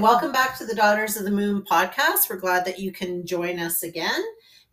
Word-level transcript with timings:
Welcome 0.00 0.32
back 0.32 0.56
to 0.56 0.64
the 0.64 0.74
Daughters 0.74 1.18
of 1.18 1.24
the 1.24 1.30
Moon 1.30 1.60
podcast. 1.60 2.30
We're 2.30 2.38
glad 2.38 2.64
that 2.64 2.78
you 2.78 2.90
can 2.90 3.26
join 3.26 3.58
us 3.58 3.82
again. 3.82 4.22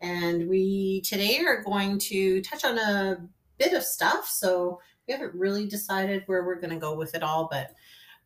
And 0.00 0.48
we 0.48 1.02
today 1.02 1.40
are 1.44 1.62
going 1.62 1.98
to 1.98 2.40
touch 2.40 2.64
on 2.64 2.78
a 2.78 3.18
bit 3.58 3.74
of 3.74 3.82
stuff. 3.82 4.26
So 4.26 4.80
we 5.06 5.12
haven't 5.12 5.34
really 5.34 5.66
decided 5.66 6.22
where 6.24 6.46
we're 6.46 6.58
going 6.58 6.72
to 6.72 6.78
go 6.78 6.94
with 6.94 7.14
it 7.14 7.22
all, 7.22 7.46
but 7.50 7.74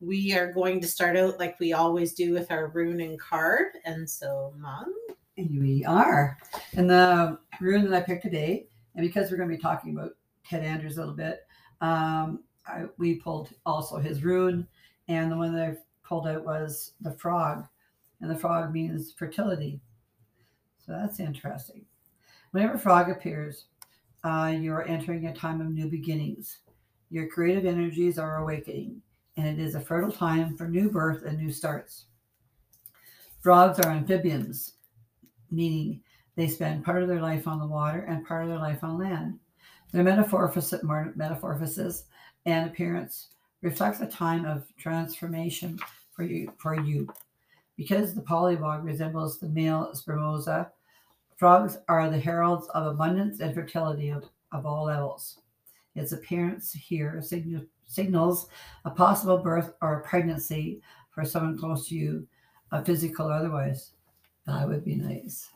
we 0.00 0.32
are 0.32 0.52
going 0.52 0.80
to 0.80 0.86
start 0.86 1.16
out 1.16 1.40
like 1.40 1.58
we 1.58 1.72
always 1.72 2.12
do 2.12 2.32
with 2.32 2.52
our 2.52 2.68
rune 2.68 3.00
and 3.00 3.18
card. 3.18 3.72
And 3.84 4.08
so, 4.08 4.54
Mom. 4.56 4.94
And 5.36 5.60
we 5.60 5.84
are. 5.84 6.38
And 6.76 6.88
the 6.88 7.36
rune 7.60 7.90
that 7.90 8.00
I 8.00 8.06
picked 8.06 8.22
today, 8.22 8.68
and 8.94 9.04
because 9.04 9.28
we're 9.28 9.38
going 9.38 9.50
to 9.50 9.56
be 9.56 9.60
talking 9.60 9.96
about 9.96 10.12
Ted 10.48 10.62
Andrews 10.62 10.98
a 10.98 11.00
little 11.00 11.16
bit, 11.16 11.40
um, 11.80 12.44
I, 12.64 12.84
we 12.96 13.16
pulled 13.16 13.48
also 13.66 13.98
his 13.98 14.22
rune. 14.22 14.68
And 15.08 15.32
the 15.32 15.36
one 15.36 15.52
that 15.56 15.68
I 15.68 15.76
pulled 16.12 16.28
out 16.28 16.44
was 16.44 16.92
the 17.00 17.12
frog. 17.12 17.66
And 18.20 18.30
the 18.30 18.36
frog 18.36 18.70
means 18.70 19.12
fertility. 19.12 19.80
So 20.84 20.92
that's 20.92 21.20
interesting. 21.20 21.86
Whenever 22.50 22.74
a 22.74 22.78
frog 22.78 23.08
appears, 23.08 23.64
uh, 24.22 24.54
you 24.60 24.74
are 24.74 24.82
entering 24.82 25.26
a 25.26 25.34
time 25.34 25.62
of 25.62 25.70
new 25.70 25.88
beginnings. 25.88 26.58
Your 27.08 27.28
creative 27.28 27.64
energies 27.64 28.18
are 28.18 28.42
awakening, 28.42 29.00
and 29.38 29.46
it 29.46 29.58
is 29.58 29.74
a 29.74 29.80
fertile 29.80 30.12
time 30.12 30.54
for 30.54 30.68
new 30.68 30.90
birth 30.90 31.24
and 31.24 31.38
new 31.38 31.50
starts. 31.50 32.04
Frogs 33.40 33.80
are 33.80 33.90
amphibians, 33.90 34.74
meaning 35.50 36.02
they 36.36 36.46
spend 36.46 36.84
part 36.84 37.02
of 37.02 37.08
their 37.08 37.22
life 37.22 37.48
on 37.48 37.58
the 37.58 37.66
water 37.66 38.00
and 38.00 38.26
part 38.26 38.42
of 38.42 38.50
their 38.50 38.58
life 38.58 38.84
on 38.84 38.98
land. 38.98 39.38
Their 39.92 40.04
metamorphosis, 40.04 40.82
metamorphosis 40.82 42.04
and 42.44 42.68
appearance 42.68 43.28
reflects 43.62 44.00
a 44.00 44.06
time 44.06 44.44
of 44.44 44.66
transformation 44.76 45.78
for 46.12 46.24
you. 46.24 46.52
For 46.58 46.80
you. 46.80 47.12
Because 47.76 48.14
the 48.14 48.22
polywog 48.22 48.84
resembles 48.84 49.38
the 49.38 49.48
male 49.48 49.92
spermiosa, 49.94 50.70
frogs 51.36 51.78
are 51.88 52.08
the 52.10 52.20
heralds 52.20 52.68
of 52.68 52.86
abundance 52.86 53.40
and 53.40 53.54
fertility 53.54 54.10
of, 54.10 54.24
of 54.52 54.66
all 54.66 54.84
levels. 54.84 55.40
Its 55.94 56.12
appearance 56.12 56.72
here 56.72 57.20
signal, 57.20 57.62
signals 57.86 58.48
a 58.84 58.90
possible 58.90 59.38
birth 59.38 59.72
or 59.82 59.98
a 59.98 60.02
pregnancy 60.02 60.80
for 61.10 61.24
someone 61.24 61.58
close 61.58 61.88
to 61.88 61.94
you, 61.94 62.26
uh, 62.70 62.82
physical 62.82 63.28
or 63.28 63.32
otherwise. 63.32 63.92
That 64.46 64.68
would 64.68 64.84
be 64.84 64.96
nice. 64.96 65.50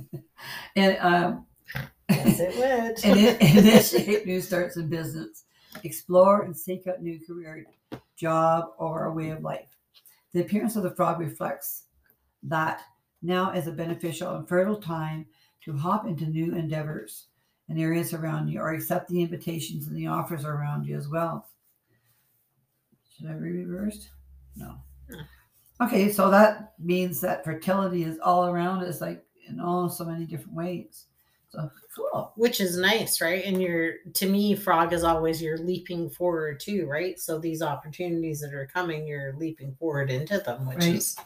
and 0.76 0.96
um, 1.00 1.46
yes, 2.08 2.40
it 2.40 2.56
would. 2.56 3.04
and 3.04 3.42
initiate 3.58 4.26
new 4.26 4.40
starts 4.40 4.76
in 4.76 4.88
business. 4.88 5.44
Explore 5.82 6.42
and 6.42 6.56
seek 6.56 6.86
out 6.86 7.02
new 7.02 7.20
career, 7.26 7.66
job, 8.16 8.70
or 8.78 9.06
a 9.06 9.12
way 9.12 9.30
of 9.30 9.42
life. 9.42 9.73
The 10.34 10.40
appearance 10.40 10.74
of 10.74 10.82
the 10.82 10.94
frog 10.94 11.20
reflects 11.20 11.84
that 12.42 12.82
now 13.22 13.52
is 13.52 13.68
a 13.68 13.72
beneficial 13.72 14.34
and 14.34 14.48
fertile 14.48 14.80
time 14.80 15.26
to 15.64 15.76
hop 15.76 16.06
into 16.06 16.26
new 16.26 16.54
endeavors 16.54 17.28
and 17.68 17.80
areas 17.80 18.12
around 18.12 18.48
you 18.48 18.60
or 18.60 18.72
accept 18.72 19.08
the 19.08 19.22
invitations 19.22 19.86
and 19.86 19.96
the 19.96 20.08
offers 20.08 20.44
around 20.44 20.86
you 20.86 20.98
as 20.98 21.08
well. 21.08 21.48
Should 23.16 23.28
I 23.28 23.34
read 23.34 23.66
reversed? 23.66 24.10
No. 24.56 24.74
Okay, 25.80 26.10
so 26.10 26.30
that 26.30 26.74
means 26.80 27.20
that 27.20 27.44
fertility 27.44 28.02
is 28.02 28.18
all 28.18 28.48
around 28.48 28.82
us, 28.82 29.00
like 29.00 29.24
in 29.48 29.60
all 29.60 29.88
so 29.88 30.04
many 30.04 30.26
different 30.26 30.56
ways. 30.56 31.06
So 31.54 31.70
cool. 31.94 32.32
Which 32.36 32.60
is 32.60 32.76
nice, 32.76 33.20
right? 33.20 33.44
And 33.44 33.60
you're 33.60 33.94
to 34.14 34.28
me, 34.28 34.54
frog 34.54 34.92
is 34.92 35.04
always 35.04 35.40
you're 35.40 35.58
leaping 35.58 36.10
forward 36.10 36.60
too, 36.60 36.86
right? 36.86 37.18
So 37.18 37.38
these 37.38 37.62
opportunities 37.62 38.40
that 38.40 38.54
are 38.54 38.68
coming, 38.72 39.06
you're 39.06 39.34
leaping 39.36 39.74
forward 39.74 40.10
into 40.10 40.38
them, 40.38 40.66
which 40.66 40.78
right. 40.78 40.94
is 40.94 41.16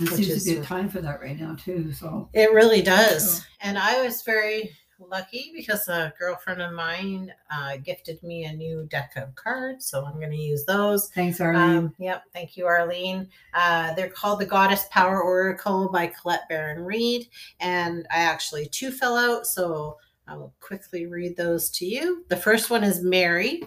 it 0.00 0.08
seems 0.08 0.28
is, 0.28 0.44
to 0.44 0.54
be 0.54 0.56
a 0.58 0.62
time 0.62 0.88
for 0.88 1.00
that 1.00 1.20
right 1.20 1.38
now 1.38 1.54
too. 1.56 1.92
So 1.92 2.28
it 2.32 2.52
really 2.52 2.82
does. 2.82 3.38
So. 3.38 3.44
And 3.60 3.78
I 3.78 4.02
was 4.02 4.22
very 4.22 4.72
lucky 5.06 5.52
because 5.54 5.88
a 5.88 6.12
girlfriend 6.18 6.60
of 6.60 6.72
mine 6.72 7.32
uh, 7.50 7.76
gifted 7.78 8.22
me 8.22 8.44
a 8.44 8.52
new 8.52 8.86
deck 8.90 9.12
of 9.16 9.34
cards, 9.34 9.86
so 9.86 10.04
I'm 10.04 10.18
going 10.18 10.30
to 10.30 10.36
use 10.36 10.64
those. 10.64 11.10
Thanks, 11.10 11.40
Arlene. 11.40 11.76
Um, 11.78 11.94
yep, 11.98 12.24
thank 12.32 12.56
you, 12.56 12.66
Arlene. 12.66 13.28
Uh, 13.54 13.94
they're 13.94 14.08
called 14.08 14.40
the 14.40 14.46
Goddess 14.46 14.86
Power 14.90 15.22
Oracle 15.22 15.88
by 15.90 16.08
Colette 16.08 16.48
Baron-Reid, 16.48 17.28
and 17.60 18.06
I 18.10 18.18
actually 18.18 18.66
two 18.66 18.90
fell 18.90 19.16
out, 19.16 19.46
so 19.46 19.96
I 20.26 20.36
will 20.36 20.54
quickly 20.60 21.06
read 21.06 21.36
those 21.36 21.70
to 21.70 21.86
you. 21.86 22.24
The 22.28 22.36
first 22.36 22.68
one 22.68 22.84
is 22.84 23.02
Mary. 23.02 23.62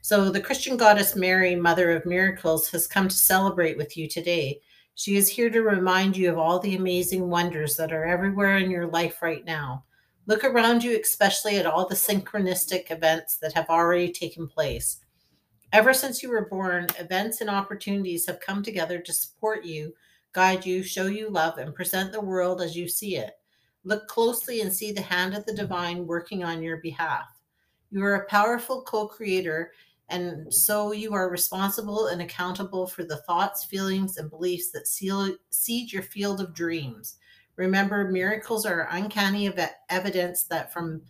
So 0.00 0.30
the 0.30 0.40
Christian 0.40 0.76
goddess 0.76 1.16
Mary, 1.16 1.56
Mother 1.56 1.90
of 1.90 2.06
Miracles, 2.06 2.68
has 2.68 2.86
come 2.86 3.08
to 3.08 3.16
celebrate 3.16 3.76
with 3.76 3.96
you 3.96 4.06
today. 4.06 4.60
She 4.94 5.16
is 5.16 5.28
here 5.28 5.50
to 5.50 5.62
remind 5.62 6.16
you 6.16 6.30
of 6.30 6.38
all 6.38 6.60
the 6.60 6.76
amazing 6.76 7.28
wonders 7.28 7.76
that 7.76 7.92
are 7.92 8.04
everywhere 8.04 8.58
in 8.58 8.70
your 8.70 8.86
life 8.86 9.22
right 9.22 9.44
now. 9.44 9.84
Look 10.26 10.42
around 10.42 10.82
you, 10.82 10.98
especially 10.98 11.58
at 11.58 11.66
all 11.66 11.86
the 11.86 11.94
synchronistic 11.94 12.90
events 12.90 13.36
that 13.38 13.52
have 13.52 13.68
already 13.68 14.10
taken 14.10 14.48
place. 14.48 15.00
Ever 15.72 15.92
since 15.92 16.22
you 16.22 16.30
were 16.30 16.48
born, 16.48 16.86
events 16.98 17.40
and 17.40 17.50
opportunities 17.50 18.26
have 18.26 18.40
come 18.40 18.62
together 18.62 19.00
to 19.00 19.12
support 19.12 19.64
you, 19.64 19.92
guide 20.32 20.64
you, 20.64 20.82
show 20.82 21.06
you 21.06 21.28
love, 21.28 21.58
and 21.58 21.74
present 21.74 22.12
the 22.12 22.20
world 22.20 22.62
as 22.62 22.74
you 22.74 22.88
see 22.88 23.16
it. 23.16 23.32
Look 23.82 24.08
closely 24.08 24.62
and 24.62 24.72
see 24.72 24.92
the 24.92 25.02
hand 25.02 25.34
of 25.34 25.44
the 25.44 25.52
divine 25.52 26.06
working 26.06 26.42
on 26.42 26.62
your 26.62 26.78
behalf. 26.78 27.26
You 27.90 28.02
are 28.04 28.14
a 28.14 28.26
powerful 28.26 28.82
co 28.82 29.06
creator, 29.06 29.72
and 30.08 30.52
so 30.52 30.92
you 30.92 31.12
are 31.12 31.28
responsible 31.28 32.06
and 32.06 32.22
accountable 32.22 32.86
for 32.86 33.04
the 33.04 33.18
thoughts, 33.18 33.64
feelings, 33.64 34.16
and 34.16 34.30
beliefs 34.30 34.70
that 34.70 34.86
seal, 34.86 35.36
seed 35.50 35.92
your 35.92 36.02
field 36.02 36.40
of 36.40 36.54
dreams. 36.54 37.16
Remember, 37.56 38.08
miracles 38.10 38.66
are 38.66 38.88
uncanny 38.90 39.46
ev- 39.46 39.74
evidence 39.88 40.44
that 40.44 40.72
from 40.72 41.02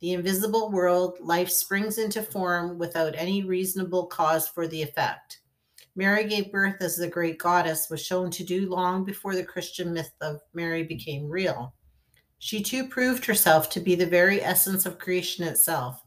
the 0.00 0.12
invisible 0.12 0.70
world, 0.70 1.18
life 1.20 1.50
springs 1.50 1.98
into 1.98 2.22
form 2.22 2.78
without 2.78 3.14
any 3.16 3.42
reasonable 3.42 4.06
cause 4.06 4.48
for 4.48 4.66
the 4.66 4.82
effect. 4.82 5.40
Mary 5.96 6.24
gave 6.26 6.52
birth 6.52 6.76
as 6.80 6.96
the 6.96 7.08
great 7.08 7.38
goddess 7.38 7.90
was 7.90 8.00
shown 8.00 8.30
to 8.30 8.44
do 8.44 8.68
long 8.70 9.04
before 9.04 9.34
the 9.34 9.44
Christian 9.44 9.92
myth 9.92 10.12
of 10.20 10.40
Mary 10.54 10.82
became 10.82 11.28
real. 11.28 11.74
She 12.38 12.62
too 12.62 12.88
proved 12.88 13.26
herself 13.26 13.68
to 13.70 13.80
be 13.80 13.94
the 13.94 14.06
very 14.06 14.42
essence 14.42 14.86
of 14.86 14.98
creation 14.98 15.44
itself. 15.44 16.02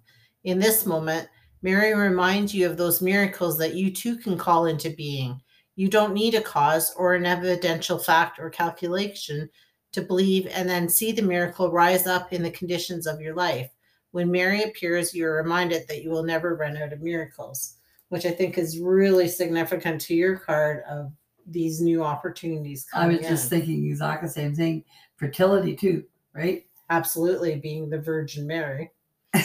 In 0.46 0.58
this 0.58 0.86
moment, 0.86 1.30
Mary 1.62 1.94
reminds 1.94 2.56
you 2.56 2.66
of 2.66 2.78
those 2.78 3.02
miracles 3.02 3.58
that 3.60 3.76
you 3.76 3.92
too 3.92 4.18
can 4.18 4.38
call 4.38 4.66
into 4.66 4.90
being. 4.90 5.40
You 5.76 5.90
don't 5.90 6.14
need 6.14 6.34
a 6.34 6.42
cause 6.42 6.94
or 6.98 7.14
an 7.14 7.26
evidential 7.26 8.00
fact 8.00 8.40
or 8.40 8.50
calculation 8.50 9.50
to 9.94 10.02
believe 10.02 10.48
and 10.48 10.68
then 10.68 10.90
see 10.90 11.12
the 11.12 11.22
miracle 11.22 11.72
rise 11.72 12.06
up 12.08 12.34
in 12.34 12.44
the 12.44 12.52
conditions 12.52 13.08
of 13.08 13.22
your 13.22 13.36
life. 13.36 13.70
When 14.12 14.30
Mary 14.32 14.64
appears, 14.64 15.16
you're 15.16 15.38
reminded 15.38 15.88
that 15.88 16.04
you 16.04 16.10
will 16.10 16.24
never 16.24 16.56
run 16.56 16.78
out 16.78 16.94
of 16.94 17.02
miracles, 17.02 17.76
which 18.10 18.26
I 18.26 18.32
think 18.32 18.58
is 18.58 18.80
really 18.80 19.28
significant 19.28 20.02
to 20.02 20.14
your 20.14 20.38
card 20.38 20.84
of 20.90 21.12
these 21.48 21.82
new 21.82 22.04
opportunities. 22.04 22.86
I 22.94 23.08
was 23.08 23.20
just 23.20 23.50
thinking 23.50 23.88
exactly 23.88 24.28
the 24.28 24.34
same 24.34 24.54
thing. 24.56 24.84
Fertility, 25.16 25.76
too, 25.76 26.04
right? 26.34 26.66
Absolutely, 26.90 27.56
being 27.56 27.90
the 27.90 28.00
Virgin 28.00 28.46
Mary. 28.46 28.92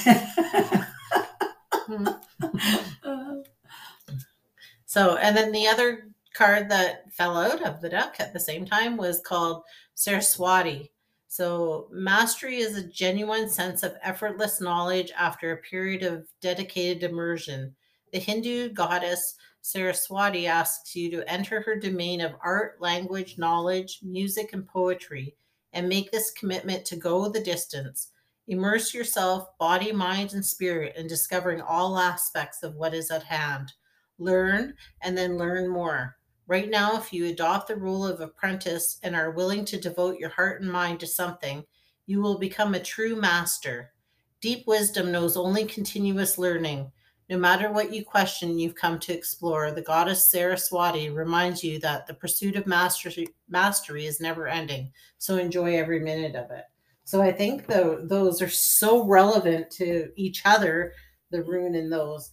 so, 4.86 5.16
and 5.16 5.36
then 5.36 5.53
the 5.53 5.66
other 5.66 6.09
card 6.34 6.68
that 6.71 7.12
fell 7.12 7.36
out 7.36 7.62
of 7.62 7.80
the 7.80 7.89
deck 7.89 8.16
at 8.18 8.33
the 8.33 8.41
same 8.41 8.65
time 8.65 8.97
was 8.97 9.21
called 9.21 9.62
Saraswati. 9.98 10.92
So, 11.27 11.89
mastery 11.91 12.59
is 12.59 12.77
a 12.77 12.86
genuine 12.86 13.48
sense 13.48 13.83
of 13.83 13.97
effortless 14.00 14.60
knowledge 14.60 15.10
after 15.18 15.50
a 15.50 15.56
period 15.56 16.04
of 16.04 16.28
dedicated 16.41 17.03
immersion. 17.03 17.74
The 18.12 18.21
Hindu 18.21 18.68
goddess 18.74 19.34
Saraswati 19.60 20.47
asks 20.47 20.95
you 20.95 21.10
to 21.10 21.28
enter 21.28 21.62
her 21.62 21.74
domain 21.74 22.21
of 22.21 22.36
art, 22.45 22.80
language, 22.80 23.39
knowledge, 23.39 23.98
music, 24.04 24.53
and 24.53 24.68
poetry, 24.68 25.34
and 25.72 25.89
make 25.89 26.12
this 26.12 26.30
commitment 26.30 26.84
to 26.84 26.97
go 26.97 27.28
the 27.28 27.41
distance. 27.41 28.12
Immerse 28.47 28.95
yourself, 28.95 29.48
body, 29.59 29.91
mind, 29.91 30.33
and 30.33 30.47
spirit, 30.47 30.95
in 30.95 31.09
discovering 31.09 31.60
all 31.60 31.98
aspects 31.98 32.62
of 32.62 32.77
what 32.77 32.95
is 32.95 33.10
at 33.10 33.24
hand. 33.24 33.72
Learn 34.21 34.74
and 35.03 35.18
then 35.18 35.39
learn 35.39 35.68
more. 35.68 36.18
Right 36.48 36.71
now, 36.71 36.97
if 36.97 37.12
you 37.12 37.27
adopt 37.27 37.68
the 37.68 37.77
rule 37.77 38.06
of 38.06 38.22
apprentice 38.22 38.98
and 39.03 39.15
are 39.15 39.33
willing 39.33 39.66
to 39.66 39.78
devote 39.78 40.18
your 40.18 40.30
heart 40.30 40.62
and 40.62 40.72
mind 40.72 40.98
to 41.00 41.06
something, 41.06 41.62
you 42.06 42.22
will 42.22 42.39
become 42.39 42.74
a 42.74 42.80
true 42.80 43.15
master. 43.15 43.92
Deep 44.41 44.66
wisdom 44.66 45.12
knows 45.12 45.36
only 45.36 45.66
continuous 45.66 46.39
learning. 46.39 46.91
No 47.28 47.36
matter 47.36 47.71
what 47.71 47.92
you 47.92 48.03
question, 48.03 48.59
you've 48.59 48.74
come 48.74 48.98
to 49.00 49.12
explore. 49.12 49.72
The 49.72 49.83
goddess 49.83 50.30
Saraswati 50.30 51.10
reminds 51.10 51.62
you 51.62 51.78
that 51.80 52.06
the 52.06 52.15
pursuit 52.15 52.56
of 52.56 52.66
mastery, 52.66 53.28
mastery 53.50 54.06
is 54.06 54.18
never 54.18 54.48
ending. 54.48 54.91
So 55.18 55.36
enjoy 55.36 55.77
every 55.77 56.00
minute 56.00 56.34
of 56.34 56.50
it. 56.50 56.65
So 57.04 57.21
I 57.21 57.30
think 57.30 57.66
the, 57.66 58.00
those 58.04 58.41
are 58.41 58.48
so 58.48 59.06
relevant 59.06 59.71
to 59.72 60.10
each 60.16 60.41
other, 60.47 60.95
the 61.30 61.42
rune 61.42 61.74
and 61.74 61.92
those 61.92 62.30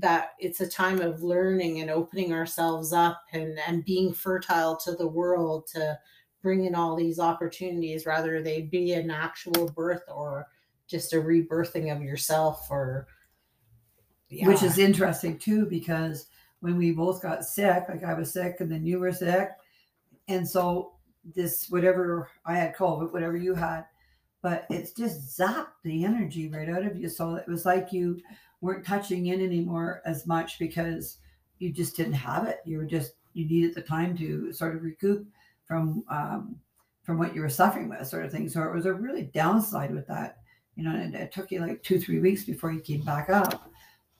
that 0.00 0.30
it's 0.38 0.60
a 0.60 0.68
time 0.68 1.00
of 1.00 1.22
learning 1.22 1.80
and 1.80 1.90
opening 1.90 2.32
ourselves 2.32 2.92
up 2.92 3.22
and 3.32 3.58
and 3.66 3.84
being 3.84 4.12
fertile 4.12 4.76
to 4.76 4.92
the 4.92 5.06
world 5.06 5.66
to 5.66 5.98
bring 6.42 6.64
in 6.64 6.74
all 6.74 6.96
these 6.96 7.18
opportunities 7.18 8.06
rather 8.06 8.42
they 8.42 8.62
be 8.62 8.92
an 8.92 9.10
actual 9.10 9.68
birth 9.74 10.02
or 10.08 10.46
just 10.86 11.12
a 11.12 11.16
rebirthing 11.16 11.94
of 11.94 12.02
yourself 12.02 12.66
or 12.70 13.06
which 14.42 14.62
is 14.62 14.78
interesting 14.78 15.38
too 15.38 15.66
because 15.66 16.26
when 16.60 16.76
we 16.76 16.92
both 16.92 17.22
got 17.22 17.44
sick 17.44 17.84
like 17.88 18.04
i 18.04 18.14
was 18.14 18.32
sick 18.32 18.56
and 18.60 18.70
then 18.70 18.84
you 18.84 18.98
were 18.98 19.12
sick 19.12 19.50
and 20.28 20.46
so 20.46 20.92
this 21.34 21.68
whatever 21.70 22.28
i 22.44 22.56
had 22.56 22.76
covid 22.76 23.12
whatever 23.12 23.36
you 23.36 23.54
had 23.54 23.84
but 24.46 24.64
it's 24.70 24.92
just 24.92 25.36
zapped 25.36 25.74
the 25.82 26.04
energy 26.04 26.48
right 26.48 26.68
out 26.68 26.86
of 26.86 26.96
you. 26.96 27.08
So 27.08 27.34
it 27.34 27.48
was 27.48 27.66
like 27.66 27.92
you 27.92 28.20
weren't 28.60 28.86
touching 28.86 29.26
in 29.26 29.40
anymore 29.40 30.02
as 30.04 30.26
much 30.26 30.58
because 30.58 31.18
you 31.58 31.72
just 31.72 31.96
didn't 31.96 32.14
have 32.14 32.46
it. 32.46 32.58
You 32.64 32.78
were 32.78 32.84
just 32.84 33.12
you 33.32 33.46
needed 33.46 33.74
the 33.74 33.82
time 33.82 34.16
to 34.18 34.52
sort 34.52 34.76
of 34.76 34.82
recoup 34.82 35.26
from 35.66 36.04
um, 36.08 36.56
from 37.02 37.18
what 37.18 37.34
you 37.34 37.40
were 37.40 37.48
suffering 37.48 37.88
with 37.88 38.06
sort 38.06 38.24
of 38.24 38.32
thing. 38.32 38.48
So 38.48 38.62
it 38.62 38.74
was 38.74 38.86
a 38.86 38.92
really 38.92 39.24
downside 39.34 39.94
with 39.94 40.06
that 40.08 40.38
you 40.74 40.84
know 40.84 40.94
and 40.94 41.14
it 41.14 41.32
took 41.32 41.50
you 41.50 41.60
like 41.60 41.82
two 41.82 41.98
three 41.98 42.20
weeks 42.20 42.44
before 42.44 42.72
you 42.72 42.80
came 42.80 43.02
back 43.02 43.30
up. 43.30 43.70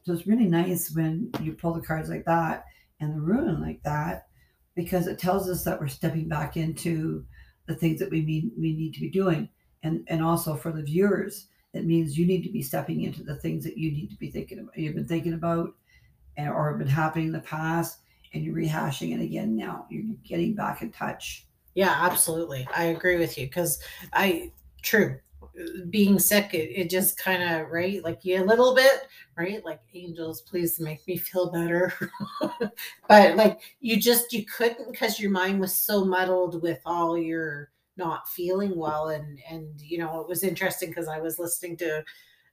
So 0.04 0.12
it's 0.12 0.26
really 0.26 0.46
nice 0.46 0.94
when 0.94 1.30
you 1.42 1.52
pull 1.52 1.74
the 1.74 1.80
cards 1.80 2.08
like 2.08 2.24
that 2.26 2.64
and 3.00 3.14
the 3.14 3.20
rune 3.20 3.60
like 3.60 3.82
that 3.82 4.28
because 4.74 5.06
it 5.06 5.18
tells 5.18 5.48
us 5.48 5.64
that 5.64 5.80
we're 5.80 5.88
stepping 5.88 6.28
back 6.28 6.56
into 6.56 7.24
the 7.66 7.74
things 7.74 7.98
that 7.98 8.10
we 8.10 8.22
mean 8.22 8.52
we 8.56 8.72
need 8.74 8.94
to 8.94 9.00
be 9.00 9.10
doing. 9.10 9.48
And 9.82 10.04
and 10.08 10.22
also 10.22 10.56
for 10.56 10.72
the 10.72 10.82
viewers 10.82 11.48
it 11.76 11.84
means 11.84 12.18
you 12.18 12.26
need 12.26 12.42
to 12.42 12.50
be 12.50 12.62
stepping 12.62 13.02
into 13.02 13.22
the 13.22 13.36
things 13.36 13.64
that 13.64 13.76
you 13.76 13.92
need 13.92 14.10
to 14.10 14.16
be 14.16 14.30
thinking 14.30 14.58
about 14.58 14.76
you've 14.76 14.94
been 14.94 15.06
thinking 15.06 15.34
about 15.34 15.74
and 16.36 16.48
or 16.48 16.70
have 16.70 16.78
been 16.78 16.88
happening 16.88 17.26
in 17.26 17.32
the 17.32 17.40
past 17.40 18.00
and 18.34 18.44
you're 18.44 18.54
rehashing 18.54 19.14
it 19.14 19.22
again 19.22 19.56
now. 19.56 19.86
You're 19.88 20.14
getting 20.24 20.54
back 20.54 20.82
in 20.82 20.90
touch. 20.90 21.46
Yeah 21.74 21.94
absolutely. 21.96 22.66
I 22.74 22.84
agree 22.84 23.16
with 23.16 23.38
you 23.38 23.46
because 23.46 23.80
i 24.12 24.50
true 24.82 25.18
being 25.90 26.18
sick 26.18 26.52
it, 26.52 26.70
it 26.70 26.90
just 26.90 27.18
kind 27.18 27.42
of 27.42 27.70
right 27.70 28.04
like 28.04 28.24
you 28.24 28.42
a 28.42 28.44
little 28.44 28.74
bit 28.74 29.08
right 29.36 29.64
like 29.64 29.80
angels 29.94 30.42
please 30.42 30.78
make 30.78 31.06
me 31.06 31.16
feel 31.16 31.50
better. 31.50 31.92
But 33.08 33.36
like 33.36 33.60
you 33.80 33.98
just 33.98 34.32
you 34.32 34.44
couldn't 34.44 34.90
because 34.90 35.20
your 35.20 35.30
mind 35.30 35.60
was 35.60 35.74
so 35.74 36.04
muddled 36.04 36.60
with 36.62 36.80
all 36.84 37.16
your 37.16 37.70
not 37.96 38.28
feeling 38.28 38.76
well 38.76 39.08
and 39.08 39.38
and 39.50 39.80
you 39.80 39.98
know 39.98 40.20
it 40.20 40.28
was 40.28 40.42
interesting 40.42 40.90
because 40.90 41.08
i 41.08 41.18
was 41.18 41.38
listening 41.38 41.76
to 41.76 42.04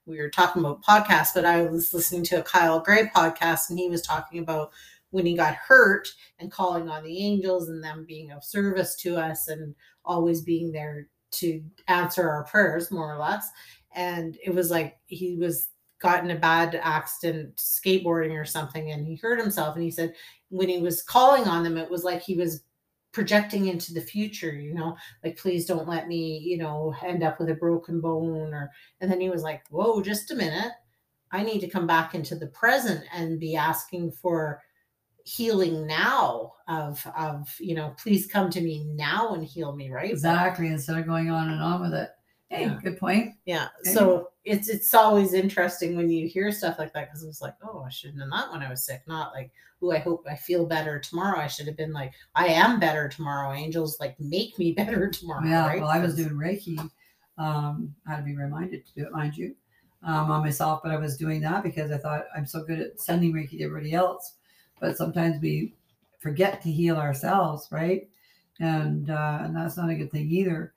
we 0.06 0.18
were 0.18 0.30
talking 0.30 0.60
about 0.60 0.82
podcasts 0.82 1.34
but 1.34 1.44
i 1.44 1.62
was 1.62 1.92
listening 1.92 2.22
to 2.22 2.40
a 2.40 2.42
kyle 2.42 2.80
gray 2.80 3.10
podcast 3.14 3.70
and 3.70 3.78
he 3.78 3.88
was 3.88 4.02
talking 4.02 4.40
about 4.40 4.70
when 5.14 5.24
he 5.24 5.36
got 5.36 5.54
hurt 5.54 6.08
and 6.40 6.50
calling 6.50 6.88
on 6.88 7.04
the 7.04 7.24
angels 7.24 7.68
and 7.68 7.84
them 7.84 8.04
being 8.04 8.32
of 8.32 8.42
service 8.42 8.96
to 8.96 9.16
us 9.16 9.46
and 9.46 9.72
always 10.04 10.40
being 10.40 10.72
there 10.72 11.06
to 11.30 11.62
answer 11.86 12.28
our 12.28 12.42
prayers 12.44 12.90
more 12.90 13.14
or 13.14 13.18
less. 13.18 13.48
And 13.94 14.36
it 14.44 14.52
was 14.52 14.72
like 14.72 14.98
he 15.06 15.36
was 15.36 15.68
got 16.00 16.24
in 16.24 16.32
a 16.32 16.38
bad 16.38 16.80
accident 16.82 17.54
skateboarding 17.56 18.32
or 18.32 18.44
something 18.44 18.90
and 18.90 19.06
he 19.06 19.14
hurt 19.14 19.38
himself 19.38 19.76
and 19.76 19.84
he 19.84 19.90
said 19.90 20.12
when 20.48 20.68
he 20.68 20.80
was 20.80 21.00
calling 21.00 21.44
on 21.44 21.62
them 21.62 21.78
it 21.78 21.88
was 21.88 22.02
like 22.02 22.20
he 22.20 22.34
was 22.34 22.64
projecting 23.14 23.68
into 23.68 23.94
the 23.94 24.00
future 24.00 24.52
you 24.52 24.74
know 24.74 24.96
like 25.22 25.38
please 25.38 25.64
don't 25.64 25.88
let 25.88 26.08
me 26.08 26.38
you 26.38 26.58
know 26.58 26.94
end 27.02 27.22
up 27.22 27.38
with 27.38 27.48
a 27.48 27.54
broken 27.54 28.00
bone 28.00 28.52
or 28.52 28.70
and 29.00 29.10
then 29.10 29.20
he 29.20 29.30
was 29.30 29.42
like 29.42 29.66
whoa 29.68 30.02
just 30.02 30.30
a 30.30 30.34
minute. 30.34 30.72
I 31.30 31.42
need 31.42 31.60
to 31.60 31.68
come 31.68 31.86
back 31.86 32.14
into 32.14 32.36
the 32.36 32.46
present 32.48 33.02
and 33.12 33.40
be 33.40 33.56
asking 33.56 34.12
for 34.12 34.62
healing 35.24 35.86
now 35.86 36.52
of 36.68 37.04
of 37.16 37.52
you 37.58 37.74
know 37.74 37.94
please 37.98 38.26
come 38.26 38.50
to 38.50 38.60
me 38.60 38.84
now 38.94 39.34
and 39.34 39.44
heal 39.44 39.74
me 39.74 39.90
right? 39.90 40.10
Exactly 40.10 40.66
instead 40.68 40.98
of 40.98 41.06
going 41.06 41.30
on 41.30 41.50
and 41.50 41.60
on 41.60 41.80
with 41.80 41.94
it 41.94 42.10
hey 42.50 42.66
yeah. 42.66 42.78
good 42.82 42.98
point 42.98 43.34
yeah 43.46 43.68
so 43.82 44.30
it's 44.44 44.68
it's 44.68 44.92
always 44.94 45.32
interesting 45.32 45.96
when 45.96 46.10
you 46.10 46.28
hear 46.28 46.52
stuff 46.52 46.78
like 46.78 46.92
that 46.92 47.08
because 47.08 47.24
it's 47.24 47.40
like 47.40 47.54
oh 47.64 47.82
i 47.86 47.88
shouldn't 47.88 48.20
have 48.20 48.30
done 48.30 48.38
that 48.38 48.52
when 48.52 48.62
i 48.62 48.70
was 48.70 48.84
sick 48.84 49.02
not 49.06 49.32
like 49.32 49.50
oh 49.82 49.90
i 49.90 49.98
hope 49.98 50.24
i 50.30 50.36
feel 50.36 50.66
better 50.66 50.98
tomorrow 50.98 51.38
i 51.38 51.46
should 51.46 51.66
have 51.66 51.76
been 51.76 51.92
like 51.92 52.12
i 52.34 52.46
am 52.46 52.78
better 52.78 53.08
tomorrow 53.08 53.52
angels 53.52 53.98
like 53.98 54.18
make 54.20 54.58
me 54.58 54.72
better 54.76 55.08
tomorrow 55.08 55.44
yeah 55.44 55.66
right? 55.66 55.80
well 55.80 55.90
i 55.90 55.98
was 55.98 56.14
doing 56.14 56.30
reiki 56.30 56.78
um 57.38 57.94
I 58.06 58.12
had 58.12 58.16
to 58.18 58.22
be 58.22 58.36
reminded 58.36 58.86
to 58.86 58.94
do 58.94 59.06
it 59.06 59.12
mind 59.12 59.36
you 59.36 59.54
um, 60.02 60.30
on 60.30 60.42
myself 60.42 60.80
but 60.82 60.92
i 60.92 60.96
was 60.96 61.16
doing 61.16 61.40
that 61.40 61.62
because 61.62 61.90
i 61.90 61.96
thought 61.96 62.26
i'm 62.36 62.46
so 62.46 62.62
good 62.62 62.80
at 62.80 63.00
sending 63.00 63.32
reiki 63.32 63.58
to 63.58 63.64
everybody 63.64 63.94
else 63.94 64.34
but 64.80 64.96
sometimes 64.96 65.40
we 65.40 65.72
forget 66.24 66.62
to 66.62 66.70
heal 66.70 66.96
ourselves, 66.96 67.68
right? 67.70 68.08
And 68.58 69.10
uh, 69.10 69.40
and 69.42 69.54
that's 69.54 69.76
not 69.76 69.90
a 69.90 69.94
good 69.94 70.10
thing 70.10 70.30
either. 70.30 70.72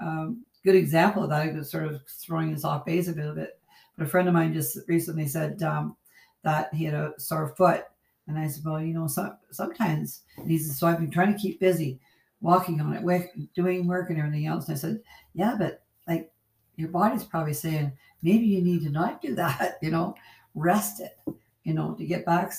Um, 0.00 0.44
good 0.64 0.74
example 0.74 1.24
of 1.24 1.30
that 1.30 1.48
is 1.48 1.70
sort 1.70 1.86
of 1.86 2.00
throwing 2.08 2.54
us 2.54 2.64
off 2.64 2.84
base 2.84 3.08
a 3.08 3.12
little 3.12 3.34
bit. 3.34 3.58
But 3.96 4.06
a 4.06 4.10
friend 4.10 4.28
of 4.28 4.34
mine 4.34 4.52
just 4.52 4.78
recently 4.88 5.26
said 5.26 5.62
um, 5.62 5.96
that 6.42 6.72
he 6.72 6.84
had 6.84 6.94
a 6.94 7.12
sore 7.18 7.54
foot, 7.56 7.84
and 8.26 8.38
I 8.38 8.46
said, 8.46 8.64
well, 8.64 8.80
you 8.80 8.94
know, 8.94 9.06
so, 9.06 9.34
sometimes 9.50 10.22
and 10.36 10.50
he 10.50 10.58
said, 10.58 10.74
so 10.76 10.86
I've 10.86 10.98
been 10.98 11.10
trying 11.10 11.32
to 11.32 11.38
keep 11.38 11.60
busy, 11.60 12.00
walking 12.40 12.80
on 12.80 12.94
it, 12.94 13.54
doing 13.54 13.86
work 13.86 14.10
and 14.10 14.18
everything 14.18 14.46
else. 14.46 14.68
And 14.68 14.76
I 14.76 14.78
said, 14.78 15.00
yeah, 15.34 15.56
but 15.58 15.82
like 16.08 16.30
your 16.76 16.88
body's 16.88 17.24
probably 17.24 17.54
saying 17.54 17.92
maybe 18.22 18.46
you 18.46 18.62
need 18.62 18.82
to 18.84 18.90
not 18.90 19.20
do 19.20 19.34
that. 19.36 19.78
You 19.82 19.90
know, 19.90 20.14
rest 20.54 21.00
it 21.00 21.18
you 21.64 21.74
know, 21.74 21.94
to 21.94 22.04
get 22.04 22.26
back 22.26 22.52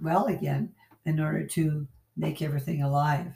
well 0.00 0.26
again 0.26 0.72
in 1.06 1.20
order 1.20 1.46
to 1.46 1.86
make 2.16 2.42
everything 2.42 2.82
alive, 2.82 3.26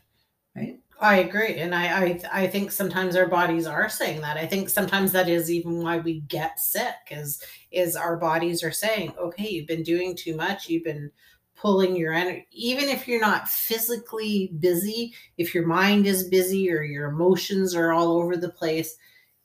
right? 0.55 0.79
I 0.99 1.17
agree, 1.19 1.57
and 1.59 1.75
I, 1.75 2.05
I 2.07 2.21
I 2.33 2.47
think 2.47 2.73
sometimes 2.73 3.17
our 3.17 3.27
bodies 3.27 3.67
are 3.67 3.89
saying 3.89 4.23
that. 4.23 4.39
I 4.39 4.47
think 4.47 4.71
sometimes 4.71 5.13
that 5.13 5.29
is 5.29 5.51
even 5.51 5.83
why 5.83 5.99
we 5.99 6.21
get 6.21 6.59
sick, 6.59 6.95
is 7.11 7.43
is 7.71 7.97
our 7.97 8.17
bodies 8.17 8.63
are 8.65 8.73
saying, 8.73 9.13
okay, 9.19 9.47
you've 9.49 9.67
been 9.67 9.83
doing 9.83 10.17
too 10.17 10.35
much, 10.37 10.69
you've 10.71 10.85
been 10.85 11.11
pulling 11.55 11.97
your 11.97 12.15
energy, 12.15 12.47
even 12.51 12.89
if 12.89 13.07
you're 13.07 13.21
not 13.21 13.47
physically 13.49 14.53
busy, 14.59 15.13
if 15.37 15.55
your 15.55 15.67
mind 15.67 16.07
is 16.07 16.29
busy 16.29 16.71
or 16.73 16.83
your 16.83 17.09
emotions 17.11 17.75
are 17.75 17.93
all 17.93 18.13
over 18.19 18.37
the 18.37 18.49
place, 18.51 18.97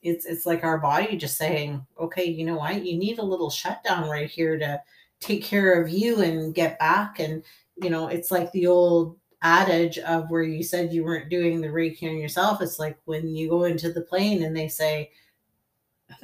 it's 0.02 0.26
it's 0.26 0.46
like 0.46 0.64
our 0.64 0.78
body 0.78 1.18
just 1.18 1.38
saying, 1.38 1.86
okay, 2.00 2.24
you 2.26 2.46
know 2.46 2.58
what, 2.58 2.86
you 2.86 2.98
need 2.98 3.20
a 3.20 3.24
little 3.24 3.50
shutdown 3.50 4.10
right 4.10 4.30
here 4.30 4.58
to 4.58 4.82
take 5.20 5.44
care 5.44 5.82
of 5.82 5.90
you 5.90 6.22
and 6.22 6.56
get 6.56 6.80
back. 6.80 7.20
And, 7.20 7.44
you 7.82 7.90
know, 7.90 8.08
it's 8.08 8.32
like 8.32 8.52
the 8.52 8.68
old 8.68 9.18
adage 9.42 9.98
of 10.00 10.30
where 10.30 10.44
you 10.44 10.64
said 10.64 10.94
you 10.94 11.04
weren't 11.04 11.30
doing 11.30 11.62
the 11.62 11.68
Reiki 11.68 12.10
on 12.10 12.18
yourself. 12.18 12.62
It's 12.62 12.80
like 12.80 12.98
when 13.06 13.36
you 13.36 13.50
go 13.50 13.64
into 13.64 13.92
the 13.92 14.02
plane 14.02 14.44
and 14.44 14.56
they 14.56 14.68
say, 14.68 15.12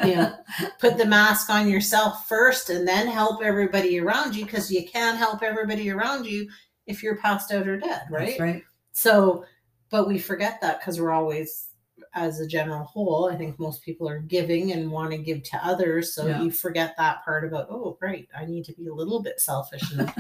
you 0.04 0.16
know, 0.16 0.36
put 0.80 0.98
the 0.98 1.06
mask 1.06 1.50
on 1.50 1.70
yourself 1.70 2.28
first 2.28 2.70
and 2.70 2.88
then 2.88 3.08
help 3.08 3.42
everybody 3.44 4.00
around 4.00 4.36
you 4.36 4.46
because 4.46 4.72
you 4.72 4.88
can't 4.88 5.18
help 5.18 5.42
everybody 5.42 5.90
around 5.90 6.26
you 6.26 6.48
if 6.86 7.02
you're 7.02 7.18
passed 7.18 7.52
out 7.52 7.68
or 7.68 7.80
dead, 7.80 8.04
right? 8.10 8.28
That's 8.28 8.40
right. 8.40 8.64
So, 8.92 9.46
but 9.90 10.08
we 10.08 10.20
forget 10.20 10.60
that 10.62 10.80
because 10.80 11.00
we're 11.00 11.12
always 11.12 11.70
as 12.14 12.40
a 12.40 12.48
general 12.48 12.84
whole, 12.84 13.30
I 13.32 13.36
think 13.36 13.60
most 13.60 13.84
people 13.84 14.10
are 14.10 14.20
giving 14.20 14.72
and 14.72 14.92
want 14.92 15.12
to 15.12 15.18
give 15.18 15.44
to 15.44 15.66
others. 15.66 16.14
So 16.14 16.28
yeah. 16.28 16.42
you 16.42 16.52
forget 16.52 16.96
that 16.98 17.24
part 17.24 17.46
about, 17.46 17.68
oh, 17.70 17.98
great, 18.00 18.28
I 18.36 18.46
need 18.46 18.66
to 18.66 18.74
be 18.74 18.88
a 18.88 18.94
little 18.94 19.22
bit 19.22 19.40
selfish 19.40 19.92
and 19.92 20.12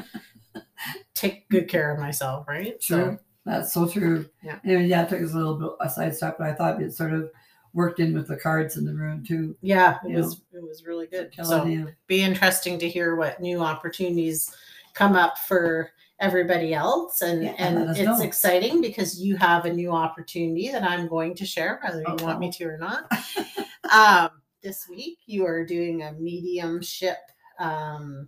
take 1.17 1.49
good 1.49 1.67
care 1.67 1.91
of 1.91 1.99
myself, 1.99 2.47
right? 2.47 2.79
True. 2.79 3.17
So, 3.17 3.19
That's 3.45 3.73
so 3.73 3.87
true. 3.87 4.25
Yeah. 4.43 4.59
And 4.63 4.87
yeah, 4.87 5.03
it 5.03 5.09
took 5.09 5.21
us 5.21 5.33
a 5.33 5.37
little 5.37 5.55
bit 5.55 5.69
a 5.81 5.89
side 5.89 6.15
step, 6.15 6.37
but 6.37 6.47
I 6.47 6.53
thought 6.53 6.81
it 6.81 6.93
sort 6.93 7.13
of 7.13 7.31
worked 7.73 7.99
in 7.99 8.13
with 8.13 8.27
the 8.27 8.37
cards 8.37 8.77
in 8.77 8.85
the 8.85 8.93
rune 8.93 9.23
too. 9.23 9.55
Yeah, 9.61 9.97
it 10.07 10.15
was 10.15 10.41
know. 10.53 10.59
it 10.59 10.63
was 10.63 10.85
really 10.85 11.07
good. 11.07 11.31
So 11.43 11.87
be 12.07 12.21
interesting 12.21 12.79
to 12.79 12.89
hear 12.89 13.15
what 13.15 13.41
new 13.41 13.61
opportunities 13.61 14.55
come 14.93 15.15
up 15.15 15.37
for 15.37 15.91
everybody 16.19 16.73
else 16.73 17.21
and 17.21 17.43
yeah, 17.43 17.53
and 17.59 17.91
it's 17.91 17.99
know. 17.99 18.21
exciting 18.21 18.81
because 18.81 19.21
you 19.21 19.37
have 19.37 19.65
a 19.65 19.71
new 19.71 19.91
opportunity 19.91 20.71
that 20.71 20.83
i'm 20.83 21.07
going 21.07 21.35
to 21.35 21.45
share 21.45 21.79
whether 21.83 22.01
you 22.01 22.25
want 22.25 22.39
me 22.39 22.51
to 22.51 22.65
or 22.65 22.77
not 22.79 23.07
um, 23.93 24.29
this 24.63 24.89
week 24.89 25.19
you 25.27 25.45
are 25.45 25.63
doing 25.63 26.01
a 26.01 26.11
mediumship 26.13 27.17
um, 27.59 28.27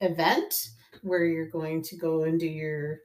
event 0.00 0.70
where 1.04 1.24
you're 1.24 1.46
going 1.46 1.82
to 1.82 1.96
go 1.96 2.24
and 2.24 2.40
do 2.40 2.46
your 2.46 3.00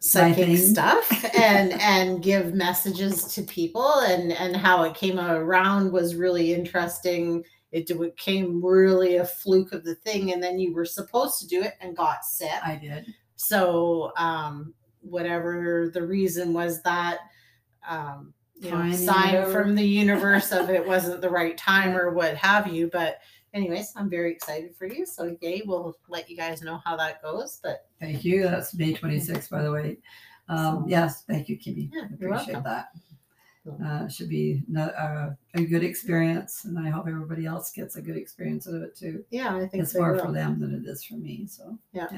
psychic 0.00 0.58
stuff 0.58 1.10
and 1.38 1.72
and 1.74 2.22
give 2.22 2.54
messages 2.54 3.24
to 3.34 3.42
people. 3.42 4.00
And 4.00 4.32
and 4.32 4.56
how 4.56 4.82
it 4.82 4.94
came 4.94 5.20
around 5.20 5.92
was 5.92 6.16
really 6.16 6.54
interesting. 6.54 7.44
It 7.70 7.86
became 7.98 8.64
really 8.64 9.16
a 9.16 9.26
fluke 9.26 9.72
of 9.72 9.84
the 9.84 9.94
thing 9.96 10.32
and 10.32 10.42
then 10.42 10.58
you 10.58 10.72
were 10.72 10.84
supposed 10.84 11.40
to 11.40 11.46
do 11.46 11.62
it 11.62 11.74
and 11.80 11.96
got 11.96 12.24
sick. 12.24 12.50
I 12.64 12.76
did. 12.76 13.06
So 13.36 14.12
um 14.16 14.74
whatever 15.00 15.90
the 15.92 16.02
reason 16.02 16.54
was 16.54 16.82
that 16.82 17.18
um 17.86 18.32
you 18.58 18.70
know 18.70 18.92
sign 18.92 19.50
from 19.50 19.74
the 19.74 19.86
universe 19.86 20.50
of 20.52 20.70
it 20.70 20.86
wasn't 20.86 21.20
the 21.20 21.28
right 21.28 21.58
time 21.58 21.94
or 21.96 22.10
what 22.10 22.36
have 22.36 22.66
you 22.66 22.88
but 22.90 23.18
anyways, 23.54 23.92
I'm 23.96 24.10
very 24.10 24.32
excited 24.32 24.74
for 24.76 24.86
you. 24.86 25.06
So 25.06 25.36
yay, 25.40 25.62
we'll 25.64 25.96
let 26.08 26.28
you 26.28 26.36
guys 26.36 26.60
know 26.62 26.80
how 26.84 26.96
that 26.96 27.22
goes. 27.22 27.60
But 27.62 27.86
Thank 28.00 28.24
you. 28.24 28.42
That's 28.42 28.74
May 28.74 28.92
26th, 28.92 29.48
by 29.50 29.62
the 29.62 29.70
way. 29.72 29.98
Um, 30.48 30.58
So- 30.58 30.84
yes, 30.88 31.22
thank 31.24 31.48
you, 31.48 31.58
Kimmy. 31.58 31.88
Yeah, 31.92 32.04
appreciate 32.12 32.62
that. 32.64 32.88
Uh, 33.82 34.06
should 34.08 34.28
be 34.28 34.62
uh, 34.76 35.30
a 35.54 35.64
good 35.64 35.82
experience, 35.82 36.66
and 36.66 36.78
I 36.78 36.90
hope 36.90 37.08
everybody 37.08 37.46
else 37.46 37.72
gets 37.72 37.96
a 37.96 38.02
good 38.02 38.18
experience 38.18 38.68
out 38.68 38.74
of 38.74 38.82
it 38.82 38.94
too. 38.94 39.24
yeah, 39.30 39.56
I 39.56 39.66
think 39.66 39.82
It's 39.84 39.94
more 39.94 40.12
will. 40.12 40.26
for 40.26 40.32
them 40.32 40.60
than 40.60 40.74
it 40.74 40.86
is 40.86 41.02
for 41.02 41.14
me. 41.14 41.46
So 41.48 41.78
Yeah. 41.94 42.08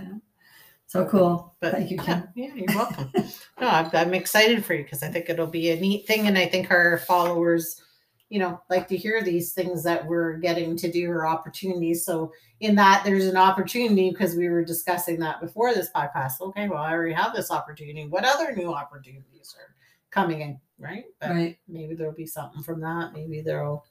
So 0.88 1.04
cool. 1.06 1.54
But 1.60 1.72
Thank 1.74 1.92
you, 1.92 1.98
Kim. 1.98 2.24
yeah, 2.34 2.48
yeah, 2.48 2.54
you're 2.54 2.76
welcome. 2.76 3.12
no, 3.60 3.68
I'm, 3.68 3.90
I'm 3.92 4.14
excited 4.14 4.64
for 4.64 4.74
you 4.74 4.82
because 4.82 5.04
I 5.04 5.08
think 5.08 5.28
it'll 5.28 5.46
be 5.46 5.70
a 5.70 5.80
neat 5.80 6.04
thing, 6.08 6.26
and 6.26 6.36
I 6.36 6.46
think 6.46 6.68
our 6.72 6.98
followers, 6.98 7.80
you 8.28 8.38
know, 8.40 8.60
like 8.68 8.88
to 8.88 8.96
hear 8.96 9.22
these 9.22 9.52
things 9.52 9.84
that 9.84 10.04
we're 10.04 10.34
getting 10.38 10.76
to 10.76 10.90
do 10.90 11.08
or 11.10 11.26
opportunities. 11.26 12.04
So 12.04 12.32
in 12.60 12.74
that, 12.74 13.02
there's 13.04 13.26
an 13.26 13.36
opportunity 13.36 14.10
because 14.10 14.34
we 14.34 14.48
were 14.48 14.64
discussing 14.64 15.18
that 15.20 15.40
before 15.40 15.72
this 15.72 15.90
podcast. 15.94 16.40
Okay, 16.40 16.68
well, 16.68 16.82
I 16.82 16.92
already 16.92 17.14
have 17.14 17.34
this 17.34 17.50
opportunity. 17.50 18.06
What 18.06 18.24
other 18.24 18.54
new 18.54 18.72
opportunities 18.74 19.54
are 19.58 19.74
coming 20.10 20.40
in, 20.40 20.58
right? 20.78 21.04
But 21.20 21.30
Right. 21.30 21.58
maybe 21.68 21.94
there'll 21.94 22.12
be 22.12 22.26
something 22.26 22.62
from 22.62 22.80
that. 22.80 23.12
Maybe 23.12 23.42
there'll. 23.42 23.84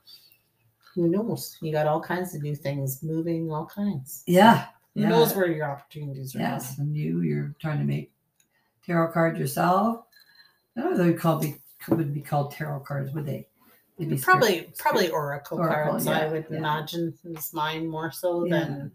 Who 0.96 1.10
knows? 1.10 1.58
You 1.62 1.72
got 1.72 1.88
all 1.88 2.02
kinds 2.02 2.36
of 2.36 2.42
new 2.42 2.56
things 2.56 3.04
moving, 3.04 3.52
all 3.52 3.66
kinds. 3.66 4.24
Yeah. 4.28 4.68
Who 4.96 5.02
yeah. 5.02 5.10
knows 5.10 5.36
where 5.36 5.52
your 5.52 5.70
opportunities 5.70 6.36
are? 6.36 6.40
Yes, 6.40 6.78
and 6.78 6.96
you, 6.96 7.22
you're 7.22 7.54
trying 7.60 7.80
to 7.80 7.84
make 7.86 8.12
tarot 8.86 9.12
cards 9.12 9.38
yourself. 9.38 10.06
I 10.78 10.82
don't 10.82 10.92
know 10.92 10.98
they 10.98 11.12
would 11.12 11.20
call 11.20 11.40
be 11.40 11.56
would 11.90 12.14
be 12.14 12.22
called 12.22 12.52
tarot 12.52 12.80
cards, 12.82 13.14
would 13.14 13.26
they? 13.26 13.48
They'd 13.98 14.10
be 14.10 14.16
mm, 14.16 14.20
script- 14.20 14.40
probably 14.40 14.70
probably 14.78 15.10
oracle, 15.10 15.60
Oracle, 15.60 15.92
cards 15.92 16.08
i 16.08 16.28
would 16.28 16.46
yeah. 16.50 16.58
imagine 16.58 17.14
is 17.26 17.54
mine 17.54 17.88
more 17.88 18.12
so 18.12 18.46
Yeah. 18.46 18.60
than 18.60 18.92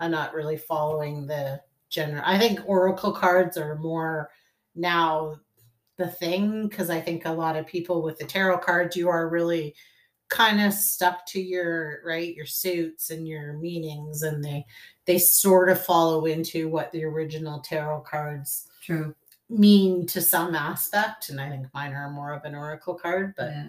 i'm 0.00 0.10
not 0.10 0.34
really 0.34 0.56
following 0.56 1.26
the 1.26 1.60
general 1.88 2.22
i 2.26 2.38
think 2.38 2.60
oracle 2.66 3.12
cards 3.12 3.56
are 3.56 3.76
more 3.76 4.30
now 4.74 5.36
the 5.96 6.08
thing 6.08 6.68
because 6.68 6.90
i 6.90 7.00
think 7.00 7.24
a 7.24 7.32
lot 7.32 7.56
of 7.56 7.66
people 7.66 8.02
with 8.02 8.18
the 8.18 8.24
tarot 8.24 8.58
cards 8.58 8.96
you 8.96 9.08
are 9.08 9.28
really 9.28 9.74
kind 10.28 10.60
of 10.60 10.72
stuck 10.72 11.24
to 11.26 11.40
your 11.40 12.00
right 12.04 12.34
your 12.34 12.46
suits 12.46 13.10
and 13.10 13.28
your 13.28 13.52
meanings 13.54 14.22
and 14.22 14.42
they 14.44 14.64
they 15.06 15.18
sort 15.18 15.68
of 15.68 15.82
follow 15.82 16.24
into 16.26 16.68
what 16.68 16.90
the 16.92 17.04
original 17.04 17.60
tarot 17.60 18.00
cards 18.00 18.68
True. 18.82 19.14
mean 19.48 20.06
to 20.06 20.20
some 20.20 20.54
aspect 20.54 21.28
and 21.28 21.40
i 21.40 21.48
think 21.48 21.66
mine 21.72 21.92
are 21.92 22.10
more 22.10 22.32
of 22.32 22.44
an 22.44 22.54
oracle 22.54 22.94
card 22.94 23.34
but 23.36 23.50
yeah. 23.52 23.68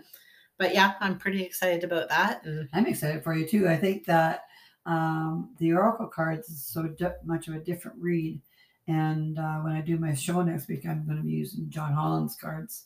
But 0.57 0.73
yeah, 0.73 0.93
I'm 0.99 1.17
pretty 1.17 1.43
excited 1.43 1.83
about 1.83 2.09
that. 2.09 2.45
And 2.45 2.69
I'm 2.73 2.85
excited 2.85 3.23
for 3.23 3.35
you 3.35 3.47
too. 3.47 3.67
I 3.67 3.75
think 3.75 4.05
that 4.05 4.45
um, 4.85 5.55
the 5.59 5.73
Oracle 5.73 6.07
cards 6.07 6.47
is 6.49 6.63
so 6.63 6.83
di- 6.83 7.11
much 7.25 7.47
of 7.47 7.55
a 7.55 7.59
different 7.59 7.97
read. 7.99 8.39
And 8.87 9.39
uh, 9.39 9.59
when 9.59 9.73
I 9.73 9.81
do 9.81 9.97
my 9.97 10.13
show 10.13 10.41
next 10.43 10.67
week, 10.67 10.85
I'm 10.87 11.05
going 11.05 11.17
to 11.17 11.23
be 11.23 11.31
using 11.31 11.69
John 11.69 11.93
Holland's 11.93 12.35
cards 12.35 12.85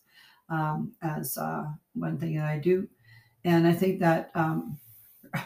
um, 0.50 0.94
as 1.02 1.38
uh, 1.38 1.66
one 1.94 2.18
thing 2.18 2.38
that 2.38 2.48
I 2.48 2.58
do. 2.58 2.88
And 3.44 3.68
I 3.68 3.74
think 3.74 4.00
that 4.00 4.32
um, 4.36 4.80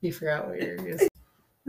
you 0.00 0.12
forgot 0.12 0.46
what 0.48 0.60
you're 0.60 0.86
using. 0.86 1.08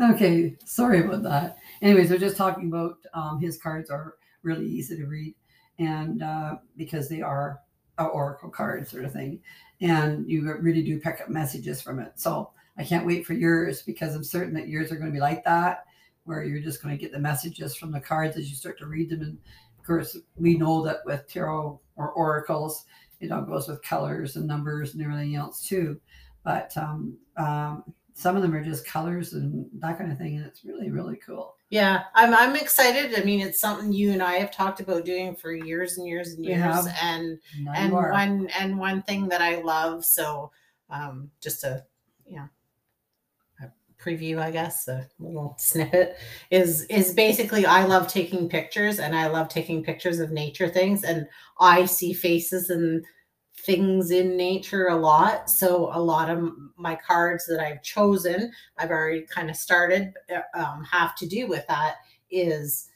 Okay, 0.01 0.55
sorry 0.65 1.01
about 1.01 1.23
that. 1.23 1.57
Anyways, 1.81 2.09
we're 2.09 2.17
just 2.17 2.35
talking 2.35 2.67
about 2.67 2.97
um, 3.13 3.39
his 3.39 3.57
cards 3.57 3.89
are 3.89 4.15
really 4.41 4.65
easy 4.65 4.97
to 4.97 5.05
read, 5.05 5.35
and 5.79 6.21
uh, 6.21 6.55
because 6.77 7.09
they 7.09 7.21
are 7.21 7.59
a 7.97 8.05
oracle 8.05 8.49
card 8.49 8.87
sort 8.87 9.05
of 9.05 9.13
thing, 9.13 9.39
and 9.81 10.29
you 10.29 10.51
really 10.59 10.83
do 10.83 10.99
pick 10.99 11.21
up 11.21 11.29
messages 11.29 11.81
from 11.81 11.99
it. 11.99 12.13
So 12.15 12.51
I 12.77 12.83
can't 12.83 13.05
wait 13.05 13.25
for 13.25 13.33
yours 13.33 13.81
because 13.81 14.15
I'm 14.15 14.23
certain 14.23 14.53
that 14.55 14.67
yours 14.67 14.91
are 14.91 14.95
going 14.95 15.09
to 15.09 15.13
be 15.13 15.19
like 15.19 15.43
that, 15.45 15.85
where 16.25 16.43
you're 16.43 16.61
just 16.61 16.81
going 16.81 16.95
to 16.95 17.01
get 17.01 17.11
the 17.11 17.19
messages 17.19 17.75
from 17.75 17.91
the 17.91 17.99
cards 17.99 18.37
as 18.37 18.49
you 18.49 18.55
start 18.55 18.77
to 18.79 18.87
read 18.87 19.09
them. 19.09 19.21
And 19.21 19.37
of 19.79 19.85
course, 19.85 20.17
we 20.37 20.57
know 20.57 20.83
that 20.83 21.05
with 21.05 21.27
tarot 21.27 21.79
or 21.95 22.11
oracles, 22.11 22.85
it 23.19 23.31
all 23.31 23.41
goes 23.41 23.67
with 23.67 23.81
colors 23.83 24.35
and 24.35 24.47
numbers 24.47 24.93
and 24.93 25.03
everything 25.03 25.35
else 25.35 25.67
too. 25.67 25.99
But 26.43 26.75
um, 26.77 27.17
um, 27.37 27.83
some 28.13 28.35
of 28.35 28.41
them 28.41 28.53
are 28.53 28.63
just 28.63 28.85
colors 28.85 29.33
and 29.33 29.65
that 29.79 29.97
kind 29.97 30.11
of 30.11 30.17
thing, 30.17 30.37
and 30.37 30.45
it's 30.45 30.63
really 30.63 30.91
really 30.91 31.17
cool. 31.17 31.55
Yeah, 31.69 32.03
I'm 32.13 32.33
I'm 32.33 32.55
excited. 32.55 33.19
I 33.19 33.23
mean, 33.23 33.41
it's 33.41 33.59
something 33.59 33.91
you 33.91 34.11
and 34.11 34.21
I 34.21 34.33
have 34.33 34.51
talked 34.51 34.79
about 34.79 35.05
doing 35.05 35.35
for 35.35 35.53
years 35.53 35.97
and 35.97 36.07
years 36.07 36.33
and 36.33 36.45
years. 36.45 36.59
have. 36.59 36.87
And 37.01 37.39
and 37.75 37.91
you 37.91 37.97
are. 37.97 38.11
one 38.11 38.47
and 38.59 38.77
one 38.77 39.01
thing 39.01 39.27
that 39.29 39.41
I 39.41 39.61
love, 39.61 40.05
so 40.05 40.51
um 40.89 41.31
just 41.41 41.63
a 41.63 41.83
you 42.27 42.35
know 42.35 42.49
a 43.61 44.03
preview, 44.03 44.37
I 44.37 44.51
guess, 44.51 44.87
a 44.87 45.09
little 45.17 45.55
snippet 45.57 46.17
is 46.51 46.83
is 46.83 47.13
basically 47.13 47.65
I 47.65 47.85
love 47.85 48.07
taking 48.07 48.47
pictures 48.47 48.99
and 48.99 49.15
I 49.15 49.27
love 49.27 49.49
taking 49.49 49.83
pictures 49.83 50.19
of 50.19 50.31
nature 50.31 50.69
things 50.69 51.03
and 51.03 51.27
I 51.59 51.85
see 51.85 52.13
faces 52.13 52.69
and 52.69 53.03
things 53.65 54.11
in 54.11 54.35
nature 54.35 54.87
a 54.87 54.95
lot. 54.95 55.49
So 55.49 55.89
a 55.93 55.99
lot 55.99 56.29
of 56.29 56.51
my 56.77 56.95
cards 56.95 57.45
that 57.47 57.59
I've 57.59 57.81
chosen, 57.81 58.51
I've 58.77 58.91
already 58.91 59.21
kind 59.21 59.49
of 59.49 59.55
started, 59.55 60.13
uh, 60.33 60.59
um, 60.59 60.83
have 60.83 61.15
to 61.17 61.27
do 61.27 61.47
with 61.47 61.65
that 61.67 61.95
is 62.29 62.89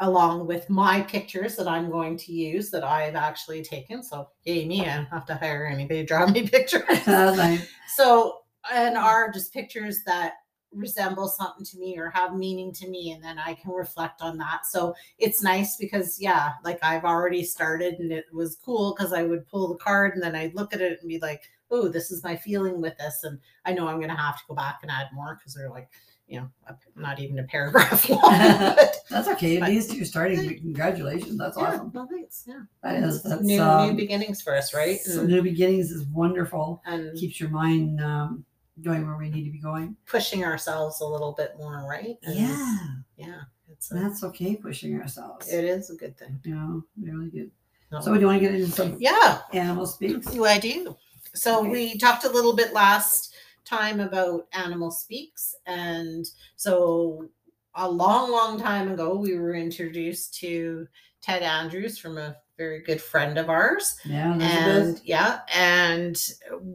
along 0.00 0.46
with 0.46 0.68
my 0.70 1.02
pictures 1.02 1.56
that 1.56 1.68
I'm 1.68 1.90
going 1.90 2.16
to 2.16 2.32
use 2.32 2.70
that 2.70 2.84
I've 2.84 3.14
actually 3.14 3.62
taken. 3.62 4.02
So 4.02 4.28
yay 4.44 4.66
me, 4.66 4.86
I 4.86 4.96
don't 4.96 5.06
have 5.06 5.26
to 5.26 5.34
hire 5.34 5.66
anybody 5.66 6.00
to 6.00 6.06
draw 6.06 6.26
me 6.26 6.48
pictures. 6.48 7.06
So 7.94 8.40
and 8.72 8.96
are 8.96 9.30
just 9.30 9.52
pictures 9.52 10.02
that 10.04 10.34
resemble 10.72 11.28
something 11.28 11.64
to 11.64 11.78
me 11.78 11.98
or 11.98 12.10
have 12.10 12.36
meaning 12.36 12.72
to 12.72 12.88
me 12.88 13.12
and 13.12 13.22
then 13.22 13.38
I 13.38 13.54
can 13.54 13.72
reflect 13.72 14.22
on 14.22 14.38
that. 14.38 14.66
So 14.66 14.94
it's 15.18 15.42
nice 15.42 15.76
because 15.76 16.20
yeah, 16.20 16.52
like 16.64 16.78
I've 16.82 17.04
already 17.04 17.44
started 17.44 17.94
and 17.98 18.12
it 18.12 18.26
was 18.32 18.56
cool 18.64 18.94
because 18.96 19.12
I 19.12 19.22
would 19.22 19.48
pull 19.48 19.68
the 19.68 19.78
card 19.78 20.14
and 20.14 20.22
then 20.22 20.36
I'd 20.36 20.54
look 20.54 20.72
at 20.72 20.80
it 20.80 20.98
and 21.00 21.08
be 21.08 21.18
like, 21.18 21.42
oh, 21.70 21.88
this 21.88 22.10
is 22.10 22.22
my 22.24 22.36
feeling 22.36 22.80
with 22.80 22.96
this. 22.98 23.24
And 23.24 23.38
I 23.64 23.72
know 23.72 23.88
I'm 23.88 24.00
gonna 24.00 24.16
have 24.16 24.36
to 24.38 24.42
go 24.48 24.54
back 24.54 24.78
and 24.82 24.90
add 24.90 25.08
more 25.12 25.36
because 25.38 25.54
they're 25.54 25.70
like, 25.70 25.88
you 26.26 26.40
know, 26.40 26.48
a- 26.68 27.00
not 27.00 27.18
even 27.18 27.38
a 27.40 27.44
paragraph 27.44 28.08
long. 28.08 28.20
That's 29.10 29.28
okay. 29.28 29.60
Least 29.60 29.92
you're 29.94 30.04
starting. 30.04 30.48
Congratulations. 30.60 31.36
That's 31.36 31.58
yeah, 31.58 31.64
awesome. 31.64 31.90
well, 31.92 32.08
thanks. 32.08 32.44
Yeah. 32.46 32.60
That 32.84 33.02
is 33.02 33.22
that's 33.24 33.42
new 33.42 33.60
um, 33.60 33.88
new 33.88 33.96
beginnings 33.96 34.40
for 34.40 34.54
us, 34.54 34.72
right? 34.72 34.98
And, 35.06 35.26
new 35.26 35.42
beginnings 35.42 35.90
is 35.90 36.04
wonderful. 36.06 36.80
and 36.86 37.16
Keeps 37.18 37.40
your 37.40 37.50
mind 37.50 38.00
um, 38.00 38.44
going 38.82 39.06
where 39.06 39.16
we 39.16 39.28
need 39.30 39.44
to 39.44 39.50
be 39.50 39.58
going. 39.60 39.96
pushing 40.06 40.44
ourselves 40.44 41.00
a 41.00 41.06
little 41.06 41.32
bit 41.32 41.54
more, 41.58 41.86
right? 41.88 42.18
And, 42.22 42.34
yeah. 42.36 43.40
It's 43.70 43.90
a, 43.92 43.94
that's 43.94 44.24
okay. 44.24 44.56
Pushing 44.56 45.00
ourselves. 45.00 45.52
it 45.52 45.64
is 45.64 45.90
a 45.90 45.94
good 45.94 46.16
thing. 46.18 46.40
Yeah, 46.44 46.54
know, 46.54 46.82
really 47.00 47.30
good. 47.30 47.50
No. 47.92 48.00
So, 48.00 48.12
do 48.14 48.20
you 48.20 48.26
want 48.26 48.40
to 48.40 48.46
get 48.46 48.54
into 48.54 48.70
some 48.70 48.96
Yeah, 48.98 49.40
animal 49.52 49.86
speaks? 49.86 50.26
do 50.26 50.44
I 50.44 50.58
do. 50.58 50.96
So 51.34 51.60
Okay. 51.60 51.68
we 51.70 51.98
talked 51.98 52.24
a 52.24 52.28
little 52.28 52.54
bit 52.54 52.72
last 52.72 53.34
time 53.64 54.00
about 54.00 54.48
animal 54.52 54.90
speaks, 54.90 55.54
and 55.66 56.28
so 56.56 57.28
a 57.76 57.88
long, 57.88 58.32
long 58.32 58.60
time 58.60 58.90
ago, 58.90 59.14
we 59.16 59.38
were 59.38 59.54
introduced 59.54 60.34
to 60.40 60.88
Ted 61.22 61.42
Andrews 61.42 61.96
from 61.98 62.18
a 62.18 62.36
very 62.58 62.80
good 62.82 63.00
friend 63.00 63.38
of 63.38 63.48
ours, 63.48 63.96
Yeah, 64.04 64.34
Elizabeth. 64.34 64.86
and 64.98 65.00
yeah, 65.04 65.40
and 65.54 66.20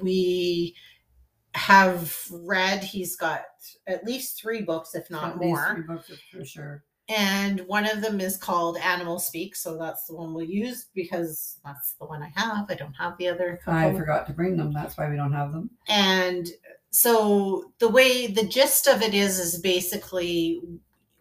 we 0.01 0.73
have 1.55 2.15
read. 2.31 2.83
He's 2.83 3.15
got 3.15 3.43
at 3.87 4.03
least 4.05 4.39
three 4.39 4.61
books, 4.61 4.93
if 4.95 5.09
not 5.09 5.31
At 5.31 5.37
more. 5.37 5.73
three 5.73 5.83
books 5.83 6.11
for 6.31 6.43
sure. 6.45 6.83
and 7.07 7.61
one 7.67 7.85
of 7.89 8.01
them 8.01 8.19
is 8.19 8.35
called 8.35 8.77
Animal 8.77 9.19
Speak. 9.19 9.55
So 9.55 9.77
that's 9.77 10.05
the 10.05 10.15
one 10.15 10.33
we'll 10.33 10.45
use 10.45 10.87
because 10.93 11.59
that's 11.63 11.93
the 11.93 12.05
one 12.05 12.21
I 12.23 12.31
have. 12.35 12.65
I 12.69 12.73
don't 12.75 12.93
have 12.93 13.17
the 13.17 13.29
other 13.29 13.59
I 13.67 13.93
forgot 13.93 14.27
to 14.27 14.33
bring 14.33 14.57
them. 14.57 14.73
That's 14.73 14.97
why 14.97 15.09
we 15.09 15.15
don't 15.15 15.33
have 15.33 15.51
them. 15.53 15.69
And 15.87 16.47
so 16.91 17.71
the 17.79 17.89
way 17.89 18.27
the 18.27 18.45
gist 18.45 18.87
of 18.87 19.01
it 19.01 19.13
is 19.13 19.39
is 19.39 19.59
basically 19.59 20.61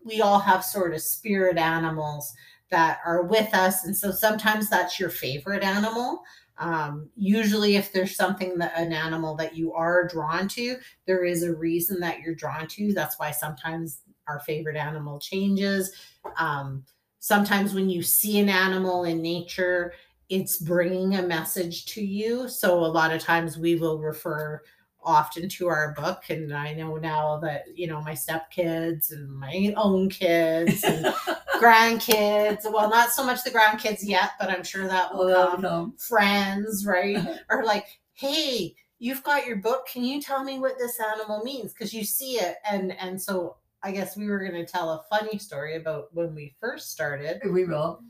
we 0.04 0.20
all 0.20 0.38
have 0.38 0.64
sort 0.64 0.94
of 0.94 1.00
spirit 1.00 1.56
animals 1.58 2.32
that 2.70 2.98
are 3.04 3.22
with 3.22 3.54
us, 3.54 3.84
and 3.84 3.96
so 3.96 4.10
sometimes 4.10 4.68
that's 4.68 4.98
your 4.98 5.10
favorite 5.10 5.62
animal. 5.62 6.22
Um, 6.58 7.10
usually, 7.16 7.76
if 7.76 7.92
there's 7.92 8.16
something 8.16 8.58
that 8.58 8.72
an 8.76 8.92
animal 8.92 9.34
that 9.36 9.56
you 9.56 9.72
are 9.72 10.06
drawn 10.06 10.48
to, 10.48 10.76
there 11.06 11.24
is 11.24 11.42
a 11.42 11.54
reason 11.54 12.00
that 12.00 12.20
you're 12.20 12.34
drawn 12.34 12.66
to. 12.68 12.92
That's 12.92 13.18
why 13.18 13.30
sometimes 13.32 14.02
our 14.28 14.40
favorite 14.40 14.76
animal 14.76 15.18
changes. 15.18 15.92
Um, 16.38 16.84
sometimes 17.18 17.74
when 17.74 17.90
you 17.90 18.02
see 18.02 18.38
an 18.38 18.48
animal 18.48 19.04
in 19.04 19.20
nature, 19.20 19.94
it's 20.28 20.58
bringing 20.58 21.16
a 21.16 21.22
message 21.22 21.86
to 21.86 22.02
you. 22.02 22.48
So 22.48 22.78
a 22.78 22.86
lot 22.86 23.12
of 23.12 23.20
times 23.20 23.58
we 23.58 23.76
will 23.76 23.98
refer 23.98 24.62
often 25.04 25.48
to 25.48 25.68
our 25.68 25.92
book 25.94 26.24
and 26.30 26.52
i 26.52 26.72
know 26.72 26.96
now 26.96 27.38
that 27.38 27.64
you 27.74 27.86
know 27.86 28.00
my 28.02 28.12
stepkids 28.12 29.12
and 29.12 29.28
my 29.30 29.72
own 29.76 30.08
kids 30.08 30.82
and 30.84 31.14
grandkids. 31.60 32.70
Well, 32.70 32.90
not 32.90 33.10
so 33.10 33.24
much 33.24 33.42
the 33.42 33.50
grandkids 33.50 34.00
yet, 34.02 34.32
but 34.38 34.50
I'm 34.50 34.62
sure 34.64 34.86
that 34.86 35.14
will 35.14 35.26
Well, 35.26 35.50
come. 35.52 35.60
no. 35.62 35.94
Friends, 35.98 36.84
right? 36.86 37.18
or 37.50 37.64
like, 37.64 37.86
hey, 38.12 38.74
you've 38.98 39.22
got 39.22 39.46
your 39.46 39.56
book. 39.56 39.86
Can 39.90 40.04
you 40.04 40.20
tell 40.20 40.44
me 40.44 40.58
what 40.58 40.78
this 40.78 40.98
animal 41.00 41.42
means? 41.42 41.72
Because 41.72 41.94
you 41.94 42.04
see 42.04 42.34
it, 42.34 42.56
and 42.70 42.92
and 43.00 43.20
so 43.20 43.56
I 43.82 43.92
guess 43.92 44.16
we 44.16 44.28
were 44.28 44.40
going 44.40 44.52
to 44.52 44.66
tell 44.66 44.90
a 44.90 45.04
funny 45.10 45.38
story 45.38 45.76
about 45.76 46.08
when 46.12 46.34
we 46.34 46.54
first 46.60 46.90
started. 46.90 47.40
We 47.50 47.64
will. 47.64 48.00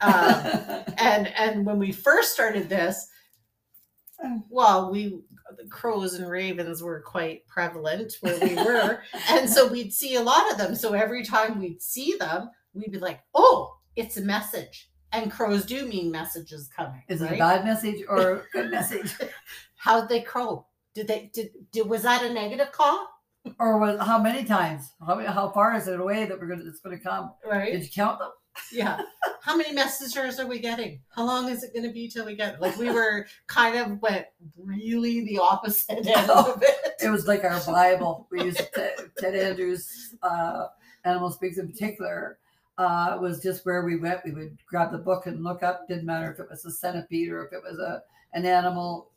Um, 0.00 0.12
and 0.98 1.28
and 1.28 1.64
when 1.66 1.78
we 1.78 1.92
first 1.92 2.32
started 2.32 2.68
this 2.68 3.08
well 4.50 4.90
we 4.90 5.20
the 5.56 5.64
crows 5.70 6.14
and 6.14 6.28
ravens 6.28 6.82
were 6.82 7.00
quite 7.00 7.46
prevalent 7.46 8.14
where 8.20 8.38
we 8.40 8.54
were 8.56 9.00
and 9.30 9.48
so 9.48 9.66
we'd 9.68 9.92
see 9.92 10.16
a 10.16 10.20
lot 10.22 10.50
of 10.50 10.58
them 10.58 10.74
so 10.74 10.92
every 10.92 11.24
time 11.24 11.58
we'd 11.58 11.80
see 11.82 12.14
them 12.18 12.50
we'd 12.74 12.92
be 12.92 12.98
like 12.98 13.20
oh 13.34 13.74
it's 13.96 14.16
a 14.16 14.22
message 14.22 14.90
and 15.12 15.30
crows 15.30 15.64
do 15.64 15.86
mean 15.86 16.10
messages 16.10 16.68
coming 16.76 17.02
Is 17.08 17.22
it 17.22 17.32
a 17.32 17.38
bad 17.38 17.64
message 17.64 18.04
or 18.08 18.32
a 18.32 18.42
good 18.52 18.70
message? 18.78 19.14
how'd 19.76 20.08
they 20.08 20.20
crow 20.20 20.66
did 20.94 21.06
they 21.08 21.30
did, 21.32 21.50
did 21.72 21.88
was 21.88 22.02
that 22.02 22.24
a 22.24 22.32
negative 22.32 22.72
call 22.72 23.06
Or 23.58 23.78
was, 23.78 23.98
how 24.04 24.18
many 24.18 24.44
times? 24.44 24.92
How, 25.06 25.18
how 25.26 25.48
far 25.50 25.74
is 25.76 25.86
it 25.88 26.00
away 26.00 26.26
that 26.26 26.38
we're 26.38 26.48
gonna 26.48 26.64
it's 26.66 26.80
gonna 26.80 26.98
come? 26.98 27.32
right 27.48 27.72
Did 27.72 27.82
you 27.84 27.88
count 27.90 28.18
them? 28.18 28.30
Yeah 28.72 29.00
how 29.42 29.56
many 29.56 29.72
messengers 29.72 30.38
are 30.38 30.46
we 30.46 30.58
getting 30.58 31.00
how 31.10 31.24
long 31.24 31.48
is 31.48 31.62
it 31.62 31.72
going 31.72 31.86
to 31.86 31.92
be 31.92 32.08
till 32.08 32.26
we 32.26 32.36
get 32.36 32.60
like 32.60 32.76
we 32.76 32.90
were 32.90 33.26
kind 33.46 33.76
of 33.76 34.00
went 34.02 34.26
really 34.56 35.24
the 35.24 35.38
opposite 35.38 36.06
end 36.06 36.30
of 36.30 36.62
it 36.62 36.88
It 37.00 37.10
was 37.10 37.26
like 37.28 37.44
our 37.44 37.60
Bible. 37.64 38.26
We 38.30 38.42
used 38.44 38.60
Ted, 38.74 38.92
Ted 39.18 39.34
Andrews' 39.34 40.16
uh, 40.22 40.66
Animal 41.04 41.30
Speaks 41.30 41.58
in 41.58 41.70
particular. 41.70 42.38
Uh, 42.76 43.18
was 43.20 43.42
just 43.42 43.64
where 43.66 43.84
we 43.84 43.96
went. 43.96 44.20
We 44.24 44.32
would 44.32 44.58
grab 44.66 44.92
the 44.92 44.98
book 44.98 45.26
and 45.26 45.42
look 45.42 45.62
up. 45.62 45.88
Didn't 45.88 46.06
matter 46.06 46.32
if 46.32 46.38
it 46.38 46.48
was 46.50 46.64
a 46.64 46.70
centipede 46.70 47.30
or 47.30 47.46
if 47.46 47.52
it 47.52 47.62
was 47.62 47.78
a 47.78 48.02
an 48.34 48.44
animal, 48.44 49.10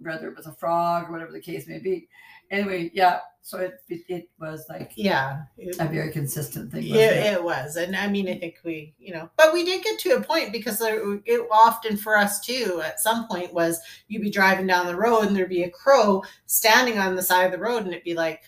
whether 0.00 0.28
it 0.28 0.36
was 0.36 0.46
a 0.46 0.52
frog 0.52 1.08
or 1.08 1.12
whatever 1.12 1.32
the 1.32 1.40
case 1.40 1.66
may 1.66 1.78
be. 1.78 2.08
Anyway, 2.50 2.90
yeah. 2.94 3.20
So 3.42 3.58
it 3.58 3.74
it, 3.90 4.00
it 4.08 4.30
was 4.40 4.64
like 4.70 4.92
yeah 4.96 5.42
it- 5.58 5.76
a 5.78 5.84
very 5.86 6.10
consistent 6.10 6.72
thing. 6.72 6.82
Yeah, 6.84 7.32
it 7.34 7.44
was, 7.44 7.76
and 7.76 7.94
I 7.94 8.08
mean, 8.08 8.26
I 8.28 8.38
think 8.38 8.56
we, 8.64 8.94
you 8.98 9.12
know, 9.12 9.28
but 9.36 9.52
we 9.52 9.64
did 9.66 9.84
get 9.84 9.98
to 10.00 10.16
a 10.16 10.22
point 10.22 10.50
because 10.50 10.78
there, 10.78 11.18
it 11.26 11.46
often 11.52 11.98
for 11.98 12.16
us 12.16 12.40
too. 12.40 12.80
At 12.82 13.00
some 13.00 13.28
point, 13.28 13.52
was 13.52 13.80
you'd 14.08 14.22
be 14.22 14.30
driving 14.30 14.66
down 14.66 14.86
the 14.86 14.96
road 14.96 15.26
and 15.26 15.36
there'd 15.36 15.50
be 15.50 15.64
a 15.64 15.70
crow 15.70 16.22
standing 16.46 16.98
on 16.98 17.16
the 17.16 17.22
side 17.22 17.44
of 17.44 17.52
the 17.52 17.58
road, 17.58 17.82
and 17.82 17.88
it'd 17.92 18.02
be 18.02 18.14
like, 18.14 18.40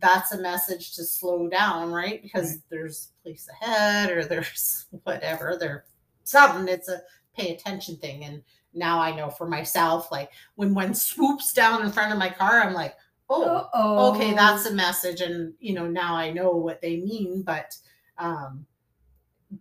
that's 0.00 0.32
a 0.32 0.38
message 0.42 0.94
to 0.96 1.04
slow 1.04 1.48
down, 1.48 1.90
right? 1.90 2.22
Because 2.22 2.50
Right. 2.50 2.60
there's 2.68 3.12
police 3.22 3.48
ahead, 3.62 4.10
or 4.10 4.22
there's 4.26 4.84
whatever, 5.04 5.56
there 5.58 5.84
something. 6.24 6.68
It's 6.68 6.90
a 6.90 7.00
pay 7.34 7.54
attention 7.54 7.96
thing, 7.96 8.24
and 8.24 8.42
now 8.74 9.00
I 9.00 9.16
know 9.16 9.30
for 9.30 9.48
myself, 9.48 10.12
like 10.12 10.30
when 10.56 10.74
one 10.74 10.92
swoops 10.92 11.54
down 11.54 11.82
in 11.86 11.90
front 11.90 12.12
of 12.12 12.18
my 12.18 12.28
car, 12.28 12.60
I'm 12.60 12.74
like, 12.74 12.96
oh 13.30 13.44
Uh-oh. 13.44 14.14
okay 14.14 14.34
that's 14.34 14.66
a 14.66 14.72
message 14.72 15.20
and 15.20 15.52
you 15.60 15.74
know 15.74 15.86
now 15.86 16.14
i 16.14 16.30
know 16.30 16.50
what 16.50 16.80
they 16.80 16.98
mean 16.98 17.42
but 17.42 17.76
um 18.18 18.64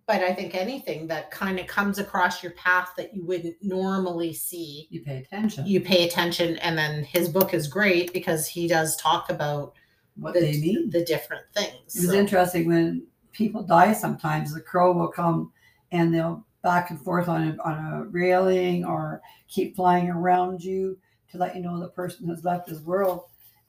but 0.08 0.22
i 0.22 0.34
think 0.34 0.56
anything 0.56 1.08
that 1.08 1.32
kind 1.32 1.60
of 1.60 1.68
comes 1.68 1.98
across 2.00 2.42
your 2.44 2.52
path 2.54 2.92
that 2.98 3.14
you 3.16 3.24
wouldn't 3.26 3.56
normally 3.62 4.34
see 4.34 4.88
you 4.90 5.02
pay 5.02 5.18
attention. 5.18 5.66
you 5.66 5.80
pay 5.82 6.08
attention 6.08 6.58
and 6.58 6.78
then 6.78 7.04
his 7.04 7.30
book 7.30 7.54
is 7.54 7.68
great 7.68 8.12
because 8.14 8.48
he 8.48 8.68
does 8.68 8.96
talk 8.98 9.30
about 9.30 9.74
what 10.18 10.34
the, 10.34 10.40
they 10.42 10.60
mean. 10.60 10.90
the 10.92 11.04
different 11.04 11.44
things 11.54 11.96
It 11.96 12.02
was 12.02 12.10
So- 12.10 12.14
interesting 12.16 12.68
when 12.68 13.06
people 13.32 13.62
die 13.64 13.92
sometimes, 13.92 14.54
the 14.54 14.62
crow 14.62 14.94
will 14.94 15.10
come 15.10 15.52
and 15.92 16.14
they'll 16.14 16.46
back 16.64 16.90
and 16.90 17.00
forth 17.02 17.28
on 17.28 17.50
a, 17.60 17.64
on 17.64 17.94
a 17.94 18.04
railing 18.06 18.86
or 18.86 19.22
keep 19.50 19.76
flying 19.76 20.10
around 20.10 20.64
you 20.64 20.98
to 21.30 21.38
let 21.38 21.54
you 21.54 21.62
know 21.62 21.78
the 21.80 21.90
person 21.90 22.30
has 22.30 22.46
left 22.46 22.66
this 22.66 22.80
world. 22.80 23.26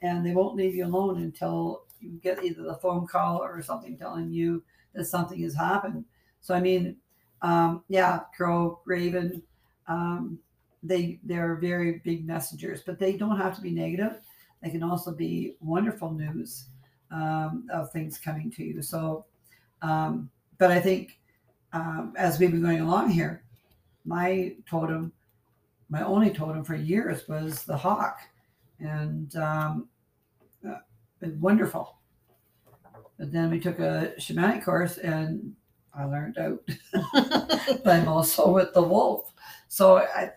And 0.07 0.25
they 0.25 0.35
won't 0.35 0.57
leave 0.57 0.75
you 0.75 0.87
alone 0.87 1.23
until 1.23 1.83
you 2.01 2.21
get 2.23 2.45
either 2.45 2.63
the 2.63 2.77
phone 2.77 3.07
call 3.07 3.39
or 3.43 3.61
something 3.63 3.97
telling 3.97 4.31
you 4.31 4.63
that 4.95 5.07
something 5.07 5.43
has 5.43 5.55
happened. 5.55 6.05
So, 6.41 6.55
I 6.55 6.61
mean, 6.61 6.97
um, 7.43 7.83
yeah, 7.89 8.21
crow, 8.37 8.81
raven, 8.85 9.43
um, 9.89 10.39
they, 10.83 11.19
they're 11.25 11.57
very 11.57 12.01
big 12.05 12.27
messengers, 12.27 12.83
but 12.87 12.99
they 12.99 13.17
don't 13.17 13.37
have 13.37 13.57
to 13.57 13.63
be 13.63 13.71
negative. 13.71 14.21
They 14.63 14.71
can 14.71 14.83
also 14.83 15.13
be 15.13 15.57
wonderful 15.61 16.13
news 16.13 16.69
um, 17.11 17.67
of 17.73 17.91
things 17.91 18.19
coming 18.19 18.51
to 18.53 18.65
you. 18.65 18.83
So, 18.83 19.25
um, 19.83 20.31
but 20.59 20.71
I 20.71 20.81
think 20.81 21.19
um, 21.73 22.15
as 22.17 22.39
we've 22.39 22.51
been 22.51 22.63
going 22.63 22.81
along 22.81 23.11
here, 23.11 23.43
my 24.05 24.55
totem, 24.69 25.13
my 25.89 26.03
only 26.03 26.31
totem 26.31 26.65
for 26.65 26.75
years 26.75 27.29
was 27.29 27.65
the 27.65 27.77
hawk, 27.77 28.19
and 28.79 29.35
um, 29.37 29.89
uh, 30.69 30.79
wonderful. 31.41 31.99
But 33.19 33.33
then 33.33 33.51
we 33.51 33.61
took 33.61 33.79
a 33.79 34.13
shamanic 34.19 34.65
course, 34.65 34.99
and 34.99 35.55
I 35.95 36.05
learned 36.05 36.39
out. 36.39 36.61
but 37.13 37.87
I'm 37.87 38.09
also 38.09 38.53
with 38.53 38.75
the 38.75 38.83
wolf. 38.83 39.33
So 39.69 39.99
I, 39.99 40.33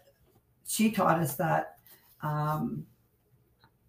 she 0.66 0.92
taught 0.92 1.20
us 1.20 1.36
that 1.36 1.78
um, 2.22 2.86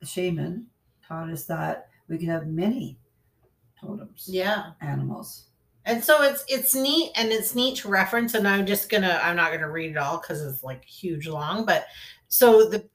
the 0.01 0.07
shaman 0.07 0.66
taught 1.07 1.31
us 1.31 1.45
that 1.45 1.88
we 2.09 2.19
could 2.19 2.29
have 2.29 2.47
many 2.47 2.99
totems, 3.81 4.25
yeah 4.27 4.73
animals. 4.81 5.47
and 5.85 6.03
so 6.03 6.23
it's 6.23 6.45
it's 6.49 6.75
neat 6.75 7.12
and 7.16 7.31
it's 7.31 7.55
neat 7.55 7.77
to 7.77 7.88
reference 7.88 8.35
and 8.35 8.47
i'm 8.47 8.66
just 8.66 8.90
gonna 8.90 9.19
i'm 9.23 9.37
not 9.37 9.53
gonna 9.53 9.71
read 9.71 9.90
it 9.90 9.97
all 9.97 10.19
because 10.19 10.43
it's 10.43 10.62
like 10.62 10.85
huge 10.85 11.27
long 11.27 11.64
but 11.64 11.87
so 12.29 12.69
the 12.69 12.87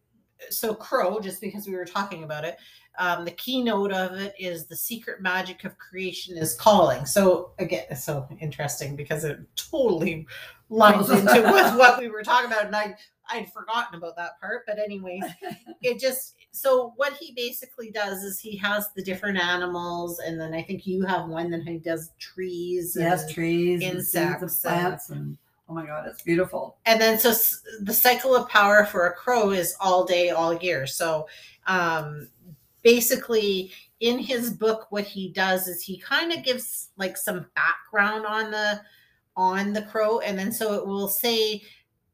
so 0.49 0.73
crow 0.75 1.19
just 1.19 1.41
because 1.41 1.67
we 1.67 1.75
were 1.75 1.85
talking 1.85 2.23
about 2.23 2.45
it 2.45 2.57
um, 2.97 3.25
the 3.25 3.31
keynote 3.31 3.91
of 3.91 4.13
it 4.13 4.33
is 4.39 4.65
the 4.65 4.75
secret 4.75 5.21
magic 5.21 5.63
of 5.63 5.77
creation 5.77 6.37
is 6.37 6.55
calling 6.55 7.05
so 7.05 7.51
again 7.59 7.83
it's 7.89 8.03
so 8.03 8.27
interesting 8.41 8.95
because 8.95 9.23
it 9.23 9.39
totally 9.55 10.25
lines 10.69 11.09
into 11.11 11.41
with 11.41 11.77
what 11.77 11.99
we 11.99 12.07
were 12.07 12.23
talking 12.23 12.51
about 12.51 12.65
and 12.65 12.75
i 12.75 12.95
i'd 13.31 13.51
forgotten 13.51 13.95
about 13.95 14.15
that 14.15 14.39
part 14.39 14.63
but 14.67 14.79
anyway, 14.79 15.19
it 15.81 15.99
just 15.99 16.35
so 16.51 16.93
what 16.95 17.13
he 17.13 17.33
basically 17.35 17.91
does 17.91 18.23
is 18.23 18.39
he 18.39 18.55
has 18.55 18.89
the 18.95 19.03
different 19.03 19.37
animals 19.37 20.19
and 20.19 20.39
then 20.39 20.53
i 20.53 20.61
think 20.61 20.87
you 20.87 21.05
have 21.05 21.27
one 21.27 21.49
that 21.49 21.63
he 21.63 21.77
does 21.77 22.11
trees 22.19 22.95
yes, 22.99 23.23
and, 23.23 23.33
trees, 23.33 23.83
and 23.83 23.97
insects 23.97 24.63
and- 24.63 24.73
plants, 24.73 25.09
and 25.09 25.37
oh 25.67 25.73
my 25.73 25.85
god, 25.85 26.05
it's 26.07 26.21
beautiful. 26.21 26.77
and 26.85 27.01
then 27.01 27.17
so 27.17 27.33
the 27.81 27.93
cycle 27.93 28.35
of 28.35 28.47
power 28.49 28.85
for 28.85 29.07
a 29.07 29.13
crow 29.13 29.51
is 29.51 29.75
all 29.79 30.05
day 30.05 30.29
all 30.29 30.53
year 30.57 30.85
so 30.85 31.27
um 31.67 32.27
basically 32.85 33.71
in 33.99 34.19
his 34.19 34.51
book 34.51 34.85
what 34.91 35.05
he 35.05 35.29
does 35.29 35.67
is 35.67 35.81
he 35.81 35.97
kind 35.97 36.31
of 36.31 36.43
gives 36.43 36.89
like 36.97 37.17
some 37.17 37.47
background 37.55 38.27
on 38.27 38.51
the 38.51 38.79
on 39.35 39.73
the 39.73 39.81
crow. 39.81 40.19
And 40.19 40.37
then 40.37 40.51
so 40.51 40.75
it 40.75 40.85
will 40.85 41.07
say 41.07 41.63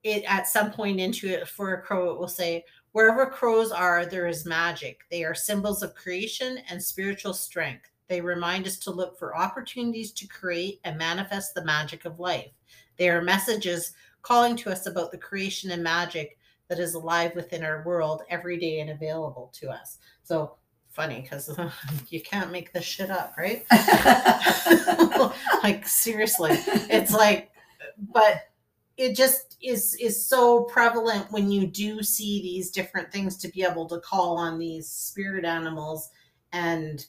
it 0.03 0.23
at 0.27 0.47
some 0.47 0.71
point 0.71 0.99
into 0.99 1.27
it 1.27 1.47
for 1.47 1.73
a 1.73 1.81
crow 1.81 2.11
it 2.11 2.19
will 2.19 2.29
say 2.29 2.63
wherever 2.93 3.25
crows 3.25 3.71
are 3.71 4.05
there 4.05 4.27
is 4.27 4.45
magic. 4.45 5.01
They 5.11 5.25
are 5.25 5.35
symbols 5.35 5.83
of 5.83 5.93
creation 5.93 6.59
and 6.69 6.81
spiritual 6.81 7.33
strength. 7.33 7.89
They 8.07 8.21
remind 8.21 8.65
us 8.65 8.77
to 8.79 8.91
look 8.91 9.19
for 9.19 9.35
opportunities 9.35 10.13
to 10.13 10.27
create 10.27 10.79
and 10.85 10.97
manifest 10.97 11.53
the 11.53 11.65
magic 11.65 12.05
of 12.05 12.19
life. 12.19 12.51
They 12.95 13.09
are 13.09 13.21
messages 13.21 13.91
calling 14.21 14.55
to 14.57 14.71
us 14.71 14.85
about 14.85 15.11
the 15.11 15.17
creation 15.17 15.71
and 15.71 15.83
magic 15.83 16.37
that 16.69 16.79
is 16.79 16.93
alive 16.93 17.35
within 17.35 17.65
our 17.65 17.83
world 17.83 18.21
every 18.29 18.57
day 18.57 18.79
and 18.79 18.91
available 18.91 19.51
to 19.55 19.69
us. 19.69 19.97
So 20.23 20.55
funny 20.91 21.21
because 21.21 21.57
you 22.09 22.21
can't 22.21 22.51
make 22.51 22.73
this 22.73 22.85
shit 22.85 23.09
up, 23.09 23.35
right? 23.37 23.65
like 25.63 25.87
seriously, 25.87 26.51
it's 26.89 27.11
like, 27.11 27.51
but 28.13 28.49
it 28.97 29.15
just 29.15 29.57
is 29.61 29.95
is 29.95 30.23
so 30.25 30.63
prevalent 30.63 31.31
when 31.31 31.51
you 31.51 31.65
do 31.67 32.03
see 32.03 32.41
these 32.41 32.71
different 32.71 33.11
things 33.11 33.37
to 33.37 33.47
be 33.47 33.63
able 33.63 33.87
to 33.87 33.99
call 33.99 34.37
on 34.37 34.59
these 34.59 34.89
spirit 34.89 35.45
animals. 35.45 36.09
And 36.53 37.05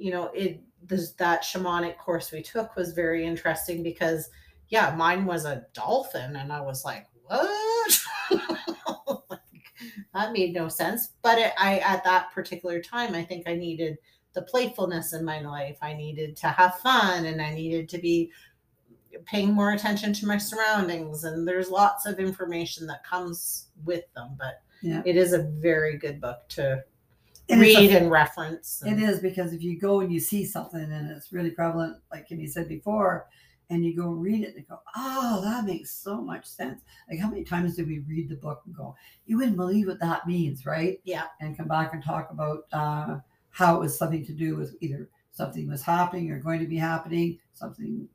you 0.00 0.10
know 0.10 0.30
it 0.34 0.60
this, 0.82 1.12
that 1.12 1.42
shamanic 1.42 1.98
course 1.98 2.32
we 2.32 2.42
took 2.42 2.74
was 2.74 2.92
very 2.92 3.24
interesting 3.26 3.82
because 3.82 4.30
yeah 4.70 4.94
mine 4.96 5.26
was 5.26 5.44
a 5.44 5.66
dolphin 5.74 6.36
and 6.36 6.50
i 6.50 6.60
was 6.60 6.84
like 6.84 7.06
what 7.24 7.79
that 10.14 10.32
made 10.32 10.52
no 10.54 10.68
sense 10.68 11.10
but 11.22 11.38
it, 11.38 11.52
i 11.58 11.78
at 11.78 12.02
that 12.04 12.30
particular 12.32 12.80
time 12.80 13.14
i 13.14 13.22
think 13.22 13.48
i 13.48 13.54
needed 13.54 13.96
the 14.32 14.42
playfulness 14.42 15.12
in 15.12 15.24
my 15.24 15.40
life 15.40 15.76
i 15.82 15.92
needed 15.92 16.36
to 16.36 16.48
have 16.48 16.76
fun 16.76 17.26
and 17.26 17.40
i 17.40 17.52
needed 17.54 17.88
to 17.88 17.98
be 17.98 18.30
paying 19.26 19.52
more 19.52 19.72
attention 19.72 20.12
to 20.12 20.26
my 20.26 20.38
surroundings 20.38 21.24
and 21.24 21.46
there's 21.46 21.68
lots 21.68 22.06
of 22.06 22.18
information 22.18 22.86
that 22.86 23.02
comes 23.04 23.68
with 23.84 24.04
them 24.14 24.30
but 24.38 24.62
Yeah. 24.82 25.02
it 25.04 25.16
is 25.16 25.32
a 25.32 25.42
very 25.42 25.98
good 25.98 26.20
book 26.20 26.48
to 26.50 26.82
it's 27.48 27.56
a- 27.56 27.60
read 27.60 27.90
and 27.90 28.10
reference 28.10 28.82
It 28.86 28.92
and- 28.92 29.02
is 29.02 29.18
because 29.20 29.52
if 29.52 29.62
you 29.62 29.78
go 29.78 30.00
and 30.00 30.12
you 30.12 30.20
see 30.20 30.44
something 30.44 30.80
and 30.80 31.10
it's 31.10 31.32
really 31.32 31.50
prevalent, 31.50 31.96
like 32.12 32.28
Kimmy 32.28 32.48
said 32.48 32.68
before, 32.68 33.26
and 33.70 33.84
you 33.84 33.96
go 33.96 34.08
read 34.08 34.44
it 34.44 34.56
and 34.56 34.68
go, 34.68 34.80
oh, 34.96 35.40
that 35.42 35.64
makes 35.64 35.90
so 35.92 36.20
much 36.20 36.44
sense. 36.44 36.82
Like, 37.08 37.20
how 37.20 37.28
many 37.28 37.44
times 37.44 37.76
did 37.76 37.86
we 37.86 38.00
read 38.00 38.28
the 38.28 38.34
book 38.34 38.62
and 38.66 38.74
go, 38.74 38.96
you 39.26 39.38
wouldn't 39.38 39.56
believe 39.56 39.86
what 39.86 40.00
that 40.00 40.26
means, 40.26 40.66
right? 40.66 41.00
Yeah. 41.04 41.26
And 41.40 41.56
come 41.56 41.68
back 41.68 41.94
and 41.94 42.02
talk 42.02 42.30
about 42.30 42.64
uh, 42.72 43.18
how 43.50 43.76
it 43.76 43.80
was 43.80 43.96
something 43.96 44.26
to 44.26 44.32
do 44.32 44.56
with 44.56 44.74
either 44.80 45.08
something 45.30 45.68
was 45.68 45.82
happening 45.82 46.30
or 46.30 46.40
going 46.40 46.60
to 46.60 46.66
be 46.66 46.76
happening, 46.76 47.38
something, 47.54 48.08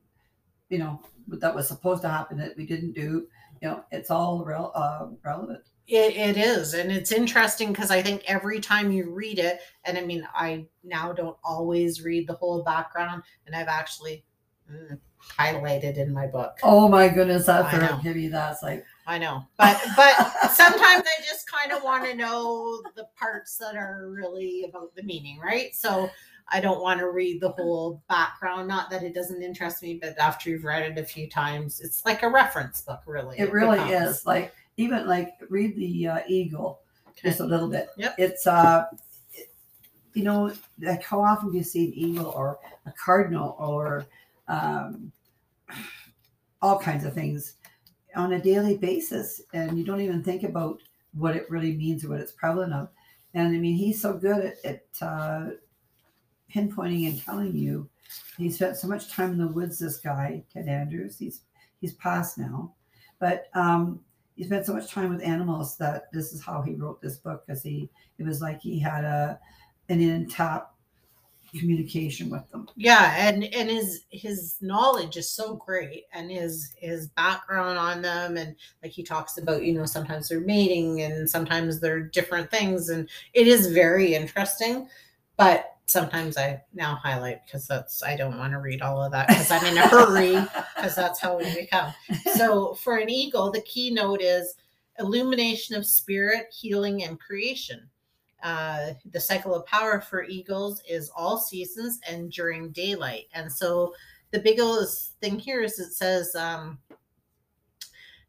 you 0.70 0.78
know, 0.78 1.02
that 1.28 1.56
was 1.56 1.68
supposed 1.68 2.02
to 2.02 2.10
happen 2.10 2.38
that 2.38 2.58
we 2.58 2.66
didn't 2.66 2.94
do. 2.94 3.28
You 3.62 3.70
know, 3.70 3.86
it's 3.92 4.12
all 4.12 4.44
rel- 4.44 4.74
uh, 4.76 5.08
relevant. 5.24 5.64
It, 5.88 6.18
it 6.18 6.38
is. 6.38 6.74
And 6.74 6.92
it's 6.92 7.12
interesting 7.12 7.72
because 7.72 7.92
I 7.92 8.02
think 8.02 8.24
every 8.28 8.60
time 8.60 8.92
you 8.92 9.14
read 9.14 9.40
it, 9.40 9.60
and 9.86 9.98
I 9.98 10.02
mean, 10.02 10.28
I 10.34 10.66
now 10.84 11.14
don't 11.14 11.38
always 11.44 12.04
read 12.04 12.28
the 12.28 12.34
whole 12.34 12.64
background, 12.64 13.24
and 13.46 13.56
I've 13.56 13.68
actually 13.68 14.26
highlighted 15.38 15.98
in 15.98 16.14
my 16.14 16.28
book. 16.28 16.58
Oh 16.64 16.88
my 16.88 17.08
goodness, 17.10 17.46
that's 17.48 17.74
I 17.74 17.80
know. 17.80 17.88
for 17.88 17.94
Kimmy. 18.10 18.30
That's 18.32 18.62
like, 18.64 18.86
I 19.08 19.18
know, 19.18 19.46
but 19.58 19.82
but 19.96 20.16
sometimes 20.52 21.04
I 21.06 21.22
just 21.28 21.50
kind 21.50 21.72
of 21.72 21.84
want 21.84 22.06
to 22.06 22.16
know 22.16 22.82
the 22.96 23.08
parts 23.18 23.58
that 23.58 23.76
are 23.76 24.08
really 24.10 24.66
about 24.68 24.96
the 24.96 25.04
meaning, 25.04 25.40
right? 25.40 25.74
So 25.76 26.10
I 26.50 26.60
don't 26.60 26.82
want 26.82 27.00
to 27.00 27.10
read 27.10 27.42
the 27.42 27.50
whole 27.50 28.04
background. 28.08 28.68
Not 28.68 28.90
that 28.92 29.04
it 29.04 29.14
doesn't 29.16 29.42
interest 29.42 29.82
me, 29.82 30.00
but 30.02 30.18
after 30.20 30.50
you've 30.50 30.64
read 30.64 30.84
it 30.92 30.98
a 31.00 31.06
few 31.06 31.28
times, 31.30 31.82
it's 31.82 32.06
like 32.06 32.22
a 32.24 32.30
reference 32.30 32.82
book, 32.82 33.02
really. 33.08 33.38
it 33.40 33.52
really 33.52 33.80
becomes. 33.80 34.18
is. 34.20 34.26
Like, 34.28 34.54
even 34.78 35.08
like 35.08 35.34
read 35.50 35.76
the 35.76 36.08
uh, 36.08 36.20
Eagle 36.28 36.82
Okay. 37.10 37.30
just 37.30 37.40
a 37.40 37.46
little 37.46 37.70
bit. 37.70 37.88
Yep. 37.98 38.16
It's, 38.18 38.46
uh, 38.46 38.86
it- 39.34 39.50
you 40.14 40.24
know, 40.24 40.52
like 40.82 41.02
how 41.04 41.22
often 41.22 41.52
do 41.52 41.58
you 41.58 41.64
see 41.64 41.86
an 41.88 41.94
eagle 41.94 42.28
or 42.28 42.58
a 42.86 42.92
cardinal 42.94 43.56
or 43.60 44.06
um, 44.48 45.12
all 46.62 46.80
kinds 46.80 47.06
of 47.06 47.14
things 47.14 47.56
on 48.16 48.34
a 48.34 48.42
daily 48.42 48.78
basis, 48.78 49.42
and 49.54 49.78
you 49.78 49.84
don't 49.84 50.02
even 50.02 50.24
think 50.24 50.44
about 50.44 50.80
what 51.14 51.36
it 51.36 51.50
really 51.50 51.76
means 51.76 52.04
or 52.04 52.10
what 52.10 52.20
it's 52.20 52.32
prevalent 52.32 52.74
of. 52.74 52.90
And 53.34 53.56
I 53.56 53.60
mean, 53.60 53.76
he's 53.76 54.02
so 54.02 54.14
good 54.14 54.54
at, 54.64 54.66
at 54.66 54.84
uh, 55.02 55.50
pinpointing 56.54 57.08
and 57.08 57.22
telling 57.22 57.56
you. 57.56 57.90
He 58.38 58.50
spent 58.50 58.78
so 58.78 58.88
much 58.88 59.12
time 59.12 59.32
in 59.32 59.38
the 59.38 59.48
woods. 59.48 59.80
This 59.80 59.98
guy, 59.98 60.44
Ted 60.54 60.68
Andrews, 60.68 61.18
he's 61.18 61.42
he's 61.82 61.94
passed 61.94 62.38
now, 62.38 62.74
but 63.20 63.48
um, 63.54 64.00
he 64.36 64.44
spent 64.44 64.66
so 64.66 64.74
much 64.74 64.92
time 64.92 65.10
with 65.10 65.24
animals 65.24 65.78
that 65.78 66.12
this 66.14 66.34
is 66.34 66.44
how 66.44 66.62
he 66.62 66.76
wrote 66.76 67.02
this 67.02 67.18
book 67.18 67.46
because 67.46 67.64
he 67.64 67.90
it 68.18 68.26
was 68.26 68.42
like 68.42 68.62
he 68.62 68.80
had 68.80 69.04
a 69.04 69.40
an 69.90 70.02
in 70.02 70.28
tap 70.28 70.75
communication 71.60 72.30
with 72.30 72.50
them. 72.52 72.68
yeah 72.76 73.16
and 73.18 73.44
and 73.46 73.70
his 73.70 74.06
his 74.12 74.58
knowledge 74.62 75.18
is 75.18 75.30
so 75.30 75.56
great 75.56 76.06
and 76.14 76.30
his 76.32 76.74
his 76.78 77.08
background 77.10 77.78
on 77.78 78.02
them 78.02 78.38
and 78.38 78.56
like 78.84 78.92
he 78.92 79.04
talks 79.04 79.38
about 79.38 79.64
you 79.64 79.74
know 79.74 79.86
sometimes 79.86 80.30
they're 80.30 80.40
mating 80.40 81.02
and 81.02 81.30
sometimes 81.30 81.80
they're 81.80 82.02
different 82.02 82.50
things 82.52 82.90
and 82.90 83.10
it 83.34 83.48
is 83.48 83.68
very 83.68 84.14
interesting 84.14 84.88
but 85.38 85.78
sometimes 85.86 86.38
i 86.38 86.62
now 86.74 86.96
highlight 86.96 87.46
because 87.46 87.68
that's 87.68 88.04
i 88.04 88.16
don't 88.16 88.38
want 88.38 88.52
to 88.52 88.60
read 88.60 88.82
all 88.82 89.04
of 89.04 89.12
that 89.12 89.28
because 89.28 89.52
i'm 89.52 89.66
in 89.66 89.78
a 89.78 89.88
hurry 89.88 90.34
because 90.76 90.96
that's 90.96 91.20
how 91.20 91.38
we 91.38 91.54
become 91.56 91.94
so 92.34 92.74
for 92.76 92.98
an 92.98 93.10
eagle 93.10 93.52
the 93.52 93.62
keynote 93.62 94.22
is 94.22 94.56
illumination 95.00 95.76
of 95.76 95.86
spirit 95.86 96.48
healing 96.52 97.04
and 97.04 97.20
creation 97.20 97.88
uh, 98.46 98.94
the 99.10 99.20
cycle 99.20 99.56
of 99.56 99.66
power 99.66 100.00
for 100.00 100.24
eagles 100.24 100.80
is 100.88 101.10
all 101.16 101.36
seasons 101.36 102.00
and 102.08 102.32
during 102.32 102.70
daylight. 102.70 103.26
And 103.34 103.52
so 103.52 103.96
the 104.30 104.38
biggest 104.38 105.20
thing 105.20 105.40
here 105.40 105.64
is 105.64 105.80
it 105.80 105.94
says 105.94 106.36
um, 106.36 106.78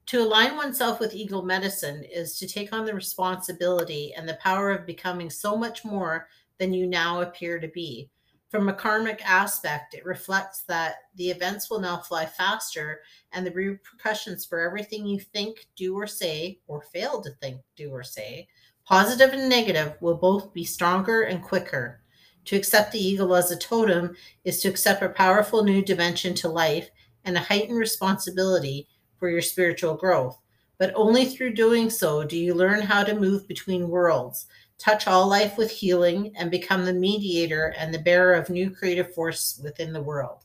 to 0.07 0.23
align 0.23 0.57
oneself 0.57 1.01
with 1.01 1.15
eagle 1.15 1.43
medicine 1.43 2.03
is 2.05 2.39
to 2.39 2.49
take 2.49 2.73
on 2.73 2.87
the 2.87 2.95
responsibility 2.95 4.15
and 4.17 4.27
the 4.27 4.39
power 4.43 4.71
of 4.71 4.87
becoming 4.87 5.29
so 5.29 5.55
much 5.55 5.85
more 5.85 6.29
than 6.57 6.73
you 6.73 6.87
now 6.87 7.21
appear 7.21 7.61
to 7.61 7.69
be. 7.69 8.09
From 8.49 8.71
a 8.71 8.75
karmic 8.75 9.21
aspect, 9.23 9.93
it 9.93 10.07
reflects 10.07 10.63
that 10.63 10.95
the 11.17 11.29
events 11.29 11.69
will 11.69 11.81
now 11.81 11.99
fly 11.99 12.25
faster 12.25 13.03
and 13.33 13.47
the 13.47 13.51
repercussions 13.51 14.47
for 14.47 14.61
everything 14.61 15.05
you 15.05 15.21
think, 15.21 15.67
do, 15.77 15.95
or 15.95 16.07
say, 16.07 16.59
or 16.69 16.81
fail 16.81 17.21
to 17.21 17.31
think, 17.33 17.61
do, 17.77 17.91
or 17.91 18.03
say, 18.03 18.49
positive 18.87 19.33
and 19.33 19.49
negative, 19.49 19.95
will 20.01 20.17
both 20.17 20.53
be 20.55 20.65
stronger 20.65 21.23
and 21.23 21.43
quicker. 21.43 22.01
To 22.47 22.57
accept 22.57 22.93
the 22.93 23.05
eagle 23.05 23.35
as 23.35 23.51
a 23.51 23.59
totem 23.59 24.17
is 24.45 24.61
to 24.63 24.69
accept 24.69 25.03
a 25.03 25.09
powerful 25.09 25.65
new 25.65 25.83
dimension 25.83 26.35
to 26.37 26.49
life 26.49 26.89
and 27.25 27.37
a 27.37 27.41
heightened 27.41 27.79
responsibility 27.79 28.89
for 29.19 29.29
your 29.29 29.43
spiritual 29.43 29.95
growth. 29.95 30.41
But 30.79 30.93
only 30.95 31.25
through 31.25 31.55
doing 31.55 31.91
so 31.91 32.23
do 32.23 32.39
you 32.39 32.55
learn 32.55 32.83
how 32.83 33.03
to 33.03 33.19
move 33.19 33.49
between 33.49 33.89
worlds 33.89 34.47
touch 34.79 35.07
all 35.07 35.27
life 35.27 35.57
with 35.57 35.71
healing, 35.71 36.33
and 36.37 36.51
become 36.51 36.85
the 36.85 36.93
mediator 36.93 37.75
and 37.79 37.93
the 37.93 37.99
bearer 37.99 38.35
of 38.35 38.51
new 38.51 38.71
creative 38.71 39.15
force 39.15 39.61
within 39.63 39.93
the 39.93 40.03
world. 40.03 40.45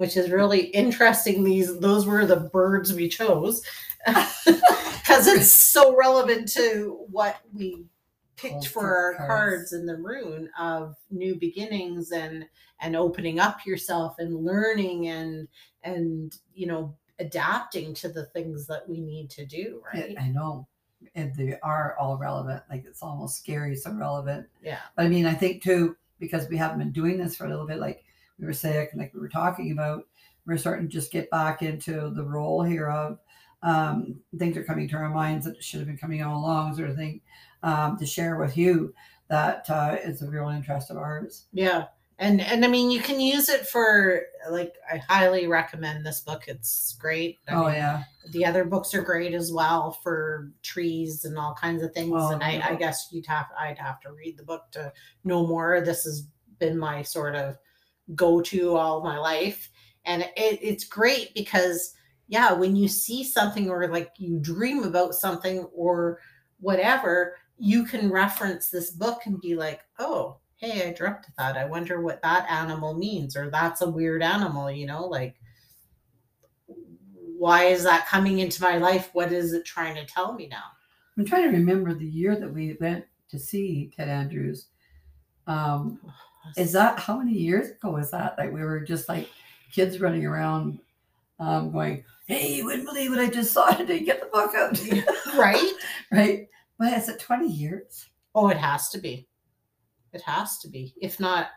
Which 0.00 0.16
is 0.16 0.30
really 0.30 0.60
interesting. 0.68 1.44
These 1.44 1.78
those 1.78 2.06
were 2.06 2.24
the 2.24 2.48
birds 2.50 2.94
we 2.94 3.06
chose 3.06 3.60
because 4.06 5.26
it's 5.26 5.52
so 5.52 5.94
relevant 5.94 6.50
to 6.52 7.04
what 7.10 7.36
we 7.52 7.84
picked 8.36 8.68
for 8.68 8.80
for 8.80 8.96
our 8.96 9.14
cards. 9.14 9.28
cards 9.28 9.72
in 9.74 9.84
the 9.84 9.98
rune 9.98 10.48
of 10.58 10.96
new 11.10 11.34
beginnings 11.34 12.12
and 12.12 12.46
and 12.80 12.96
opening 12.96 13.38
up 13.38 13.66
yourself 13.66 14.14
and 14.18 14.42
learning 14.42 15.08
and 15.08 15.46
and 15.82 16.38
you 16.54 16.66
know 16.66 16.96
adapting 17.18 17.92
to 17.92 18.08
the 18.08 18.24
things 18.24 18.66
that 18.68 18.88
we 18.88 19.02
need 19.02 19.28
to 19.28 19.44
do 19.44 19.82
right 19.92 20.16
I 20.18 20.28
know. 20.28 20.66
And 21.14 21.34
they 21.34 21.58
are 21.62 21.94
all 21.98 22.16
relevant. 22.16 22.62
Like 22.70 22.86
it's 22.86 23.02
almost 23.02 23.36
scary, 23.36 23.76
so 23.76 23.92
relevant. 23.92 24.46
yeah 24.62 24.78
But 24.96 25.04
I 25.04 25.08
mean, 25.08 25.26
I 25.26 25.34
think 25.34 25.62
too, 25.62 25.96
because 26.18 26.48
we 26.48 26.56
haven't 26.56 26.78
been 26.78 26.92
doing 26.92 27.18
this 27.18 27.36
for 27.36 27.44
a 27.44 27.50
little 27.50 27.66
bit, 27.66 27.78
like 27.78 28.02
we 28.40 28.46
were 28.46 28.52
sick, 28.52 28.90
like 28.94 29.12
we 29.14 29.20
were 29.20 29.28
talking 29.28 29.72
about, 29.72 30.06
we're 30.46 30.56
starting 30.56 30.88
to 30.88 30.92
just 30.92 31.12
get 31.12 31.30
back 31.30 31.62
into 31.62 32.10
the 32.14 32.24
role 32.24 32.62
here 32.62 32.88
of 32.88 33.18
um, 33.62 34.18
things 34.38 34.56
are 34.56 34.64
coming 34.64 34.88
to 34.88 34.96
our 34.96 35.10
minds 35.10 35.44
that 35.44 35.62
should 35.62 35.80
have 35.80 35.88
been 35.88 35.98
coming 35.98 36.22
all 36.22 36.38
along, 36.38 36.74
sort 36.74 36.90
of 36.90 36.96
thing, 36.96 37.20
um, 37.62 37.98
to 37.98 38.06
share 38.06 38.36
with 38.36 38.56
you 38.56 38.94
that 39.28 39.68
uh, 39.68 39.96
is 40.02 40.22
a 40.22 40.30
real 40.30 40.48
interest 40.48 40.90
of 40.90 40.96
ours. 40.96 41.46
Yeah. 41.52 41.86
And 42.18 42.42
and 42.42 42.66
I 42.66 42.68
mean 42.68 42.90
you 42.90 43.00
can 43.00 43.18
use 43.18 43.48
it 43.48 43.66
for 43.66 44.24
like 44.50 44.74
I 44.92 44.98
highly 44.98 45.46
recommend 45.46 46.04
this 46.04 46.20
book. 46.20 46.48
It's 46.48 46.94
great. 47.00 47.38
I 47.48 47.54
oh 47.54 47.64
mean, 47.64 47.76
yeah, 47.76 48.04
The 48.32 48.44
other 48.44 48.66
books 48.66 48.92
are 48.92 49.00
great 49.00 49.32
as 49.32 49.50
well 49.50 49.92
for 50.02 50.52
trees 50.62 51.24
and 51.24 51.38
all 51.38 51.54
kinds 51.54 51.82
of 51.82 51.94
things. 51.94 52.10
Well, 52.10 52.28
and 52.28 52.42
I, 52.42 52.60
I 52.62 52.74
guess 52.74 53.08
you'd 53.10 53.24
have 53.24 53.46
I'd 53.58 53.78
have 53.78 54.00
to 54.02 54.12
read 54.12 54.36
the 54.36 54.42
book 54.42 54.64
to 54.72 54.92
know 55.24 55.46
more. 55.46 55.80
This 55.80 56.04
has 56.04 56.26
been 56.58 56.78
my 56.78 57.00
sort 57.00 57.36
of 57.36 57.56
go 58.14 58.40
to 58.42 58.76
all 58.76 59.02
my 59.02 59.18
life. 59.18 59.70
And 60.04 60.22
it, 60.22 60.58
it's 60.62 60.84
great 60.84 61.34
because 61.34 61.94
yeah, 62.28 62.52
when 62.52 62.76
you 62.76 62.86
see 62.88 63.24
something 63.24 63.68
or 63.68 63.88
like 63.88 64.12
you 64.16 64.38
dream 64.38 64.84
about 64.84 65.14
something 65.14 65.64
or 65.74 66.20
whatever, 66.60 67.36
you 67.58 67.84
can 67.84 68.10
reference 68.10 68.70
this 68.70 68.92
book 68.92 69.22
and 69.26 69.40
be 69.40 69.56
like, 69.56 69.80
oh, 69.98 70.38
hey, 70.56 70.88
I 70.88 70.92
dreamt 70.92 71.26
that. 71.38 71.56
I 71.56 71.64
wonder 71.64 72.00
what 72.00 72.22
that 72.22 72.48
animal 72.50 72.94
means, 72.94 73.36
or 73.36 73.50
that's 73.50 73.80
a 73.80 73.90
weird 73.90 74.22
animal, 74.22 74.70
you 74.70 74.86
know, 74.86 75.06
like 75.06 75.36
why 77.40 77.64
is 77.64 77.82
that 77.84 78.06
coming 78.06 78.40
into 78.40 78.62
my 78.62 78.76
life? 78.76 79.08
What 79.14 79.32
is 79.32 79.54
it 79.54 79.64
trying 79.64 79.94
to 79.94 80.04
tell 80.04 80.34
me 80.34 80.46
now? 80.46 80.64
I'm 81.16 81.24
trying 81.24 81.50
to 81.50 81.56
remember 81.56 81.94
the 81.94 82.06
year 82.06 82.38
that 82.38 82.52
we 82.52 82.76
went 82.78 83.06
to 83.30 83.38
see 83.38 83.90
Ted 83.96 84.08
Andrews. 84.08 84.66
Um, 85.46 85.98
is 86.56 86.72
that 86.72 86.98
how 86.98 87.18
many 87.18 87.32
years 87.32 87.70
ago 87.70 87.92
was 87.92 88.10
that? 88.10 88.36
Like 88.38 88.52
we 88.52 88.62
were 88.62 88.80
just 88.80 89.08
like 89.08 89.28
kids 89.72 90.00
running 90.00 90.26
around, 90.26 90.80
um, 91.38 91.70
going, 91.70 92.04
"Hey, 92.26 92.56
you 92.56 92.64
wouldn't 92.64 92.86
believe 92.86 93.10
what 93.10 93.20
I 93.20 93.28
just 93.28 93.52
saw 93.52 93.70
today. 93.70 94.00
Get 94.00 94.20
the 94.20 94.26
book 94.26 94.54
out!" 94.54 94.80
right? 95.36 95.72
right? 96.12 96.48
But 96.78 96.94
is 96.94 97.08
it 97.08 97.20
20 97.20 97.48
years? 97.48 98.08
Oh, 98.34 98.48
it 98.48 98.56
has 98.56 98.88
to 98.90 98.98
be. 98.98 99.28
It 100.12 100.22
has 100.22 100.58
to 100.58 100.68
be. 100.68 100.94
If 101.00 101.20
not, 101.20 101.48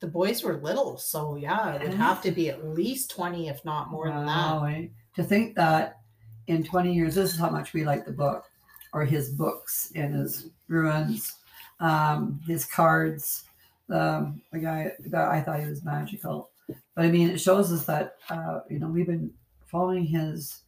the 0.00 0.06
boys 0.06 0.42
were 0.42 0.56
little, 0.56 0.96
so 0.96 1.36
yeah, 1.36 1.74
it 1.74 1.82
would 1.82 1.94
have 1.94 2.22
to 2.22 2.30
be 2.30 2.48
at 2.48 2.66
least 2.66 3.10
twenty, 3.10 3.48
if 3.48 3.64
not 3.64 3.90
more 3.90 4.08
than 4.08 4.26
that. 4.26 4.62
Eh? 4.64 4.86
To 5.16 5.22
think 5.22 5.54
that 5.56 6.00
in 6.46 6.64
20 6.64 6.92
years, 6.92 7.14
this 7.14 7.32
is 7.32 7.38
how 7.38 7.50
much 7.50 7.72
we 7.72 7.84
like 7.84 8.04
the 8.04 8.12
book, 8.12 8.44
or 8.92 9.04
his 9.04 9.30
books 9.30 9.92
and 9.94 10.14
his 10.14 10.48
runes, 10.68 11.36
um, 11.80 12.40
his 12.46 12.64
cards. 12.64 13.44
Um, 13.90 14.40
the 14.52 14.58
guy, 14.60 14.92
the 15.00 15.08
guy, 15.08 15.38
I 15.38 15.40
thought 15.42 15.60
he 15.60 15.66
was 15.66 15.82
magical. 15.84 16.50
But 16.94 17.04
I 17.04 17.10
mean, 17.10 17.30
it 17.30 17.40
shows 17.40 17.72
us 17.72 17.84
that 17.86 18.16
uh, 18.28 18.60
you 18.68 18.78
know 18.78 18.88
we've 18.88 19.06
been 19.06 19.30
following 19.66 20.04
his 20.04 20.62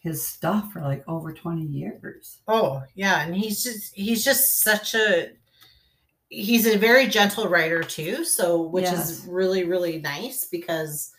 his 0.00 0.24
stuff 0.26 0.72
for 0.72 0.80
like 0.82 1.02
over 1.08 1.32
20 1.32 1.62
years. 1.62 2.38
Oh 2.48 2.82
yeah, 2.94 3.22
and 3.22 3.34
he's 3.34 3.62
just 3.62 3.94
he's 3.94 4.24
just 4.24 4.62
such 4.62 4.94
a 4.94 5.30
he's 6.28 6.66
a 6.66 6.76
very 6.78 7.06
gentle 7.06 7.48
writer 7.48 7.82
too, 7.82 8.24
so 8.24 8.62
which 8.62 8.84
Yes. 8.84 9.10
is 9.10 9.26
really 9.26 9.64
really 9.64 9.98
nice 9.98 10.44
because 10.46 11.12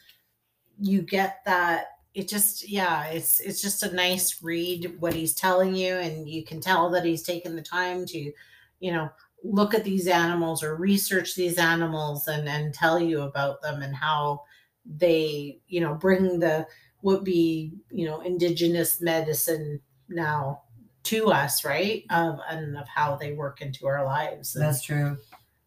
you 0.80 1.01
get 1.01 1.39
that 1.45 1.86
it 2.13 2.27
just 2.27 2.67
yeah 2.67 3.06
it's 3.06 3.39
it's 3.39 3.62
just 3.62 3.84
a 3.84 3.93
nice 3.93 4.41
read 4.43 4.95
what 4.99 5.13
he's 5.13 5.34
telling 5.34 5.75
you 5.75 5.93
and 5.95 6.27
you 6.27 6.43
can 6.43 6.60
tell 6.60 6.89
that 6.89 7.06
he's 7.06 7.23
taken 7.23 7.56
the 7.56 7.62
time 7.62 8.06
to 8.06 8.32
you 8.80 8.91
know 8.91 9.10
look 9.43 9.73
at 9.73 9.84
these 9.84 10.08
animals 10.08 10.63
or 10.63 10.75
research 10.75 11.36
these 11.36 11.58
animals 11.58 12.27
and 12.27 12.47
and 12.47 12.73
tell 12.73 12.99
you 12.99 13.21
about 13.21 13.62
them 13.62 13.82
and 13.82 13.95
how 13.95 14.43
they 14.86 15.60
you 15.67 15.82
know 15.82 15.95
bring 15.95 16.39
the 16.39 16.65
would 17.01 17.23
be 17.23 17.73
you 17.89 18.06
know 18.06 18.21
indigenous 18.21 19.01
medicine 19.01 19.80
now 20.10 20.62
to 21.04 21.32
us 21.32 21.65
right 21.65 22.04
of 22.12 22.39
and 22.49 22.77
of 22.77 22.88
how 22.88 23.15
they 23.15 23.34
work 23.34 23.62
into 23.62 23.88
our 23.88 24.06
lives 24.06 24.56
and, 24.56 24.63
That's 24.63 24.82
true. 24.82 25.17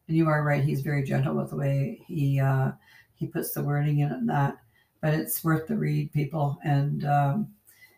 And 0.06 0.16
you 0.16 0.28
are 0.28 0.44
right. 0.44 0.62
He's 0.62 0.82
very 0.82 1.02
gentle 1.02 1.34
with 1.34 1.50
the 1.50 1.56
way 1.56 2.00
he 2.06 2.40
uh, 2.40 2.72
he 3.14 3.26
puts 3.26 3.52
the 3.52 3.62
wording 3.62 4.00
in 4.00 4.12
and 4.12 4.28
that. 4.28 4.58
But 5.00 5.14
it's 5.14 5.42
worth 5.44 5.66
the 5.66 5.76
read, 5.76 6.12
people. 6.12 6.58
And 6.64 7.04
um, 7.04 7.48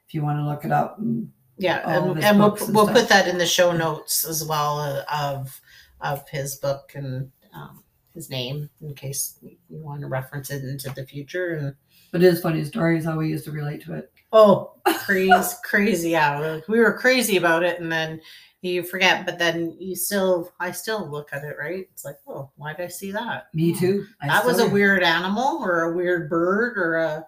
if 0.07 0.15
you 0.15 0.23
want 0.23 0.39
to 0.39 0.45
look 0.45 0.65
it 0.65 0.73
up, 0.73 0.99
and 0.99 1.31
yeah 1.59 1.79
and, 1.89 2.23
and 2.23 2.39
we'll, 2.39 2.55
and 2.55 2.75
we'll 2.75 2.85
stuff. 2.85 2.97
put 2.97 3.09
that 3.09 3.27
in 3.27 3.39
the 3.39 3.47
show 3.47 3.73
notes 3.73 4.25
as 4.25 4.45
well 4.45 4.79
uh, 4.79 5.03
of 5.11 5.61
of 6.01 6.29
his 6.29 6.57
book 6.57 6.93
and 6.95 7.31
um, 7.55 7.83
his 8.15 8.31
name 8.31 8.69
in 8.81 8.95
case 8.95 9.39
you 9.43 9.57
want 9.69 10.01
to 10.01 10.07
reference 10.07 10.51
it 10.51 10.65
into 10.65 10.91
the 10.91 11.05
future 11.07 11.55
and 11.55 11.75
but 12.13 12.23
it 12.23 12.27
is 12.27 12.41
funny 12.41 12.65
stories 12.65 13.05
how 13.05 13.19
we 13.19 13.29
used 13.29 13.45
to 13.45 13.51
relate 13.51 13.83
to 13.83 13.93
it. 13.95 14.11
oh 14.33 14.73
crazy 15.05 15.33
crazy 15.65 16.11
yeah 16.11 16.61
we 16.69 16.79
were 16.79 16.97
crazy 16.97 17.37
about 17.37 17.63
it 17.63 17.81
and 17.81 17.91
then 17.93 18.21
you 18.63 18.83
forget 18.83 19.25
but 19.27 19.39
then 19.39 19.77
you 19.79 19.95
still 19.95 20.51
i 20.61 20.71
still 20.71 21.09
look 21.11 21.29
at 21.33 21.45
it 21.45 21.57
right 21.59 21.87
it's 21.93 22.05
like 22.05 22.17
oh 22.27 22.51
why 22.57 22.73
did 22.73 22.85
i 22.85 22.89
see 22.89 23.13
that 23.13 23.49
Me 23.55 23.73
Oh, 23.77 23.79
too. 23.81 24.07
I 24.23 24.27
that 24.29 24.45
was 24.45 24.59
a 24.61 24.69
weird 24.69 25.03
animal 25.03 25.59
or 25.63 25.83
a 25.83 25.97
weird 25.97 26.29
bird 26.31 26.77
or 26.79 26.97
a 26.97 27.27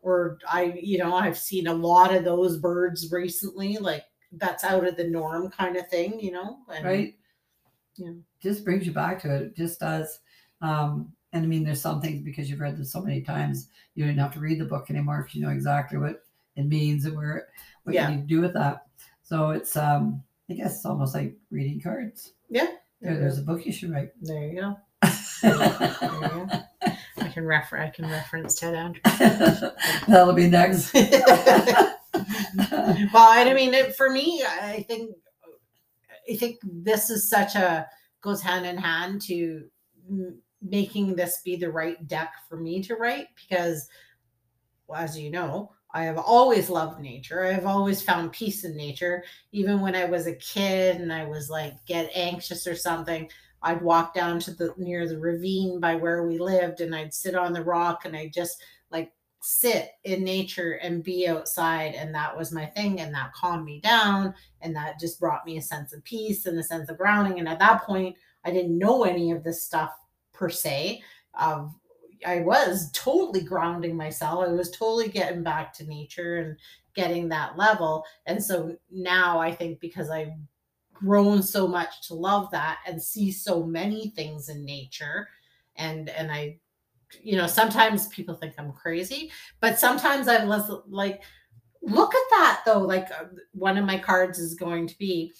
or 0.00 0.38
i 0.48 0.78
you 0.80 0.98
know 0.98 1.14
i've 1.14 1.36
seen 1.38 1.66
a 1.66 1.74
lot 1.74 2.14
of 2.14 2.24
those 2.24 2.56
birds 2.58 3.10
recently 3.12 3.76
like 3.78 4.04
that's 4.32 4.62
out 4.64 4.86
of 4.86 4.96
the 4.96 5.04
norm 5.08 5.50
kind 5.50 5.76
of 5.76 5.88
thing 5.88 6.18
you 6.20 6.30
know 6.30 6.58
and 6.74 6.84
right? 6.86 7.14
Yeah. 7.98 8.12
Just 8.42 8.64
brings 8.64 8.86
you 8.86 8.92
back 8.92 9.20
to 9.22 9.34
it. 9.34 9.42
It 9.42 9.56
just 9.56 9.80
does. 9.80 10.20
Um, 10.62 11.12
and 11.32 11.44
I 11.44 11.46
mean, 11.46 11.64
there's 11.64 11.80
some 11.80 12.00
things 12.00 12.22
because 12.22 12.48
you've 12.48 12.60
read 12.60 12.76
them 12.76 12.84
so 12.84 13.02
many 13.02 13.20
times, 13.20 13.68
you 13.94 14.06
don't 14.06 14.16
have 14.18 14.32
to 14.34 14.40
read 14.40 14.58
the 14.58 14.64
book 14.64 14.90
anymore 14.90 15.22
because 15.22 15.34
you 15.34 15.42
know 15.42 15.50
exactly 15.52 15.98
what 15.98 16.24
it 16.56 16.64
means 16.66 17.04
and 17.04 17.16
where 17.16 17.48
what 17.84 17.94
Yeah. 17.94 18.08
you 18.08 18.16
need 18.16 18.22
to 18.22 18.26
do 18.28 18.40
with 18.40 18.54
that. 18.54 18.86
So 19.22 19.50
it's 19.50 19.76
um, 19.76 20.22
I 20.50 20.54
guess 20.54 20.76
it's 20.76 20.86
almost 20.86 21.14
like 21.14 21.36
reading 21.50 21.80
cards. 21.80 22.32
Yeah. 22.48 22.68
There, 23.02 23.18
there's 23.18 23.38
a 23.38 23.42
book 23.42 23.66
you 23.66 23.72
should 23.72 23.90
write. 23.92 24.10
there 24.22 24.48
you 24.48 24.60
go 24.60 24.76
there 25.42 25.52
you 25.52 26.28
go 26.28 26.48
i 27.18 27.28
can 27.28 27.44
refer 27.44 27.78
i 27.78 27.88
can 27.90 28.10
reference 28.10 28.56
ted 28.56 28.74
andrews 28.74 29.02
That'll 30.08 30.32
be 30.32 30.48
next. 30.50 30.92
well, 30.94 31.04
and 33.32 33.48
I 33.48 33.52
mean, 33.54 33.74
it, 33.74 33.94
for 33.96 34.10
me, 34.10 34.42
I 34.44 34.84
think, 34.88 35.14
I 36.30 36.36
think 36.36 36.58
this 36.62 37.10
is 37.10 37.28
such 37.28 37.54
a 37.54 37.86
goes 38.20 38.42
hand 38.42 38.66
in 38.66 38.76
hand 38.76 39.22
to 39.22 39.64
making 40.60 41.14
this 41.14 41.40
be 41.44 41.56
the 41.56 41.70
right 41.70 42.06
deck 42.08 42.32
for 42.48 42.56
me 42.56 42.82
to 42.82 42.96
write 42.96 43.28
because, 43.36 43.88
well, 44.86 45.00
as 45.00 45.18
you 45.18 45.30
know, 45.30 45.72
I 45.92 46.02
have 46.04 46.18
always 46.18 46.68
loved 46.68 47.00
nature. 47.00 47.44
I 47.44 47.52
have 47.52 47.66
always 47.66 48.02
found 48.02 48.32
peace 48.32 48.64
in 48.64 48.76
nature. 48.76 49.24
Even 49.52 49.80
when 49.80 49.94
I 49.94 50.04
was 50.04 50.26
a 50.26 50.34
kid 50.34 51.00
and 51.00 51.12
I 51.12 51.24
was 51.24 51.48
like 51.48 51.84
get 51.86 52.10
anxious 52.14 52.66
or 52.66 52.74
something, 52.74 53.30
I'd 53.62 53.82
walk 53.82 54.14
down 54.14 54.38
to 54.40 54.52
the 54.52 54.74
near 54.76 55.08
the 55.08 55.18
ravine 55.18 55.80
by 55.80 55.94
where 55.94 56.26
we 56.26 56.38
lived 56.38 56.80
and 56.80 56.94
I'd 56.94 57.14
sit 57.14 57.34
on 57.34 57.52
the 57.52 57.64
rock 57.64 58.04
and 58.04 58.16
I 58.16 58.30
just 58.32 58.62
sit 59.50 59.92
in 60.04 60.22
nature 60.22 60.72
and 60.82 61.02
be 61.02 61.26
outside 61.26 61.94
and 61.94 62.14
that 62.14 62.36
was 62.36 62.52
my 62.52 62.66
thing 62.66 63.00
and 63.00 63.14
that 63.14 63.32
calmed 63.32 63.64
me 63.64 63.80
down 63.80 64.34
and 64.60 64.76
that 64.76 65.00
just 65.00 65.18
brought 65.18 65.46
me 65.46 65.56
a 65.56 65.62
sense 65.62 65.94
of 65.94 66.04
peace 66.04 66.44
and 66.44 66.58
a 66.58 66.62
sense 66.62 66.90
of 66.90 66.98
grounding 66.98 67.38
and 67.38 67.48
at 67.48 67.58
that 67.58 67.82
point 67.82 68.14
i 68.44 68.50
didn't 68.50 68.76
know 68.76 69.04
any 69.04 69.30
of 69.30 69.42
this 69.42 69.62
stuff 69.62 69.90
per 70.34 70.50
se. 70.50 71.02
Of 71.40 71.74
i 72.26 72.40
was 72.40 72.90
totally 72.92 73.40
grounding 73.40 73.96
myself. 73.96 74.44
I 74.46 74.52
was 74.52 74.70
totally 74.70 75.08
getting 75.08 75.42
back 75.42 75.72
to 75.74 75.86
nature 75.86 76.36
and 76.36 76.58
getting 76.94 77.30
that 77.30 77.56
level 77.56 78.04
and 78.26 78.42
so 78.44 78.76
now 78.90 79.38
i 79.38 79.54
think 79.54 79.80
because 79.80 80.10
i've 80.10 80.32
grown 80.92 81.42
so 81.42 81.66
much 81.66 82.08
to 82.08 82.14
love 82.14 82.50
that 82.50 82.80
and 82.86 83.00
see 83.00 83.30
so 83.30 83.62
many 83.62 84.10
things 84.10 84.48
in 84.50 84.62
nature 84.64 85.28
and 85.76 86.10
and 86.10 86.30
i 86.32 86.58
you 87.22 87.36
know, 87.36 87.46
sometimes 87.46 88.08
people 88.08 88.34
think 88.34 88.54
I'm 88.58 88.72
crazy, 88.72 89.30
but 89.60 89.78
sometimes 89.78 90.28
I'm 90.28 90.48
less 90.48 90.70
like, 90.88 91.22
look 91.82 92.14
at 92.14 92.30
that 92.30 92.62
though. 92.66 92.80
Like 92.80 93.10
uh, 93.10 93.24
one 93.52 93.78
of 93.78 93.84
my 93.84 93.98
cards 93.98 94.38
is 94.38 94.54
going 94.54 94.86
to 94.86 94.98
be, 94.98 95.32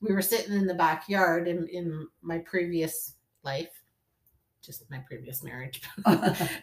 we 0.00 0.12
were 0.12 0.22
sitting 0.22 0.54
in 0.54 0.66
the 0.66 0.74
backyard 0.74 1.48
in, 1.48 1.66
in 1.68 2.06
my 2.22 2.38
previous 2.38 3.14
life, 3.42 3.82
just 4.62 4.88
my 4.90 4.98
previous 5.06 5.42
marriage, 5.42 5.82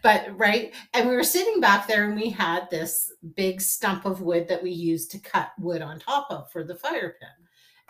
but 0.04 0.38
right. 0.38 0.74
And 0.94 1.10
we 1.10 1.16
were 1.16 1.24
sitting 1.24 1.60
back 1.60 1.88
there 1.88 2.06
and 2.06 2.16
we 2.16 2.30
had 2.30 2.70
this 2.70 3.12
big 3.36 3.62
stump 3.62 4.06
of 4.06 4.22
wood 4.22 4.48
that 4.48 4.64
we 4.64 4.72
used 4.72 5.12
to 5.12 5.20
cut 5.20 5.52
wood 5.60 5.82
on 5.82 6.00
top 6.00 6.28
of 6.30 6.52
for 6.52 6.64
the 6.64 6.76
fire 6.76 7.16
pit. 7.20 7.30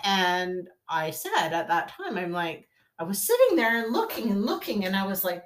And 0.03 0.67
I 0.89 1.11
said 1.11 1.53
at 1.53 1.67
that 1.67 1.89
time, 1.89 2.17
I'm 2.17 2.31
like, 2.31 2.67
I 2.99 3.03
was 3.03 3.25
sitting 3.25 3.55
there 3.55 3.83
and 3.83 3.93
looking 3.93 4.29
and 4.29 4.45
looking, 4.45 4.85
and 4.85 4.95
I 4.95 5.05
was 5.05 5.23
like, 5.23 5.43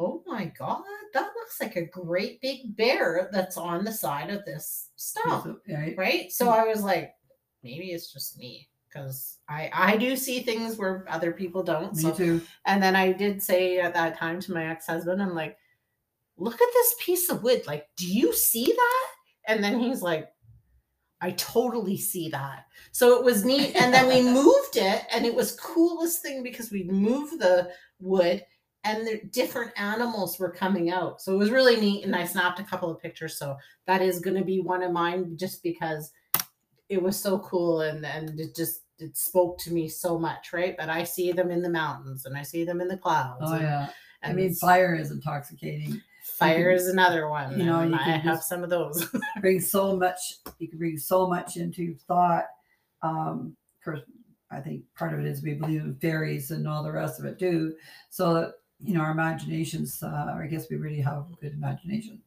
oh 0.00 0.22
my 0.26 0.46
god 0.58 0.82
that 1.12 1.30
looks 1.36 1.60
like 1.60 1.76
a 1.76 1.84
great 1.86 2.40
big 2.40 2.74
bear 2.76 3.28
that's 3.32 3.58
on 3.58 3.84
the 3.84 3.92
side 3.92 4.30
of 4.30 4.44
this 4.44 4.88
stump 4.96 5.60
right? 5.68 5.94
right 5.96 6.32
so 6.32 6.46
hmm. 6.46 6.52
i 6.52 6.64
was 6.64 6.82
like 6.82 7.12
maybe 7.62 7.88
it's 7.88 8.12
just 8.12 8.38
me 8.38 8.66
because 8.88 9.38
i 9.48 9.70
i 9.74 9.96
do 9.96 10.16
see 10.16 10.40
things 10.40 10.78
where 10.78 11.04
other 11.08 11.32
people 11.32 11.62
don't 11.62 11.94
Me 11.94 12.02
so 12.02 12.14
too. 12.14 12.40
and 12.66 12.82
then 12.82 12.96
i 12.96 13.12
did 13.12 13.42
say 13.42 13.78
at 13.78 13.94
that 13.94 14.16
time 14.16 14.40
to 14.40 14.52
my 14.52 14.70
ex-husband 14.70 15.22
i'm 15.22 15.34
like 15.34 15.56
look 16.38 16.60
at 16.60 16.68
this 16.72 16.94
piece 16.98 17.28
of 17.28 17.42
wood 17.42 17.66
like 17.66 17.86
do 17.96 18.06
you 18.06 18.32
see 18.32 18.64
that 18.64 19.06
and 19.48 19.62
then 19.62 19.78
he's 19.78 20.00
like 20.00 20.30
i 21.20 21.32
totally 21.32 21.98
see 21.98 22.30
that 22.30 22.64
so 22.90 23.18
it 23.18 23.24
was 23.24 23.44
neat 23.44 23.76
and 23.76 23.92
then 23.92 24.08
we 24.08 24.22
moved 24.32 24.76
it 24.76 25.02
and 25.12 25.26
it 25.26 25.34
was 25.34 25.60
coolest 25.60 26.22
thing 26.22 26.42
because 26.42 26.70
we 26.70 26.84
moved 26.84 27.38
the 27.38 27.70
wood 28.00 28.42
and 28.84 29.06
the 29.06 29.20
different 29.30 29.72
animals 29.76 30.38
were 30.38 30.50
coming 30.50 30.90
out 30.90 31.20
so 31.20 31.32
it 31.34 31.36
was 31.38 31.50
really 31.50 31.76
neat 31.80 32.04
and 32.04 32.16
i 32.16 32.24
snapped 32.24 32.58
a 32.60 32.64
couple 32.64 32.90
of 32.90 33.00
pictures 33.00 33.36
so 33.38 33.56
that 33.86 34.00
is 34.00 34.20
going 34.20 34.36
to 34.36 34.44
be 34.44 34.60
one 34.60 34.82
of 34.82 34.92
mine 34.92 35.36
just 35.36 35.62
because 35.62 36.12
it 36.88 37.00
was 37.02 37.16
so 37.18 37.38
cool 37.40 37.82
and 37.82 38.04
and 38.06 38.38
it 38.40 38.54
just 38.56 38.82
it 38.98 39.16
spoke 39.16 39.58
to 39.58 39.72
me 39.72 39.88
so 39.88 40.18
much 40.18 40.52
right 40.52 40.76
but 40.78 40.88
i 40.88 41.04
see 41.04 41.30
them 41.32 41.50
in 41.50 41.62
the 41.62 41.68
mountains 41.70 42.26
and 42.26 42.36
i 42.36 42.42
see 42.42 42.64
them 42.64 42.80
in 42.80 42.88
the 42.88 42.96
clouds 42.96 43.42
Oh 43.42 43.52
and, 43.54 43.62
yeah. 43.62 43.88
I 44.22 44.34
mean, 44.34 44.52
fire 44.54 44.94
is 44.94 45.10
intoxicating. 45.10 45.98
fire 46.22 46.70
can- 46.70 46.74
is 46.74 46.88
another 46.88 47.28
one 47.30 47.58
you 47.58 47.64
know, 47.64 47.80
and 47.80 47.90
you 47.92 47.96
i 47.96 48.04
can 48.04 48.20
have 48.20 48.42
some 48.42 48.62
of 48.62 48.68
those 48.68 49.08
Bring 49.40 49.60
so 49.60 49.96
much. 49.96 50.20
You 50.58 50.68
can 50.68 50.78
bring 50.78 50.98
so 50.98 51.26
much 51.26 51.56
into 51.56 51.94
thought. 52.06 52.44
Um, 53.02 53.56
of 53.78 53.84
course, 53.84 54.00
I 54.50 54.60
think 54.60 54.82
part 54.94 55.14
of 55.14 55.20
it 55.20 55.26
is 55.26 55.42
we 55.42 55.54
believe 55.54 55.80
in 55.80 55.94
fairies 55.94 56.50
and 56.50 56.68
all 56.68 56.82
the 56.82 56.92
rest 56.92 57.18
of 57.18 57.24
it 57.24 57.38
too. 57.38 57.74
So 58.10 58.52
you 58.82 58.94
know, 58.94 59.00
our 59.00 59.10
imaginations. 59.10 60.02
Uh, 60.02 60.36
I 60.38 60.46
guess 60.46 60.70
we 60.70 60.76
really 60.76 61.00
have 61.00 61.26
a 61.32 61.36
good 61.40 61.52
imagination. 61.52 62.20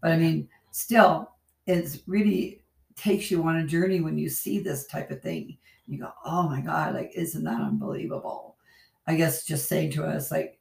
But 0.00 0.12
I 0.12 0.16
mean, 0.16 0.48
still, 0.70 1.30
it's 1.66 2.00
really 2.06 2.62
takes 2.96 3.30
you 3.30 3.42
on 3.44 3.56
a 3.56 3.66
journey 3.66 4.00
when 4.00 4.18
you 4.18 4.28
see 4.28 4.58
this 4.58 4.86
type 4.86 5.10
of 5.10 5.22
thing. 5.22 5.56
You 5.86 5.98
go, 6.00 6.12
oh 6.24 6.48
my 6.48 6.60
god, 6.60 6.94
like 6.94 7.12
isn't 7.14 7.44
that 7.44 7.60
unbelievable? 7.60 8.56
I 9.06 9.14
guess 9.16 9.46
just 9.46 9.68
saying 9.68 9.92
to 9.92 10.04
us 10.04 10.30
like, 10.30 10.58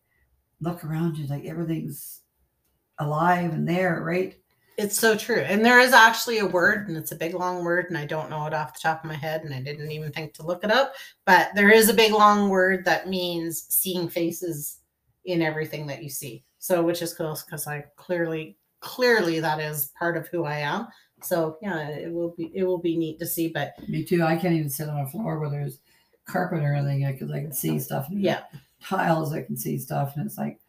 look 0.61 0.83
around 0.83 1.17
you, 1.17 1.27
like 1.27 1.45
everything's 1.45 2.21
alive 2.99 3.53
and 3.53 3.67
there, 3.67 4.01
right? 4.03 4.35
It's 4.77 4.97
so 4.97 5.17
true. 5.17 5.39
And 5.39 5.65
there 5.65 5.79
is 5.79 5.91
actually 5.91 6.37
a 6.37 6.45
word, 6.45 6.87
and 6.87 6.95
it's 6.95 7.11
a 7.11 7.15
big 7.15 7.33
long 7.33 7.63
word, 7.63 7.87
and 7.89 7.97
I 7.97 8.05
don't 8.05 8.29
know 8.29 8.45
it 8.45 8.53
off 8.53 8.73
the 8.73 8.79
top 8.79 9.03
of 9.03 9.09
my 9.09 9.15
head, 9.15 9.41
and 9.41 9.53
I 9.53 9.59
didn't 9.59 9.91
even 9.91 10.11
think 10.11 10.33
to 10.35 10.45
look 10.45 10.63
it 10.63 10.71
up. 10.71 10.93
But 11.25 11.49
there 11.55 11.71
is 11.71 11.89
a 11.89 11.95
big 11.95 12.11
long 12.13 12.49
word 12.49 12.85
that 12.85 13.09
means 13.09 13.65
seeing 13.69 14.07
faces 14.07 14.77
in 15.27 15.41
everything 15.41 15.85
that 15.87 16.01
you 16.01 16.09
see. 16.09 16.43
So, 16.57 16.81
which 16.81 17.03
is 17.03 17.13
cool 17.13 17.37
because 17.45 17.67
I 17.67 17.85
clearly, 17.95 18.57
clearly 18.79 19.39
that 19.39 19.59
is 19.59 19.91
part 19.99 20.17
of 20.17 20.27
who 20.29 20.45
I 20.45 20.59
am. 20.59 20.87
So, 21.21 21.57
yeah, 21.61 21.89
it 21.89 22.11
will 22.11 22.33
be 22.35 22.51
it 22.55 22.63
will 22.63 22.79
be 22.79 22.97
neat 22.97 23.19
to 23.19 23.27
see. 23.27 23.49
But 23.49 23.73
Me 23.87 24.03
too. 24.03 24.23
I 24.23 24.37
can't 24.37 24.55
even 24.55 24.69
sit 24.69 24.89
on 24.89 25.01
a 25.01 25.07
floor 25.07 25.39
where 25.39 25.49
there's 25.49 25.79
carpet 26.25 26.63
or 26.63 26.73
anything 26.73 27.05
because 27.11 27.31
I 27.31 27.41
can 27.41 27.53
see 27.53 27.79
stuff. 27.79 28.07
yeah, 28.09 28.41
tiles, 28.81 29.33
I 29.33 29.43
can 29.43 29.57
see 29.57 29.77
stuff, 29.77 30.13
and 30.15 30.25
it's 30.25 30.37
like, 30.37 30.59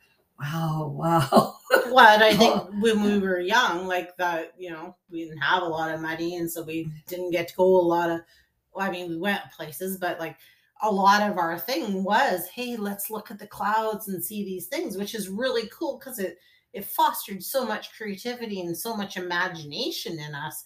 wow, 0.41 0.93
wow. 0.95 1.57
well, 1.91 2.09
and 2.09 2.23
I 2.23 2.35
think 2.35 2.65
when 2.81 3.03
we 3.03 3.19
were 3.19 3.41
young, 3.41 3.87
like 3.87 4.17
that, 4.17 4.55
you 4.59 4.71
know, 4.71 4.97
we 5.11 5.25
didn't 5.25 5.39
have 5.39 5.63
a 5.63 5.67
lot 5.67 5.95
of 5.95 6.01
money, 6.01 6.37
and 6.37 6.51
so 6.51 6.63
we 6.63 6.91
didn't 7.07 7.31
get 7.31 7.49
to 7.49 7.55
go 7.55 7.65
a 7.65 7.81
lot 7.81 8.11
of. 8.11 8.21
Well, 8.75 8.87
I 8.87 8.91
mean, 8.91 9.09
we 9.09 9.19
went 9.19 9.41
places, 9.57 9.99
but 9.99 10.19
like 10.19 10.37
a 10.83 10.91
lot 10.91 11.29
of 11.29 11.39
our 11.39 11.59
thing 11.59 12.05
was, 12.05 12.47
hey, 12.49 12.77
let's 12.77 13.11
look 13.11 13.31
at 13.31 13.39
the 13.39 13.47
clouds 13.47 14.09
and 14.09 14.23
see 14.23 14.45
these 14.45 14.67
things, 14.67 14.97
which 14.97 15.15
is 15.15 15.29
really 15.29 15.69
cool 15.73 15.99
because 15.99 16.19
it 16.19 16.39
it 16.73 16.85
fostered 16.85 17.43
so 17.43 17.65
much 17.65 17.97
creativity 17.97 18.61
and 18.61 18.77
so 18.77 18.95
much 18.95 19.17
imagination 19.17 20.19
in 20.19 20.35
us. 20.35 20.65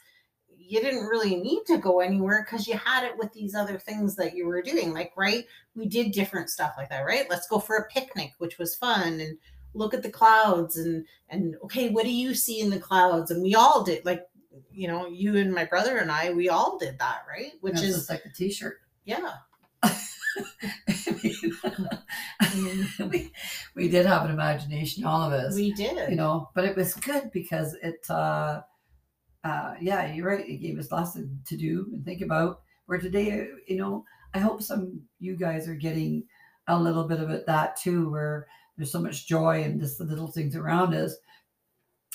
You 0.48 0.80
didn't 0.80 1.06
really 1.06 1.36
need 1.36 1.64
to 1.66 1.78
go 1.78 2.00
anywhere 2.00 2.44
because 2.44 2.66
you 2.66 2.76
had 2.76 3.04
it 3.04 3.16
with 3.16 3.32
these 3.32 3.54
other 3.54 3.78
things 3.78 4.16
that 4.16 4.34
you 4.34 4.46
were 4.46 4.62
doing 4.62 4.92
like 4.92 5.12
right 5.16 5.44
we 5.74 5.86
did 5.86 6.12
different 6.12 6.50
stuff 6.50 6.74
like 6.76 6.88
that 6.90 7.02
right? 7.06 7.26
Let's 7.30 7.48
go 7.48 7.58
for 7.58 7.76
a 7.76 7.88
picnic 7.88 8.32
which 8.38 8.58
was 8.58 8.74
fun 8.74 9.20
and 9.20 9.38
look 9.74 9.94
at 9.94 10.02
the 10.02 10.10
clouds 10.10 10.76
and 10.76 11.06
and 11.28 11.56
okay 11.64 11.88
what 11.88 12.04
do 12.04 12.12
you 12.12 12.34
see 12.34 12.60
in 12.60 12.70
the 12.70 12.78
clouds? 12.78 13.30
and 13.30 13.42
we 13.42 13.54
all 13.54 13.82
did 13.82 14.04
like 14.04 14.26
you 14.70 14.88
know 14.88 15.06
you 15.06 15.36
and 15.36 15.52
my 15.52 15.64
brother 15.64 15.96
and 15.98 16.10
i 16.12 16.30
we 16.32 16.48
all 16.48 16.78
did 16.78 16.98
that 16.98 17.22
right? 17.28 17.52
Which 17.60 17.74
That's 17.74 17.86
is 17.86 18.08
like 18.10 18.24
a 18.24 18.30
t-shirt. 18.30 18.80
yeah 19.04 19.34
we, 23.08 23.32
we 23.76 23.88
did 23.88 24.06
have 24.06 24.24
an 24.24 24.30
imagination, 24.30 25.04
all 25.04 25.22
of 25.22 25.32
us. 25.32 25.54
we 25.54 25.72
did. 25.72 26.10
You 26.10 26.16
know 26.16 26.50
but 26.54 26.64
it 26.64 26.76
was 26.76 26.94
good 26.94 27.30
because 27.32 27.74
it 27.82 28.04
uh 28.08 28.60
uh 29.44 29.74
yeah 29.80 30.12
you're 30.12 30.28
right. 30.28 30.48
It 30.48 30.58
gave 30.58 30.78
us 30.78 30.90
lots 30.92 31.14
to, 31.14 31.28
to 31.46 31.56
do 31.56 31.88
and 31.92 32.04
think 32.04 32.22
about. 32.22 32.60
Where 32.86 32.98
today 32.98 33.46
you 33.68 33.76
know 33.76 34.04
i 34.34 34.38
hope 34.38 34.60
some 34.62 35.00
you 35.18 35.36
guys 35.36 35.68
are 35.68 35.74
getting 35.74 36.24
a 36.66 36.78
little 36.78 37.04
bit 37.04 37.20
of 37.20 37.30
it 37.30 37.46
that 37.46 37.76
too 37.76 38.10
where 38.10 38.46
there's 38.76 38.92
so 38.92 39.00
much 39.00 39.26
joy 39.26 39.62
in 39.62 39.78
just 39.78 39.98
the 39.98 40.04
little 40.04 40.28
things 40.28 40.56
around 40.56 40.94
us. 40.94 41.14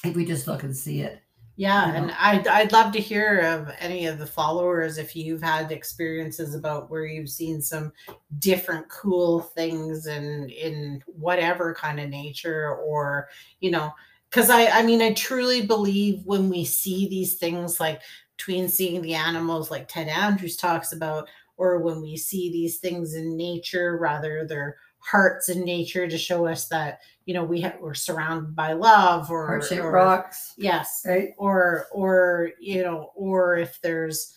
If 0.03 0.15
we 0.15 0.25
just 0.25 0.47
look 0.47 0.63
and 0.63 0.75
see 0.75 1.01
it 1.01 1.21
Yeah, 1.59 1.91
and 1.95 2.11
I'd 2.19 2.47
I'd 2.47 2.71
love 2.71 2.93
to 2.93 2.99
hear 2.99 3.39
of 3.39 3.71
any 3.79 4.05
of 4.05 4.19
the 4.19 4.27
followers 4.27 4.99
if 4.99 5.15
you've 5.15 5.41
had 5.41 5.71
experiences 5.71 6.53
about 6.53 6.91
where 6.91 7.05
you've 7.07 7.29
seen 7.29 7.63
some 7.63 7.91
different 8.37 8.87
cool 8.89 9.39
things 9.41 10.05
in 10.05 10.49
in 10.49 11.01
whatever 11.07 11.73
kind 11.73 11.99
of 11.99 12.09
nature 12.09 12.75
or 12.75 13.29
you 13.59 13.71
know 13.71 13.91
because 14.29 14.51
I 14.51 14.67
I 14.67 14.83
mean 14.83 15.01
I 15.01 15.13
truly 15.13 15.65
believe 15.65 16.21
when 16.25 16.47
we 16.47 16.63
see 16.63 17.07
these 17.09 17.35
things 17.39 17.79
like 17.79 18.03
between 18.37 18.69
seeing 18.69 19.01
the 19.01 19.15
animals 19.15 19.71
like 19.71 19.87
Ted 19.87 20.09
Andrews 20.09 20.57
talks 20.57 20.93
about 20.93 21.27
or 21.57 21.79
when 21.79 22.03
we 22.03 22.17
see 22.17 22.51
these 22.51 22.77
things 22.77 23.15
in 23.15 23.35
nature 23.35 23.97
rather 23.97 24.45
they're 24.45 24.77
hearts 24.99 25.49
in 25.49 25.63
nature 25.63 26.07
to 26.07 26.17
show 26.17 26.45
us 26.45 26.67
that 26.67 26.99
you 27.25 27.33
know 27.33 27.43
we 27.43 27.61
ha- 27.61 27.75
we're 27.79 27.93
surrounded 27.93 28.55
by 28.55 28.73
love 28.73 29.31
or, 29.31 29.47
heart-shaped 29.47 29.83
rocks 29.83 30.53
yes. 30.57 31.03
right? 31.05 31.29
Or 31.37 31.87
or 31.91 32.51
you 32.59 32.83
know 32.83 33.11
or 33.15 33.57
if 33.57 33.79
there's 33.81 34.33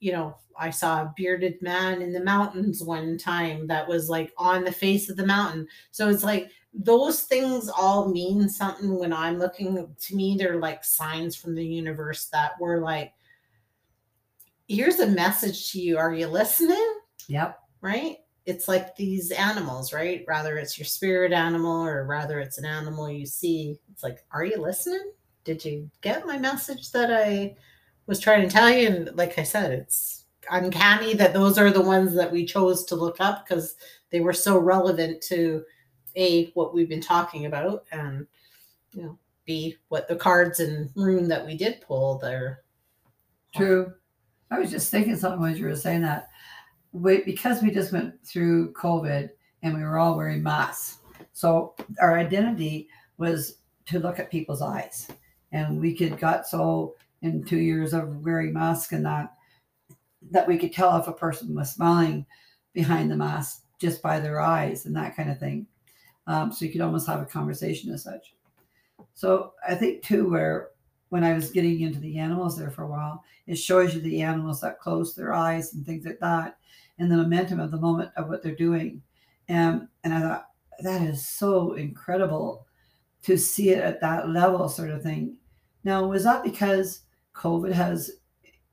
you 0.00 0.12
know 0.12 0.36
i 0.58 0.70
saw 0.70 1.02
a 1.02 1.14
bearded 1.16 1.60
man 1.60 2.02
in 2.02 2.12
the 2.12 2.22
mountains 2.22 2.82
one 2.82 3.18
time 3.18 3.66
that 3.66 3.86
was 3.88 4.08
like 4.08 4.32
on 4.38 4.64
the 4.64 4.72
face 4.72 5.08
of 5.08 5.16
the 5.16 5.26
mountain. 5.26 5.66
So 5.90 6.08
it's 6.08 6.24
like 6.24 6.50
those 6.72 7.22
things 7.22 7.68
all 7.68 8.08
mean 8.08 8.50
something 8.50 8.98
when 8.98 9.10
i'm 9.10 9.38
looking 9.38 9.88
to 9.98 10.14
me 10.14 10.36
they're 10.36 10.58
like 10.58 10.84
signs 10.84 11.34
from 11.34 11.54
the 11.54 11.64
universe 11.64 12.26
that 12.26 12.52
we're 12.60 12.80
like 12.80 13.14
here's 14.68 14.98
a 14.98 15.06
message 15.06 15.70
to 15.72 15.80
you. 15.80 15.96
Are 15.96 16.12
you 16.12 16.26
listening? 16.26 16.98
Yep. 17.28 17.58
Right 17.80 18.18
it's 18.46 18.68
like 18.68 18.96
these 18.96 19.30
animals 19.32 19.92
right? 19.92 20.24
Rather 20.26 20.56
it's 20.56 20.78
your 20.78 20.86
spirit 20.86 21.32
animal 21.32 21.84
or 21.84 22.04
rather 22.04 22.40
it's 22.40 22.58
an 22.58 22.64
animal 22.64 23.10
you 23.10 23.26
see. 23.26 23.78
It's 23.92 24.02
like 24.02 24.24
are 24.32 24.44
you 24.44 24.60
listening? 24.60 25.12
Did 25.44 25.64
you 25.64 25.90
get 26.00 26.26
my 26.26 26.38
message 26.38 26.90
that 26.92 27.12
i 27.12 27.56
was 28.06 28.20
trying 28.20 28.48
to 28.48 28.52
tell 28.52 28.70
you? 28.70 28.88
And 28.88 29.16
like 29.16 29.38
i 29.38 29.42
said 29.42 29.72
it's 29.72 30.24
uncanny 30.50 31.14
that 31.14 31.32
those 31.34 31.58
are 31.58 31.70
the 31.72 31.80
ones 31.80 32.14
that 32.14 32.30
we 32.30 32.44
chose 32.46 32.84
to 32.84 32.94
look 32.94 33.20
up 33.20 33.44
because 33.44 33.76
they 34.10 34.20
were 34.20 34.32
so 34.32 34.58
relevant 34.58 35.20
to 35.20 35.64
a 36.14 36.46
what 36.54 36.72
we've 36.72 36.88
been 36.88 37.00
talking 37.00 37.46
about 37.46 37.84
and 37.90 38.26
you 38.92 39.02
know 39.02 39.18
b 39.44 39.76
what 39.88 40.06
the 40.06 40.14
cards 40.14 40.60
and 40.60 40.88
rune 40.94 41.26
that 41.26 41.44
we 41.44 41.56
did 41.56 41.80
pull 41.80 42.16
there 42.18 42.62
True. 43.56 43.92
I 44.50 44.58
was 44.58 44.70
just 44.70 44.90
thinking 44.90 45.16
something 45.16 45.40
when 45.40 45.56
you 45.56 45.64
were 45.64 45.76
saying 45.76 46.02
that. 46.02 46.28
Wait, 46.96 47.26
because 47.26 47.60
we 47.60 47.70
just 47.70 47.92
went 47.92 48.14
through 48.26 48.72
COVID 48.72 49.28
and 49.62 49.76
we 49.76 49.82
were 49.82 49.98
all 49.98 50.16
wearing 50.16 50.42
masks. 50.42 51.00
So 51.34 51.74
our 52.00 52.18
identity 52.18 52.88
was 53.18 53.58
to 53.86 53.98
look 53.98 54.18
at 54.18 54.30
people's 54.30 54.62
eyes. 54.62 55.06
And 55.52 55.78
we 55.78 55.94
could 55.94 56.18
got 56.18 56.46
so 56.46 56.94
in 57.20 57.44
two 57.44 57.58
years 57.58 57.92
of 57.92 58.24
wearing 58.24 58.54
masks 58.54 58.92
and 58.92 59.04
that 59.04 59.34
that 60.30 60.48
we 60.48 60.56
could 60.56 60.72
tell 60.72 60.96
if 60.96 61.06
a 61.06 61.12
person 61.12 61.54
was 61.54 61.70
smiling 61.70 62.24
behind 62.72 63.10
the 63.10 63.16
mask 63.16 63.64
just 63.78 64.00
by 64.00 64.18
their 64.18 64.40
eyes 64.40 64.86
and 64.86 64.96
that 64.96 65.14
kind 65.14 65.30
of 65.30 65.38
thing. 65.38 65.66
Um, 66.26 66.50
so 66.50 66.64
you 66.64 66.72
could 66.72 66.80
almost 66.80 67.06
have 67.06 67.20
a 67.20 67.26
conversation 67.26 67.92
as 67.92 68.04
such. 68.04 68.34
So 69.12 69.52
I 69.68 69.74
think 69.74 70.02
too, 70.02 70.30
where 70.30 70.70
when 71.10 71.24
I 71.24 71.34
was 71.34 71.50
getting 71.50 71.80
into 71.80 72.00
the 72.00 72.18
animals 72.18 72.56
there 72.56 72.70
for 72.70 72.84
a 72.84 72.88
while, 72.88 73.22
it 73.46 73.56
shows 73.56 73.94
you 73.94 74.00
the 74.00 74.22
animals 74.22 74.62
that 74.62 74.80
close 74.80 75.14
their 75.14 75.34
eyes 75.34 75.74
and 75.74 75.84
things 75.84 76.06
like 76.06 76.18
that, 76.20 76.56
and 76.98 77.10
the 77.10 77.16
momentum 77.16 77.60
of 77.60 77.70
the 77.70 77.76
moment 77.76 78.10
of 78.16 78.28
what 78.28 78.42
they're 78.42 78.54
doing. 78.54 79.02
And 79.48 79.88
and 80.04 80.14
I 80.14 80.20
thought 80.20 80.48
that 80.80 81.02
is 81.02 81.26
so 81.26 81.74
incredible 81.74 82.66
to 83.22 83.36
see 83.36 83.70
it 83.70 83.78
at 83.78 84.00
that 84.00 84.28
level, 84.28 84.68
sort 84.68 84.90
of 84.90 85.02
thing. 85.02 85.36
Now, 85.84 86.06
was 86.06 86.24
that 86.24 86.44
because 86.44 87.02
COVID 87.34 87.72
has 87.72 88.10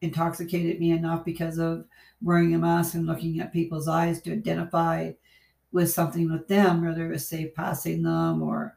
intoxicated 0.02 0.80
me 0.80 0.92
enough 0.92 1.24
because 1.24 1.58
of 1.58 1.86
wearing 2.22 2.56
a 2.56 2.58
mask 2.58 2.96
and 2.96 3.06
looking 3.06 3.40
at 3.40 3.54
people's 3.54 3.88
eyes 3.88 4.22
to 4.22 4.34
identify 4.34 5.12
with 5.72 5.92
something 5.92 6.32
with 6.32 6.48
them, 6.48 6.86
whether 6.86 7.06
it 7.06 7.10
was 7.10 7.28
say 7.28 7.48
passing 7.48 8.04
them 8.04 8.44
or 8.44 8.76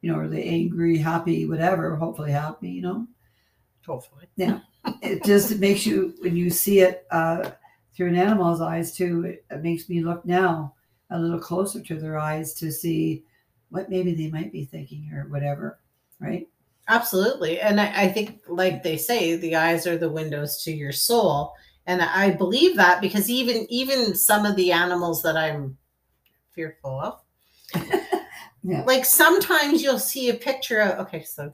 you 0.00 0.12
know, 0.12 0.18
are 0.18 0.28
they 0.28 0.44
angry, 0.44 0.96
happy, 0.96 1.46
whatever, 1.46 1.96
hopefully 1.96 2.32
happy, 2.32 2.70
you 2.70 2.82
know? 2.82 3.06
hopefully 3.84 4.26
Yeah. 4.36 4.60
It 5.02 5.24
just 5.24 5.58
makes 5.58 5.86
you, 5.86 6.14
when 6.20 6.36
you 6.36 6.50
see 6.50 6.80
it 6.80 7.06
uh, 7.10 7.50
through 7.98 8.08
an 8.10 8.14
animal's 8.16 8.60
eyes 8.60 8.94
too, 8.94 9.24
it, 9.24 9.44
it 9.50 9.60
makes 9.60 9.88
me 9.88 10.04
look 10.04 10.24
now 10.24 10.72
a 11.10 11.18
little 11.18 11.40
closer 11.40 11.82
to 11.82 11.96
their 11.96 12.16
eyes 12.16 12.54
to 12.54 12.70
see 12.70 13.24
what 13.70 13.90
maybe 13.90 14.14
they 14.14 14.28
might 14.30 14.52
be 14.52 14.64
thinking 14.64 15.10
or 15.12 15.26
whatever, 15.30 15.80
right? 16.20 16.46
Absolutely. 16.86 17.58
And 17.60 17.80
I, 17.80 18.02
I 18.04 18.08
think, 18.08 18.38
like 18.46 18.84
they 18.84 18.96
say, 18.96 19.34
the 19.34 19.56
eyes 19.56 19.84
are 19.84 19.98
the 19.98 20.08
windows 20.08 20.62
to 20.62 20.70
your 20.72 20.92
soul. 20.92 21.54
And 21.86 22.00
I 22.00 22.30
believe 22.30 22.76
that 22.76 23.00
because 23.00 23.28
even 23.28 23.66
even 23.68 24.14
some 24.14 24.46
of 24.46 24.54
the 24.54 24.70
animals 24.70 25.20
that 25.24 25.36
I'm 25.36 25.76
fearful 26.52 27.00
of, 27.00 27.20
Yeah. 28.62 28.84
like 28.84 29.04
sometimes 29.04 29.82
you'll 29.82 29.98
see 29.98 30.28
a 30.28 30.34
picture 30.34 30.80
of 30.80 31.06
okay, 31.06 31.24
so 31.24 31.52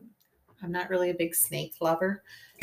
I'm 0.63 0.73
not 0.73 0.91
really 0.91 1.09
a 1.09 1.15
big 1.15 1.35
snake 1.35 1.75
lover. 1.81 2.23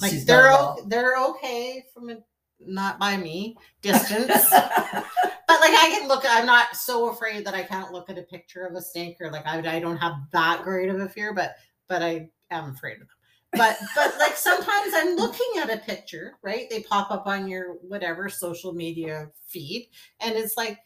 Like 0.00 0.12
She's 0.12 0.24
they're 0.24 0.50
o- 0.50 0.84
they're 0.86 1.16
okay 1.16 1.84
from 1.92 2.08
a 2.08 2.16
not 2.66 2.98
by 2.98 3.16
me 3.16 3.56
distance. 3.80 4.50
but 4.50 5.60
like 5.60 5.74
I 5.74 5.96
can 5.98 6.08
look 6.08 6.24
I'm 6.28 6.46
not 6.46 6.76
so 6.76 7.10
afraid 7.10 7.44
that 7.46 7.54
I 7.54 7.62
can't 7.62 7.92
look 7.92 8.10
at 8.10 8.18
a 8.18 8.22
picture 8.22 8.64
of 8.64 8.74
a 8.74 8.82
snake 8.82 9.16
or 9.20 9.30
like 9.30 9.46
I, 9.46 9.76
I 9.76 9.80
don't 9.80 9.98
have 9.98 10.14
that 10.32 10.62
great 10.62 10.88
of 10.88 11.00
a 11.00 11.08
fear, 11.08 11.34
but 11.34 11.56
but 11.88 12.02
I 12.02 12.30
am 12.50 12.70
afraid 12.70 12.94
of 12.94 13.00
them. 13.00 13.08
But 13.54 13.78
but 13.94 14.14
like 14.18 14.36
sometimes 14.36 14.94
I'm 14.94 15.16
looking 15.16 15.60
at 15.60 15.72
a 15.72 15.78
picture, 15.78 16.34
right? 16.42 16.68
They 16.70 16.82
pop 16.82 17.10
up 17.10 17.26
on 17.26 17.48
your 17.48 17.74
whatever 17.82 18.28
social 18.28 18.72
media 18.72 19.28
feed, 19.46 19.90
and 20.20 20.34
it's 20.34 20.56
like 20.56 20.78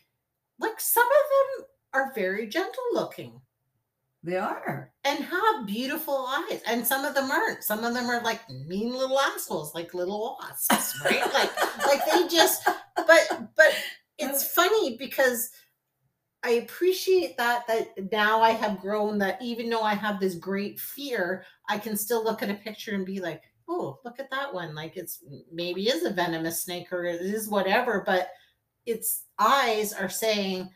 like 0.59 0.81
some 0.81 1.07
of 1.07 1.59
them 1.61 1.67
are 1.93 2.13
very 2.15 2.49
gentle 2.49 2.83
looking 2.93 3.41
they 4.27 4.37
are. 4.37 4.93
and 5.05 5.25
have 5.25 5.67
beautiful 5.67 6.27
eyes. 6.29 6.61
And 6.67 6.87
some 6.87 7.05
of 7.05 7.15
them 7.15 7.31
aren't. 7.31 7.63
Some 7.63 7.85
of 7.85 7.95
them 7.95 8.11
are 8.11 8.23
like 8.23 8.41
mean 8.67 8.93
little 8.93 9.19
assholes, 9.21 9.75
like 9.75 9.95
little 9.95 10.37
wasps, 10.41 11.01
right? 11.05 11.21
like 11.33 11.87
like 11.87 12.01
they 12.13 12.29
just 12.29 12.69
but 12.97 13.51
but 13.57 13.75
it's 14.19 14.53
funny 14.53 14.97
because 14.97 15.51
I 16.43 16.51
appreciate 16.51 17.37
that 17.39 17.67
that 17.69 18.13
now 18.13 18.43
I 18.43 18.51
have 18.51 18.81
grown 18.81 19.19
that 19.19 19.41
even 19.41 19.71
though 19.71 19.83
I 19.83 19.95
have 19.95 20.21
this 20.21 20.35
great 20.35 20.79
fear, 20.81 21.45
I 21.69 21.79
can 21.79 21.97
still 21.97 22.23
look 22.25 22.43
at 22.43 22.51
a 22.51 22.55
picture 22.55 22.95
and 22.95 23.07
be 23.07 23.21
like, 23.21 23.43
oh, 23.69 23.99
look 24.05 24.19
at 24.21 24.31
that 24.31 24.53
one. 24.53 24.75
Like 24.75 24.97
it's 24.97 25.25
maybe 25.53 25.89
is 25.89 26.05
a 26.05 26.11
venomous 26.11 26.63
snake 26.63 26.93
or 26.93 27.05
it 27.05 27.21
is 27.21 27.49
whatever, 27.49 28.03
but 28.05 28.31
its 28.87 29.25
eyes 29.39 29.93
are 29.93 30.09
saying, 30.09 30.71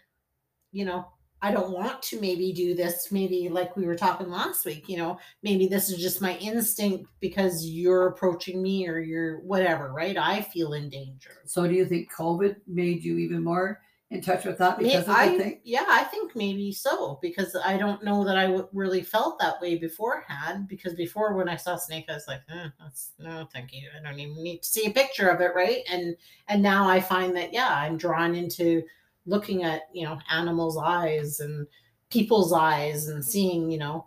you 0.73 0.85
know, 0.85 1.07
I 1.43 1.51
don't 1.53 1.73
want 1.73 2.03
to 2.03 2.21
maybe 2.21 2.53
do 2.53 2.75
this. 2.75 3.11
Maybe 3.11 3.49
like 3.49 3.77
we 3.77 3.87
were 3.87 3.97
talking 3.97 4.29
last 4.29 4.67
week, 4.67 4.89
you 4.89 4.99
know, 4.99 5.19
maybe 5.43 5.67
this 5.67 5.89
is 5.89 5.99
just 5.99 6.21
my 6.21 6.37
instinct 6.37 7.09
because 7.21 7.67
you're 7.67 8.09
approaching 8.09 8.63
me 8.63 8.87
or 8.89 9.01
you're 9.01 9.41
whatever, 9.41 9.93
right? 9.93 10.17
I 10.17 10.43
feel 10.43 10.75
in 10.75 10.91
danger. 10.91 11.31
So 11.47 11.67
do 11.67 11.75
you 11.75 11.87
think 11.87 12.13
COVID 12.13 12.57
made 12.67 13.03
you 13.03 13.19
even 13.19 13.43
more 13.43 13.81
in 14.11 14.21
touch 14.21 14.45
with 14.45 14.59
that 14.59 14.77
because 14.77 15.05
of 15.05 15.11
I, 15.11 15.29
the 15.29 15.39
thing? 15.39 15.61
yeah, 15.65 15.85
I 15.89 16.05
think 16.05 16.35
maybe 16.35 16.73
so 16.73 17.19
because 17.23 17.57
I 17.65 17.77
don't 17.77 18.03
know 18.03 18.25
that 18.25 18.37
I 18.37 18.47
w- 18.47 18.69
really 18.73 19.03
felt 19.03 19.39
that 19.39 19.61
way 19.61 19.79
beforehand. 19.79 20.67
Because 20.69 20.95
before, 20.95 21.35
when 21.35 21.49
I 21.49 21.57
saw 21.57 21.77
snake, 21.77 22.07
I 22.09 22.15
was 22.15 22.27
like, 22.27 22.43
eh, 22.51 22.69
"That's 22.81 23.13
no, 23.19 23.47
thank 23.53 23.73
you. 23.73 23.89
I 23.97 24.03
don't 24.03 24.19
even 24.19 24.43
need 24.43 24.63
to 24.63 24.69
see 24.69 24.87
a 24.87 24.91
picture 24.91 25.29
of 25.29 25.41
it, 25.41 25.53
right?" 25.55 25.83
And 25.89 26.17
and 26.49 26.61
now 26.61 26.89
I 26.89 27.01
find 27.01 27.37
that 27.37 27.53
yeah, 27.53 27.73
I'm 27.73 27.97
drawn 27.97 28.35
into 28.35 28.83
looking 29.27 29.63
at 29.63 29.83
you 29.93 30.05
know 30.05 30.19
animals' 30.31 30.79
eyes 30.79 31.41
and 31.41 31.67
people's 32.11 32.53
eyes 32.53 33.09
and 33.09 33.25
seeing 33.25 33.71
you 33.71 33.79
know 33.79 34.07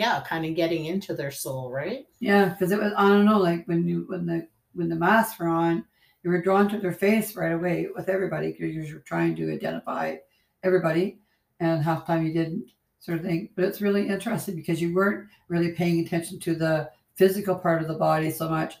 yeah, 0.00 0.22
kind 0.26 0.46
of 0.46 0.54
getting 0.54 0.86
into 0.86 1.12
their 1.12 1.30
soul, 1.30 1.70
right? 1.70 2.06
Yeah, 2.20 2.48
because 2.48 2.72
it 2.72 2.78
was 2.78 2.94
I 2.96 3.06
don't 3.06 3.26
know, 3.26 3.38
like 3.38 3.66
when 3.66 3.86
you 3.86 4.06
when 4.08 4.24
the 4.24 4.48
when 4.72 4.88
the 4.88 4.96
masks 4.96 5.38
were 5.38 5.48
on, 5.48 5.84
you 6.22 6.30
were 6.30 6.40
drawn 6.40 6.70
to 6.70 6.78
their 6.78 6.94
face 6.94 7.36
right 7.36 7.52
away 7.52 7.88
with 7.94 8.08
everybody 8.08 8.52
because 8.52 8.74
you're 8.88 9.00
trying 9.00 9.36
to 9.36 9.52
identify 9.52 10.16
everybody, 10.62 11.18
and 11.60 11.84
half 11.84 12.06
time 12.06 12.24
you 12.24 12.32
didn't 12.32 12.70
sort 12.98 13.18
of 13.18 13.24
thing. 13.26 13.50
But 13.54 13.66
it's 13.66 13.82
really 13.82 14.08
interesting 14.08 14.56
because 14.56 14.80
you 14.80 14.94
weren't 14.94 15.28
really 15.48 15.72
paying 15.72 16.00
attention 16.00 16.40
to 16.40 16.54
the 16.54 16.90
physical 17.16 17.54
part 17.54 17.82
of 17.82 17.88
the 17.88 17.94
body 17.94 18.30
so 18.30 18.48
much 18.48 18.76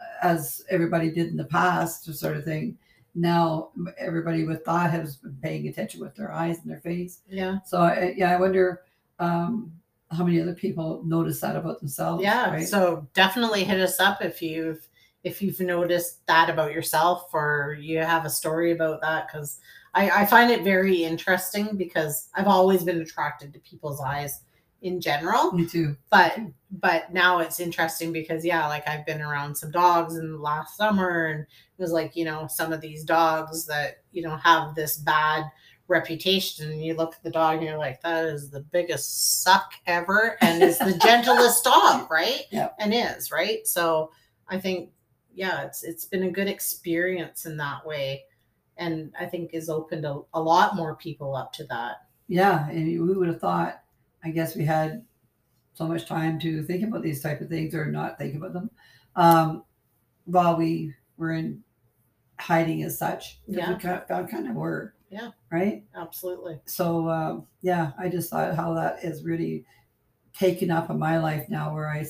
uh, 0.00 0.04
as 0.22 0.62
everybody 0.70 1.10
did 1.10 1.30
in 1.30 1.36
the 1.36 1.46
past, 1.46 2.04
sort 2.14 2.36
of 2.36 2.44
thing. 2.44 2.78
Now 3.14 3.70
everybody 3.98 4.44
with 4.44 4.64
thought 4.64 4.90
has 4.90 5.16
been 5.16 5.36
paying 5.42 5.68
attention 5.68 6.00
with 6.00 6.14
their 6.14 6.32
eyes 6.32 6.58
and 6.58 6.70
their 6.70 6.80
face. 6.80 7.20
Yeah. 7.28 7.58
So 7.64 7.80
I, 7.80 8.14
yeah, 8.16 8.34
I 8.34 8.40
wonder 8.40 8.82
um, 9.18 9.72
how 10.10 10.24
many 10.24 10.40
other 10.40 10.54
people 10.54 11.02
notice 11.04 11.40
that 11.40 11.56
about 11.56 11.80
themselves. 11.80 12.22
Yeah. 12.22 12.50
right? 12.50 12.68
So 12.68 13.06
definitely 13.14 13.64
hit 13.64 13.80
us 13.80 14.00
up 14.00 14.22
if 14.24 14.42
you've 14.42 14.86
if 15.22 15.42
you've 15.42 15.60
noticed 15.60 16.24
that 16.26 16.48
about 16.48 16.72
yourself 16.72 17.28
or 17.34 17.76
you 17.78 17.98
have 17.98 18.24
a 18.24 18.30
story 18.30 18.72
about 18.72 19.02
that 19.02 19.26
because 19.26 19.58
I, 19.92 20.22
I 20.22 20.26
find 20.26 20.50
it 20.50 20.64
very 20.64 21.04
interesting 21.04 21.76
because 21.76 22.28
I've 22.34 22.46
always 22.46 22.84
been 22.84 23.00
attracted 23.00 23.52
to 23.52 23.58
people's 23.60 24.00
eyes 24.00 24.40
in 24.82 25.00
general. 25.00 25.52
Me 25.52 25.66
too. 25.66 25.96
But 26.10 26.38
but 26.70 27.12
now 27.12 27.40
it's 27.40 27.60
interesting 27.60 28.12
because 28.12 28.44
yeah, 28.44 28.66
like 28.68 28.88
I've 28.88 29.06
been 29.06 29.20
around 29.20 29.56
some 29.56 29.70
dogs 29.70 30.16
in 30.16 30.32
the 30.32 30.38
last 30.38 30.76
summer 30.76 31.26
and 31.26 31.40
it 31.40 31.82
was 31.82 31.92
like, 31.92 32.16
you 32.16 32.24
know, 32.24 32.46
some 32.48 32.72
of 32.72 32.80
these 32.80 33.04
dogs 33.04 33.66
that, 33.66 34.02
you 34.12 34.22
know, 34.22 34.36
have 34.36 34.74
this 34.74 34.96
bad 34.96 35.44
reputation 35.88 36.70
and 36.70 36.84
you 36.84 36.94
look 36.94 37.14
at 37.14 37.22
the 37.24 37.30
dog 37.30 37.56
and 37.56 37.66
you're 37.66 37.76
like, 37.76 38.00
that 38.02 38.24
is 38.26 38.50
the 38.50 38.60
biggest 38.60 39.42
suck 39.42 39.72
ever 39.86 40.36
and 40.40 40.62
is 40.62 40.78
the 40.78 40.96
gentlest 41.02 41.64
dog, 41.64 42.10
right? 42.10 42.44
Yeah. 42.50 42.68
And 42.78 42.94
is, 42.94 43.32
right? 43.32 43.66
So 43.66 44.12
I 44.48 44.58
think 44.58 44.90
yeah, 45.34 45.62
it's 45.62 45.82
it's 45.82 46.04
been 46.04 46.24
a 46.24 46.30
good 46.30 46.48
experience 46.48 47.46
in 47.46 47.56
that 47.58 47.86
way. 47.86 48.24
And 48.76 49.12
I 49.18 49.26
think 49.26 49.52
is 49.52 49.68
opened 49.68 50.06
a, 50.06 50.20
a 50.32 50.40
lot 50.42 50.74
more 50.74 50.96
people 50.96 51.36
up 51.36 51.52
to 51.54 51.64
that. 51.64 51.96
Yeah, 52.28 52.68
and 52.68 52.86
we 52.86 53.14
would 53.14 53.28
have 53.28 53.40
thought. 53.40 53.82
I 54.24 54.30
guess 54.30 54.56
we 54.56 54.64
had 54.64 55.04
so 55.74 55.86
much 55.86 56.06
time 56.06 56.38
to 56.40 56.62
think 56.62 56.82
about 56.82 57.02
these 57.02 57.22
type 57.22 57.40
of 57.40 57.48
things 57.48 57.74
or 57.74 57.86
not 57.86 58.18
think 58.18 58.34
about 58.34 58.52
them 58.52 58.70
um, 59.16 59.64
while 60.24 60.56
we 60.56 60.94
were 61.16 61.32
in 61.32 61.62
hiding 62.38 62.82
as 62.82 62.98
such. 62.98 63.40
Yeah. 63.46 63.72
we 63.72 63.78
kind 63.78 64.02
of, 64.08 64.28
kind 64.28 64.48
of 64.48 64.54
were. 64.54 64.94
Yeah. 65.10 65.30
Right. 65.50 65.84
Absolutely. 65.94 66.60
So 66.66 67.08
um, 67.08 67.46
yeah, 67.62 67.92
I 67.98 68.08
just 68.08 68.30
thought 68.30 68.54
how 68.54 68.74
that 68.74 69.04
is 69.04 69.24
really 69.24 69.64
taken 70.32 70.70
up 70.70 70.90
in 70.90 70.98
my 70.98 71.18
life 71.18 71.48
now, 71.48 71.74
where 71.74 71.88
I 71.88 72.06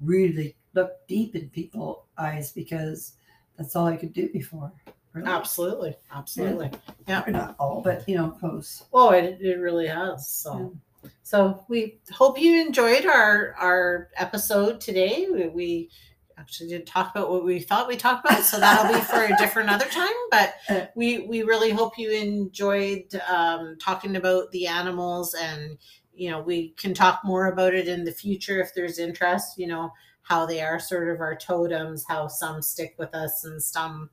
really 0.00 0.56
look 0.74 0.92
deep 1.06 1.34
in 1.34 1.48
people's 1.50 2.04
eyes 2.16 2.52
because 2.52 3.14
that's 3.56 3.76
all 3.76 3.86
I 3.86 3.96
could 3.96 4.12
do 4.12 4.28
before. 4.32 4.72
Really. 5.12 5.28
Absolutely. 5.28 5.96
Absolutely. 6.12 6.70
Yeah, 7.06 7.24
not 7.28 7.56
all, 7.58 7.80
but 7.80 8.08
you 8.08 8.16
know, 8.16 8.30
close. 8.30 8.84
Oh, 8.92 9.10
it, 9.10 9.38
it 9.40 9.58
really 9.58 9.86
has. 9.86 10.28
So, 10.28 10.76
so 11.22 11.64
we 11.68 12.00
hope 12.10 12.40
you 12.40 12.60
enjoyed 12.60 13.06
our 13.06 13.54
our 13.58 14.08
episode 14.16 14.80
today. 14.80 15.26
We, 15.30 15.48
we 15.48 15.90
actually 16.38 16.68
didn't 16.70 16.86
talk 16.86 17.10
about 17.10 17.30
what 17.30 17.44
we 17.44 17.60
thought 17.60 17.88
we 17.88 17.96
talked 17.96 18.24
about, 18.24 18.44
so 18.44 18.58
that'll 18.58 18.92
be 18.92 19.00
for 19.00 19.24
a 19.24 19.36
different 19.38 19.70
other 19.70 19.86
time. 19.86 20.14
But 20.30 20.54
we 20.94 21.26
we 21.26 21.42
really 21.42 21.70
hope 21.70 21.98
you 21.98 22.10
enjoyed 22.10 23.14
um, 23.28 23.76
talking 23.80 24.16
about 24.16 24.50
the 24.52 24.66
animals, 24.66 25.34
and 25.34 25.78
you 26.14 26.30
know 26.30 26.40
we 26.40 26.70
can 26.70 26.94
talk 26.94 27.20
more 27.24 27.46
about 27.46 27.74
it 27.74 27.88
in 27.88 28.04
the 28.04 28.12
future 28.12 28.60
if 28.60 28.74
there's 28.74 28.98
interest. 28.98 29.58
You 29.58 29.66
know 29.66 29.92
how 30.22 30.44
they 30.44 30.60
are 30.60 30.78
sort 30.78 31.08
of 31.08 31.20
our 31.20 31.36
totems, 31.36 32.04
how 32.06 32.28
some 32.28 32.60
stick 32.60 32.94
with 32.98 33.14
us 33.14 33.44
and 33.44 33.62
some 33.62 34.10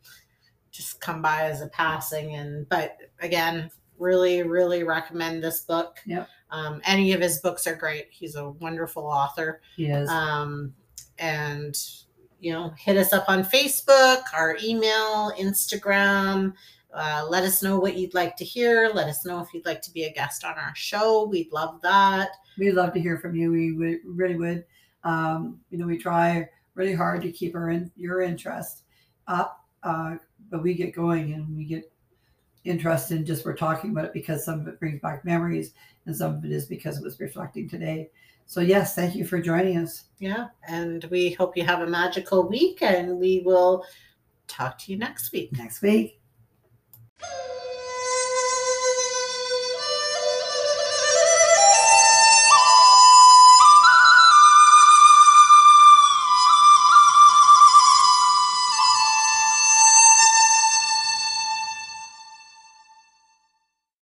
just 0.72 1.02
come 1.02 1.22
by 1.22 1.44
as 1.44 1.62
a 1.62 1.68
passing. 1.68 2.36
And 2.36 2.68
but 2.68 2.98
again, 3.20 3.70
really 3.98 4.44
really 4.44 4.84
recommend 4.84 5.44
this 5.44 5.62
book. 5.62 5.98
Yep. 6.06 6.28
Um, 6.52 6.82
any 6.86 7.14
of 7.14 7.22
his 7.22 7.40
books 7.40 7.68
are 7.68 7.76
great. 7.76 8.08
He's 8.12 8.36
a 8.36 8.50
wonderful 8.50 9.04
author 9.04 9.62
He 9.76 9.88
is. 9.88 10.10
um, 10.10 10.74
and 11.18 11.76
you 12.40 12.52
know 12.52 12.74
hit 12.78 12.98
us 12.98 13.14
up 13.14 13.24
on 13.30 13.42
facebook 13.42 14.22
our 14.34 14.58
email 14.62 15.32
instagram 15.40 16.54
uh, 16.94 17.26
let 17.30 17.44
us 17.44 17.64
know 17.64 17.80
what 17.80 17.96
you'd 17.96 18.14
like 18.14 18.36
to 18.36 18.44
hear 18.44 18.92
let 18.94 19.08
us 19.08 19.26
know 19.26 19.40
if 19.40 19.54
you'd 19.54 19.66
like 19.66 19.82
to 19.82 19.92
be 19.92 20.04
a 20.04 20.12
guest 20.14 20.44
on 20.44 20.54
our 20.56 20.74
show 20.76 21.26
we'd 21.26 21.52
love 21.54 21.82
that 21.82 22.30
We'd 22.58 22.72
love 22.74 22.94
to 22.94 23.00
hear 23.02 23.18
from 23.18 23.36
you. 23.36 23.52
We 23.52 23.74
would, 23.74 23.98
really 24.06 24.36
would. 24.38 24.64
Um, 25.04 25.60
you 25.70 25.78
know, 25.78 25.86
we 25.88 25.98
try 25.98 26.48
really 26.74 26.94
hard 26.94 27.22
to 27.24 27.32
keep 27.32 27.56
our 27.56 27.70
in, 27.70 27.92
your 27.96 28.22
interest 28.22 28.84
up, 29.28 29.66
uh, 29.84 30.16
but 30.50 30.64
we 30.64 30.74
get 30.74 30.96
going 30.96 31.34
and 31.34 31.56
we 31.56 31.66
get 31.66 31.92
interested 32.66 33.18
in 33.18 33.26
just 33.26 33.46
we're 33.46 33.56
talking 33.56 33.92
about 33.92 34.06
it 34.06 34.14
because 34.14 34.44
some 34.44 34.60
of 34.60 34.68
it 34.68 34.80
brings 34.80 35.00
back 35.02 35.24
memories 35.24 35.74
and 36.06 36.16
some 36.16 36.36
of 36.36 36.46
it 36.46 36.52
is 36.52 36.66
because 36.66 36.98
it 36.98 37.04
was 37.04 37.20
reflecting 37.20 37.70
today. 37.70 38.10
So 38.48 38.62
yes, 38.62 38.96
thank 38.96 39.16
you 39.16 39.26
for 39.26 39.40
joining 39.42 39.78
us. 39.78 40.06
yeah 40.20 40.48
and 40.68 41.04
we 41.06 41.32
hope 41.32 41.58
you 41.58 41.64
have 41.64 41.82
a 41.82 41.88
magical 41.88 42.48
week 42.48 42.82
and 42.82 43.20
we 43.20 43.42
will 43.46 43.86
talk 44.48 44.78
to 44.80 44.92
you 44.92 44.98
next 44.98 45.32
week 45.32 45.52
Next 45.58 45.82
week. 45.82 46.20